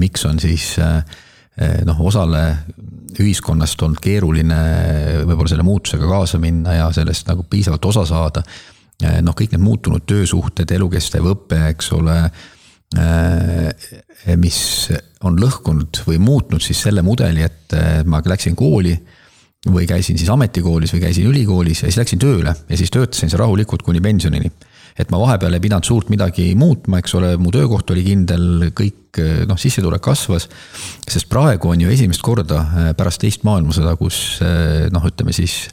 miks 0.02 0.26
on 0.30 0.42
siis 0.42 0.74
noh, 1.86 2.02
osale 2.04 2.44
ühiskonnast 3.16 3.82
olnud 3.86 4.02
keeruline 4.04 4.58
võib-olla 5.24 5.52
selle 5.52 5.66
muutusega 5.68 6.10
kaasa 6.10 6.40
minna 6.42 6.76
ja 6.76 6.90
sellest 6.96 7.30
nagu 7.30 7.46
piisavalt 7.50 7.86
osa 7.92 8.04
saada. 8.10 8.44
noh, 9.22 9.36
kõik 9.36 9.54
need 9.54 9.64
muutunud 9.64 10.04
töösuhted, 10.08 10.72
elukestev 10.72 11.26
õpe, 11.32 11.62
eks 11.72 11.92
ole 11.96 12.18
mis 14.40 14.60
on 15.26 15.40
lõhkunud 15.42 16.04
või 16.08 16.20
muutnud 16.22 16.64
siis 16.64 16.82
selle 16.86 17.02
mudeli, 17.04 17.44
et 17.44 17.76
ma 18.08 18.22
läksin 18.24 18.56
kooli 18.56 18.94
või 19.66 19.88
käisin 19.90 20.20
siis 20.20 20.30
ametikoolis 20.30 20.94
või 20.94 21.04
käisin 21.08 21.28
ülikoolis 21.30 21.84
ja 21.84 21.90
siis 21.90 22.00
läksin 22.02 22.22
tööle 22.22 22.54
ja 22.54 22.78
siis 22.78 22.94
töötasin 22.94 23.32
seal 23.32 23.42
rahulikult 23.42 23.86
kuni 23.86 24.02
pensionini. 24.02 24.52
et 25.00 25.10
ma 25.12 25.20
vahepeal 25.20 25.54
ei 25.54 25.60
pidanud 25.60 25.84
suurt 25.84 26.10
midagi 26.10 26.54
muutma, 26.56 27.02
eks 27.02 27.16
ole, 27.16 27.34
mu 27.38 27.52
töökoht 27.52 27.90
oli 27.92 28.04
kindel, 28.06 28.70
kõik 28.72 29.20
noh, 29.48 29.60
sissetulek 29.60 30.04
kasvas. 30.04 30.48
sest 31.10 31.30
praegu 31.30 31.70
on 31.70 31.82
ju 31.82 31.90
esimest 31.90 32.22
korda 32.22 32.62
äh, 32.62 32.94
pärast 32.98 33.22
teist 33.24 33.44
maailmasõda, 33.48 33.96
kus 34.00 34.40
äh, 34.44 34.88
noh, 34.94 35.06
ütleme 35.06 35.34
siis 35.36 35.68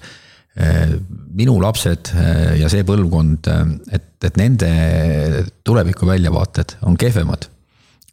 äh, 0.56 0.96
minu 1.32 1.58
lapsed 1.62 2.12
ja 2.58 2.68
see 2.72 2.84
põlvkond, 2.84 3.48
et, 3.92 4.10
et 4.24 4.36
nende 4.40 4.70
tuleviku 5.64 6.08
väljavaated 6.08 6.78
on 6.88 6.98
kehvemad 7.00 7.48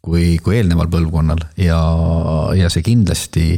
kui, 0.00 0.38
kui 0.40 0.56
eelneval 0.56 0.88
põlvkonnal 0.92 1.44
ja, 1.60 1.80
ja 2.56 2.70
see 2.72 2.84
kindlasti 2.86 3.52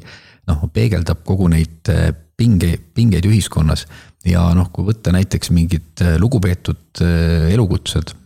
noh, 0.51 0.64
peegeldab 0.74 1.22
kogu 1.26 1.49
neid 1.53 1.90
äh, 1.93 2.11
pinge, 2.38 2.74
pingeid 2.95 3.26
ühiskonnas. 3.28 3.86
ja 4.26 4.45
noh, 4.57 4.70
kui 4.74 4.86
võtta 4.86 5.14
näiteks 5.14 5.53
mingid 5.55 6.03
äh, 6.05 6.16
lugupeetud 6.22 7.03
äh, 7.05 7.51
elukutsed, 7.55 8.16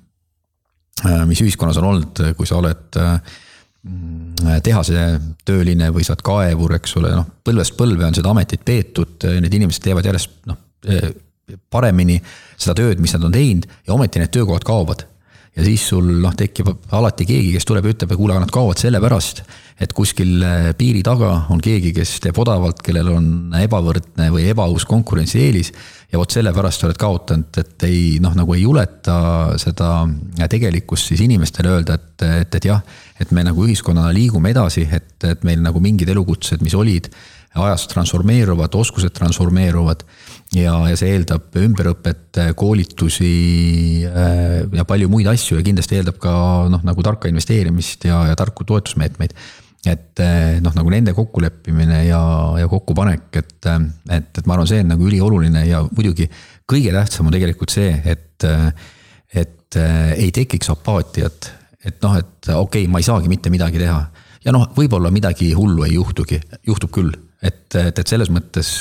mis 1.28 1.42
ühiskonnas 1.44 1.76
on 1.76 1.90
olnud, 1.90 2.20
kui 2.38 2.46
sa 2.48 2.56
oled 2.56 2.96
tehasetööline 4.64 5.90
või 5.92 6.06
sa 6.06 6.14
oled 6.14 6.22
kaevur, 6.24 6.72
eks 6.78 6.96
ole, 6.96 7.10
noh 7.12 7.26
põlvest 7.44 7.76
põlve 7.76 8.06
on 8.06 8.16
seda 8.16 8.32
ametit 8.32 8.64
peetud, 8.64 9.26
need 9.44 9.52
inimesed 9.58 9.84
teevad 9.84 10.08
järjest 10.08 10.48
noh 10.48 10.56
paremini 11.68 12.16
seda 12.56 12.72
tööd, 12.80 13.02
mis 13.04 13.12
nad 13.12 13.28
on 13.28 13.36
teinud 13.36 13.68
ja 13.68 13.92
ometi 13.92 14.22
need 14.22 14.32
töökohad 14.32 14.64
kaovad 14.64 15.04
ja 15.56 15.64
siis 15.64 15.86
sul 15.88 16.08
noh, 16.20 16.34
tekib 16.36 16.68
alati 16.96 17.24
keegi, 17.28 17.54
kes 17.56 17.64
tuleb 17.68 17.88
ja 17.88 17.94
ütleb, 17.94 18.12
et 18.12 18.20
kuule, 18.20 18.36
nad 18.40 18.52
kaovad 18.52 18.80
sellepärast, 18.80 19.40
et 19.80 19.92
kuskil 19.96 20.42
äh, 20.44 20.70
piiri 20.76 21.00
taga 21.04 21.30
on 21.52 21.60
keegi, 21.64 21.94
kes 21.96 22.18
teeb 22.24 22.36
odavalt, 22.40 22.82
kellel 22.84 23.08
on 23.14 23.28
ebavõrdne 23.56 24.28
või 24.34 24.50
ebaaus 24.52 24.84
konkurentsieelis. 24.88 25.72
ja 26.12 26.20
vot 26.20 26.30
sellepärast 26.30 26.80
sa 26.80 26.86
oled 26.86 27.00
kaotanud, 27.00 27.56
et 27.62 27.86
ei 27.88 28.18
noh, 28.22 28.34
nagu 28.36 28.54
ei 28.54 28.62
juleta 28.62 29.56
seda 29.58 30.06
tegelikkust 30.48 31.12
siis 31.12 31.24
inimestele 31.24 31.72
öelda, 31.78 31.96
et, 31.96 32.26
et, 32.42 32.60
et 32.60 32.68
jah, 32.68 32.84
et 33.20 33.32
me 33.32 33.44
nagu 33.44 33.64
ühiskonnana 33.64 34.12
liigume 34.14 34.52
edasi, 34.52 34.86
et, 34.92 35.16
et 35.24 35.44
meil 35.44 35.64
nagu 35.64 35.80
mingid 35.80 36.12
elukutsed, 36.12 36.62
mis 36.62 36.76
olid 36.76 37.08
ajas 37.56 37.88
transformeeruvad, 37.88 38.74
oskused 38.76 39.14
transformeeruvad 39.16 40.04
ja, 40.54 40.74
ja 40.90 40.96
see 40.98 41.12
eeldab 41.16 41.56
ümberõpet, 41.58 42.40
koolitusi 42.58 43.30
äh, 44.06 44.64
ja 44.76 44.86
palju 44.88 45.10
muid 45.12 45.28
asju 45.30 45.58
ja 45.58 45.66
kindlasti 45.66 45.98
eeldab 45.98 46.18
ka 46.22 46.32
noh, 46.72 46.82
nagu 46.86 47.04
tarka 47.06 47.30
investeerimist 47.30 48.06
ja, 48.08 48.22
ja 48.30 48.36
tarku 48.38 48.66
toetusmeetmeid. 48.68 49.34
et 49.86 50.18
noh, 50.64 50.74
nagu 50.74 50.90
nende 50.90 51.12
kokkuleppimine 51.14 52.00
ja, 52.08 52.20
ja 52.58 52.66
kokkupanek, 52.66 53.28
et, 53.38 53.68
et, 53.70 54.30
et 54.40 54.46
ma 54.46 54.56
arvan, 54.56 54.66
see 54.66 54.82
on 54.82 54.90
nagu 54.90 55.06
ülioluline 55.06 55.62
ja 55.68 55.84
muidugi 55.86 56.26
kõige 56.66 56.90
tähtsam 56.94 57.28
on 57.28 57.36
tegelikult 57.36 57.70
see, 57.70 57.92
et, 58.02 58.46
et 59.30 59.78
ei 60.16 60.32
tekiks 60.34 60.72
apaatiat. 60.74 61.52
et 61.86 62.02
noh, 62.02 62.16
et 62.18 62.50
okei 62.50 62.82
okay,, 62.82 62.90
ma 62.90 62.98
ei 62.98 63.06
saagi 63.06 63.30
mitte 63.30 63.52
midagi 63.54 63.78
teha 63.78 64.00
ja 64.46 64.54
noh, 64.54 64.68
võib-olla 64.76 65.10
midagi 65.14 65.50
hullu 65.56 65.84
ei 65.86 65.96
juhtugi, 65.96 66.38
juhtub 66.66 66.92
küll, 66.94 67.10
et, 67.46 67.78
et, 67.78 67.98
et 67.98 68.08
selles 68.08 68.30
mõttes 68.32 68.72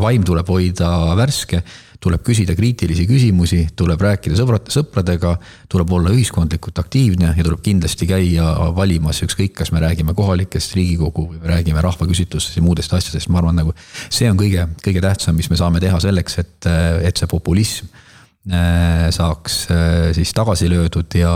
vaim 0.00 0.24
tuleb 0.26 0.48
hoida 0.50 0.90
värske 1.18 1.62
tuleb 2.04 2.24
küsida 2.24 2.54
kriitilisi 2.56 3.06
küsimusi, 3.08 3.60
tuleb 3.76 4.02
rääkida 4.04 4.36
sõbrad, 4.36 4.68
sõpradega, 4.72 5.34
tuleb 5.72 5.92
olla 5.96 6.12
ühiskondlikult 6.12 6.78
aktiivne 6.82 7.32
ja 7.32 7.46
tuleb 7.46 7.62
kindlasti 7.64 8.08
käia 8.10 8.50
valimas, 8.76 9.22
ükskõik, 9.24 9.54
kas 9.60 9.72
me 9.72 9.82
räägime 9.84 10.16
kohalikest 10.16 10.76
Riigikogu 10.76 11.30
või 11.30 11.40
me 11.40 11.52
räägime 11.54 11.84
rahvaküsitlustest 11.84 12.60
ja 12.60 12.64
muudest 12.64 12.92
asjadest, 12.96 13.30
ma 13.32 13.40
arvan, 13.40 13.60
nagu 13.62 13.74
see 14.12 14.28
on 14.30 14.40
kõige, 14.40 14.68
kõige 14.84 15.04
tähtsam, 15.04 15.38
mis 15.38 15.48
me 15.52 15.60
saame 15.60 15.80
teha 15.84 16.00
selleks, 16.04 16.38
et, 16.44 16.70
et 17.08 17.20
see 17.20 17.30
populism 17.30 17.88
äh, 17.88 19.08
saaks 19.14 19.60
äh, 19.72 20.12
siis 20.16 20.36
tagasi 20.36 20.68
löödud 20.72 21.20
ja, 21.20 21.34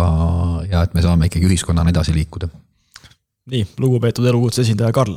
ja 0.69 0.85
et 0.85 0.97
me 0.97 1.05
saame 1.05 1.31
ikkagi 1.31 1.49
ühiskonnana 1.49 1.97
edasi 1.97 2.17
liikuda. 2.17 2.53
nii, 3.49 3.65
lugupeetud 3.81 4.29
elukutse 4.29 4.67
esindaja 4.67 4.93
Karl 4.93 5.17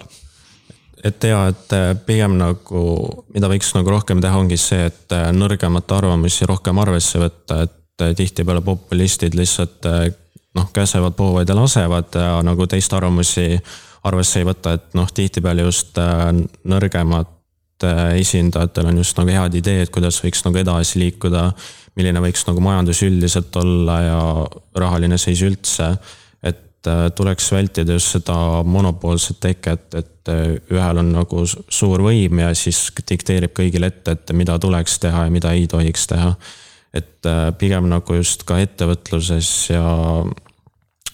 et 1.03 1.23
ja, 1.23 1.45
et 1.49 1.73
äh, 1.75 1.91
pigem 2.05 2.37
nagu, 2.39 2.81
mida 3.33 3.49
võiks 3.51 3.73
nagu 3.75 3.93
rohkem 3.93 4.21
teha, 4.23 4.37
ongi 4.37 4.57
see, 4.59 4.87
et 4.91 5.15
äh, 5.15 5.29
nõrgemate 5.35 5.97
arvamusi 5.97 6.47
rohkem 6.49 6.79
arvesse 6.81 7.21
võtta, 7.21 7.63
et 7.65 8.05
äh, 8.05 8.13
tihtipeale 8.17 8.63
populistid 8.65 9.35
lihtsalt 9.37 9.87
noh, 10.57 10.71
käsevad, 10.73 11.15
puhuvad 11.17 11.49
ja 11.49 11.57
lasevad 11.57 12.17
ja 12.17 12.31
nagu 12.45 12.67
teiste 12.69 12.97
arvamusi 12.97 13.55
arvesse 14.07 14.41
ei 14.41 14.47
võta, 14.47 14.75
et 14.77 14.97
noh, 14.97 15.09
tihtipeale 15.13 15.67
just 15.67 15.97
nõrgemad 16.67 17.37
esindajatel 18.17 18.89
on 18.91 18.97
just 19.01 19.17
nagu 19.17 19.33
head 19.33 19.55
ideed, 19.57 19.89
kuidas 19.93 20.19
võiks 20.21 20.43
nagu 20.45 20.59
edasi 20.61 20.99
liikuda, 21.01 21.47
milline 21.97 22.21
võiks 22.21 22.43
nagu 22.45 22.61
majandus 22.61 23.01
üldiselt 23.05 23.55
olla 23.57 23.95
ja 24.05 24.19
rahaline 24.77 25.17
seis 25.21 25.41
üldse 25.45 25.95
et 26.81 26.87
äh, 26.87 27.11
tuleks 27.13 27.51
vältida 27.51 27.93
just 27.93 28.15
seda 28.15 28.63
monopoolset 28.65 29.37
teket, 29.39 29.93
et 29.93 30.29
äh, 30.29 30.57
ühel 30.73 30.97
on 30.97 31.11
nagu 31.13 31.43
suur 31.45 32.01
võim 32.01 32.41
ja 32.41 32.55
siis 32.57 32.89
dikteerib 33.09 33.53
kõigile 33.53 33.91
ette, 33.91 34.15
et 34.17 34.33
mida 34.33 34.57
tuleks 34.59 34.97
teha 34.99 35.27
ja 35.27 35.33
mida 35.33 35.51
ei 35.53 35.67
tohiks 35.67 36.07
teha. 36.09 36.33
et 36.93 37.25
äh, 37.25 37.51
pigem 37.57 37.87
nagu 37.87 38.13
just 38.13 38.43
ka 38.43 38.57
ettevõtluses 38.59 39.69
ja 39.69 39.83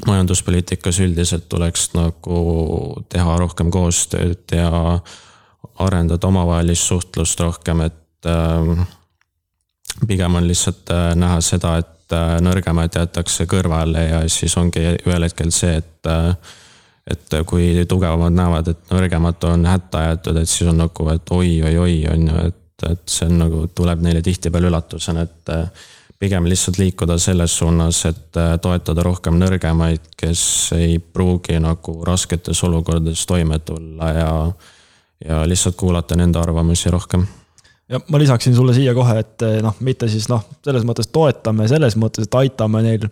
majanduspoliitikas 0.07 0.99
üldiselt 1.03 1.49
tuleks 1.49 1.91
nagu 1.93 3.03
teha 3.09 3.37
rohkem 3.37 3.69
koostööd 3.71 4.47
ja 4.51 4.99
arendada 5.77 6.27
omavahelist 6.27 6.87
suhtlust 6.87 7.39
rohkem, 7.39 7.81
et 7.81 8.29
pigem 10.07 10.35
on 10.35 10.47
lihtsalt 10.47 10.89
näha 11.17 11.41
seda, 11.41 11.77
et 11.81 11.96
et 12.07 12.15
äh, 12.15 12.37
nõrgemad 12.39 12.95
jäetakse 12.95 13.45
kõrvale 13.51 14.05
ja 14.07 14.21
siis 14.31 14.55
ongi 14.57 14.79
ühel 15.03 15.27
hetkel 15.27 15.51
see, 15.51 15.81
et 15.81 16.07
äh, 16.07 16.31
et 17.07 17.35
kui 17.47 17.85
tugevamad 17.87 18.33
näevad, 18.35 18.67
et 18.67 18.89
nõrgemad 18.91 19.43
on 19.47 19.61
hätta 19.65 20.01
jäetud, 20.09 20.39
et 20.41 20.49
siis 20.49 20.67
on 20.67 20.81
nagu, 20.81 21.05
et 21.13 21.31
oi-oi-oi, 21.31 22.01
on 22.11 22.25
ju, 22.27 22.41
et, 22.49 22.87
et 22.89 23.03
see 23.07 23.29
on 23.29 23.37
nagu, 23.39 23.61
tuleb 23.75 24.03
neile 24.03 24.19
tihtipeale 24.23 24.67
üllatusena, 24.67 25.23
et 25.23 25.53
äh, 25.55 25.85
pigem 26.19 26.49
lihtsalt 26.51 26.81
liikuda 26.81 27.15
selles 27.21 27.55
suunas, 27.59 28.01
et 28.09 28.39
toetada 28.61 29.05
rohkem 29.07 29.37
nõrgemaid, 29.39 30.11
kes 30.19 30.41
ei 30.75 30.97
pruugi 30.99 31.59
nagu 31.63 31.99
rasketes 32.07 32.63
olukordades 32.67 33.23
toime 33.29 33.59
tulla 33.63 34.11
ja, 34.15 34.31
ja 35.23 35.43
lihtsalt 35.47 35.77
kuulata 35.79 36.17
nende 36.19 36.41
arvamusi 36.41 36.91
rohkem 36.91 37.27
ja 37.89 37.99
ma 38.11 38.19
lisaksin 38.19 38.55
sulle 38.55 38.75
siia 38.75 38.93
kohe, 38.97 39.19
et 39.23 39.47
eh, 39.47 39.57
noh, 39.63 39.75
mitte 39.85 40.09
siis 40.11 40.27
noh, 40.31 40.43
selles 40.65 40.85
mõttes 40.87 41.09
toetame, 41.13 41.67
selles 41.71 41.97
mõttes, 41.99 42.27
et 42.27 42.39
aitame 42.41 42.83
neil 42.85 43.07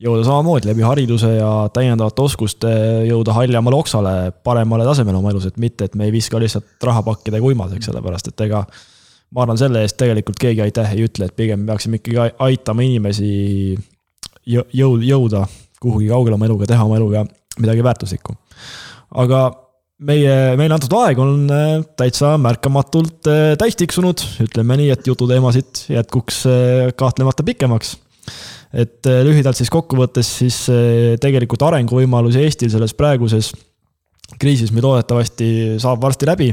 jõuda 0.00 0.24
samamoodi 0.24 0.70
läbi 0.70 0.84
hariduse 0.86 1.34
ja 1.34 1.50
täiendavate 1.74 2.22
oskuste 2.24 2.70
jõuda 3.08 3.34
haljamale 3.36 3.76
oksale, 3.76 4.14
paremale 4.46 4.86
tasemele 4.88 5.20
oma 5.20 5.34
elus, 5.34 5.50
et 5.50 5.60
mitte, 5.60 5.90
et 5.90 5.98
me 5.98 6.08
ei 6.08 6.14
viska 6.14 6.40
lihtsalt 6.40 6.88
rahapakkidega 6.88 7.44
uimaseks, 7.44 7.90
sellepärast 7.90 8.32
et 8.32 8.46
ega 8.46 8.64
ma 9.34 9.44
arvan, 9.44 9.58
selle 9.60 9.82
eest 9.84 9.98
tegelikult 10.00 10.40
keegi 10.40 10.64
aitäh 10.64 10.94
ei 10.94 11.04
ütle, 11.06 11.28
et 11.28 11.36
pigem 11.36 11.66
peaksime 11.68 12.00
ikkagi 12.00 12.32
aitama 12.46 12.86
inimesi 12.86 13.32
jõud, 14.46 15.04
jõuda 15.04 15.44
kuhugi 15.80 16.08
kaugele 16.10 16.36
oma 16.36 16.48
eluga, 16.48 16.68
teha 16.68 16.84
oma 16.84 16.96
eluga 16.98 17.24
midagi 17.60 17.84
väärtuslikku. 17.84 18.34
aga 19.20 19.42
meie, 20.06 20.34
meile 20.58 20.76
antud 20.76 20.94
aeg 21.00 21.20
on 21.20 21.48
äh, 21.52 21.72
täitsa 21.98 22.34
märkamatult 22.40 23.28
äh, 23.30 23.54
täis 23.60 23.76
tiksunud, 23.78 24.22
ütleme 24.46 24.78
nii, 24.80 24.92
et 24.94 25.08
jututeemasid 25.08 25.84
jätkuks 25.92 26.44
äh, 26.48 26.92
kahtlemata 26.98 27.46
pikemaks. 27.46 27.96
et 28.70 29.02
lühidalt 29.26 29.58
siis 29.58 29.70
kokkuvõttes 29.72 30.28
siis 30.38 30.56
tegelikult 31.18 31.64
arenguvõimalusi 31.66 32.38
Eestil 32.44 32.70
selles 32.70 32.92
praeguses 32.94 33.48
kriisis, 34.38 34.70
mis 34.70 34.84
loodetavasti 34.84 35.48
saab 35.82 35.98
varsti 36.04 36.28
läbi, 36.28 36.46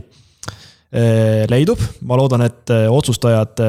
leidub. 1.51 1.83
ma 2.01 2.17
loodan, 2.17 2.41
et 2.47 2.73
otsustajad 2.89 3.61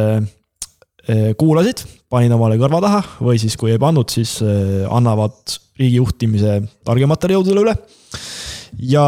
kuulasid, 1.36 1.84
panid 2.08 2.32
omale 2.32 2.56
kõrva 2.56 2.80
taha 2.86 3.02
või 3.20 3.36
siis 3.36 3.58
kui 3.60 3.74
ei 3.74 3.82
pannud, 3.82 4.08
siis 4.08 4.38
annavad 4.40 5.58
riigi 5.76 6.00
juhtimise 6.00 6.62
targematele 6.88 7.36
jõududele 7.36 7.66
üle 7.66 7.76
ja 8.78 9.04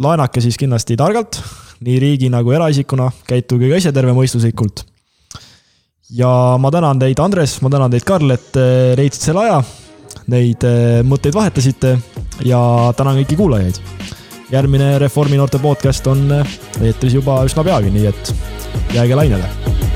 laenake 0.00 0.42
siis 0.42 0.58
kindlasti 0.60 0.96
targalt, 1.00 1.40
nii 1.84 1.98
riigi 2.02 2.30
nagu 2.32 2.52
eraisikuna, 2.52 3.10
käituge 3.28 3.70
ka 3.70 3.80
ise 3.80 3.92
tervemõistuslikult. 3.96 4.84
ja 6.10 6.30
ma 6.58 6.70
tänan 6.70 6.98
teid, 6.98 7.18
Andres, 7.22 7.60
ma 7.62 7.70
tänan 7.70 7.90
teid, 7.90 8.04
Karl, 8.04 8.30
et 8.34 8.56
eh, 8.56 8.94
leidsid 8.98 9.30
selle 9.30 9.44
aja, 9.46 9.60
neid 10.32 10.64
eh, 10.66 11.02
mõtteid 11.06 11.34
vahetasite 11.34 11.96
ja 12.44 12.60
tänan 12.96 13.20
kõiki 13.20 13.38
kuulajaid. 13.38 13.80
järgmine 14.50 14.98
Reformi 14.98 15.36
noorte 15.38 15.58
podcast 15.58 16.06
on 16.06 16.26
eh, 16.40 16.58
eetris 16.82 17.14
juba 17.14 17.42
üsna 17.46 17.64
peagi, 17.64 17.94
nii 17.94 18.10
et 18.10 18.34
jääge 18.94 19.14
lainele 19.14 19.89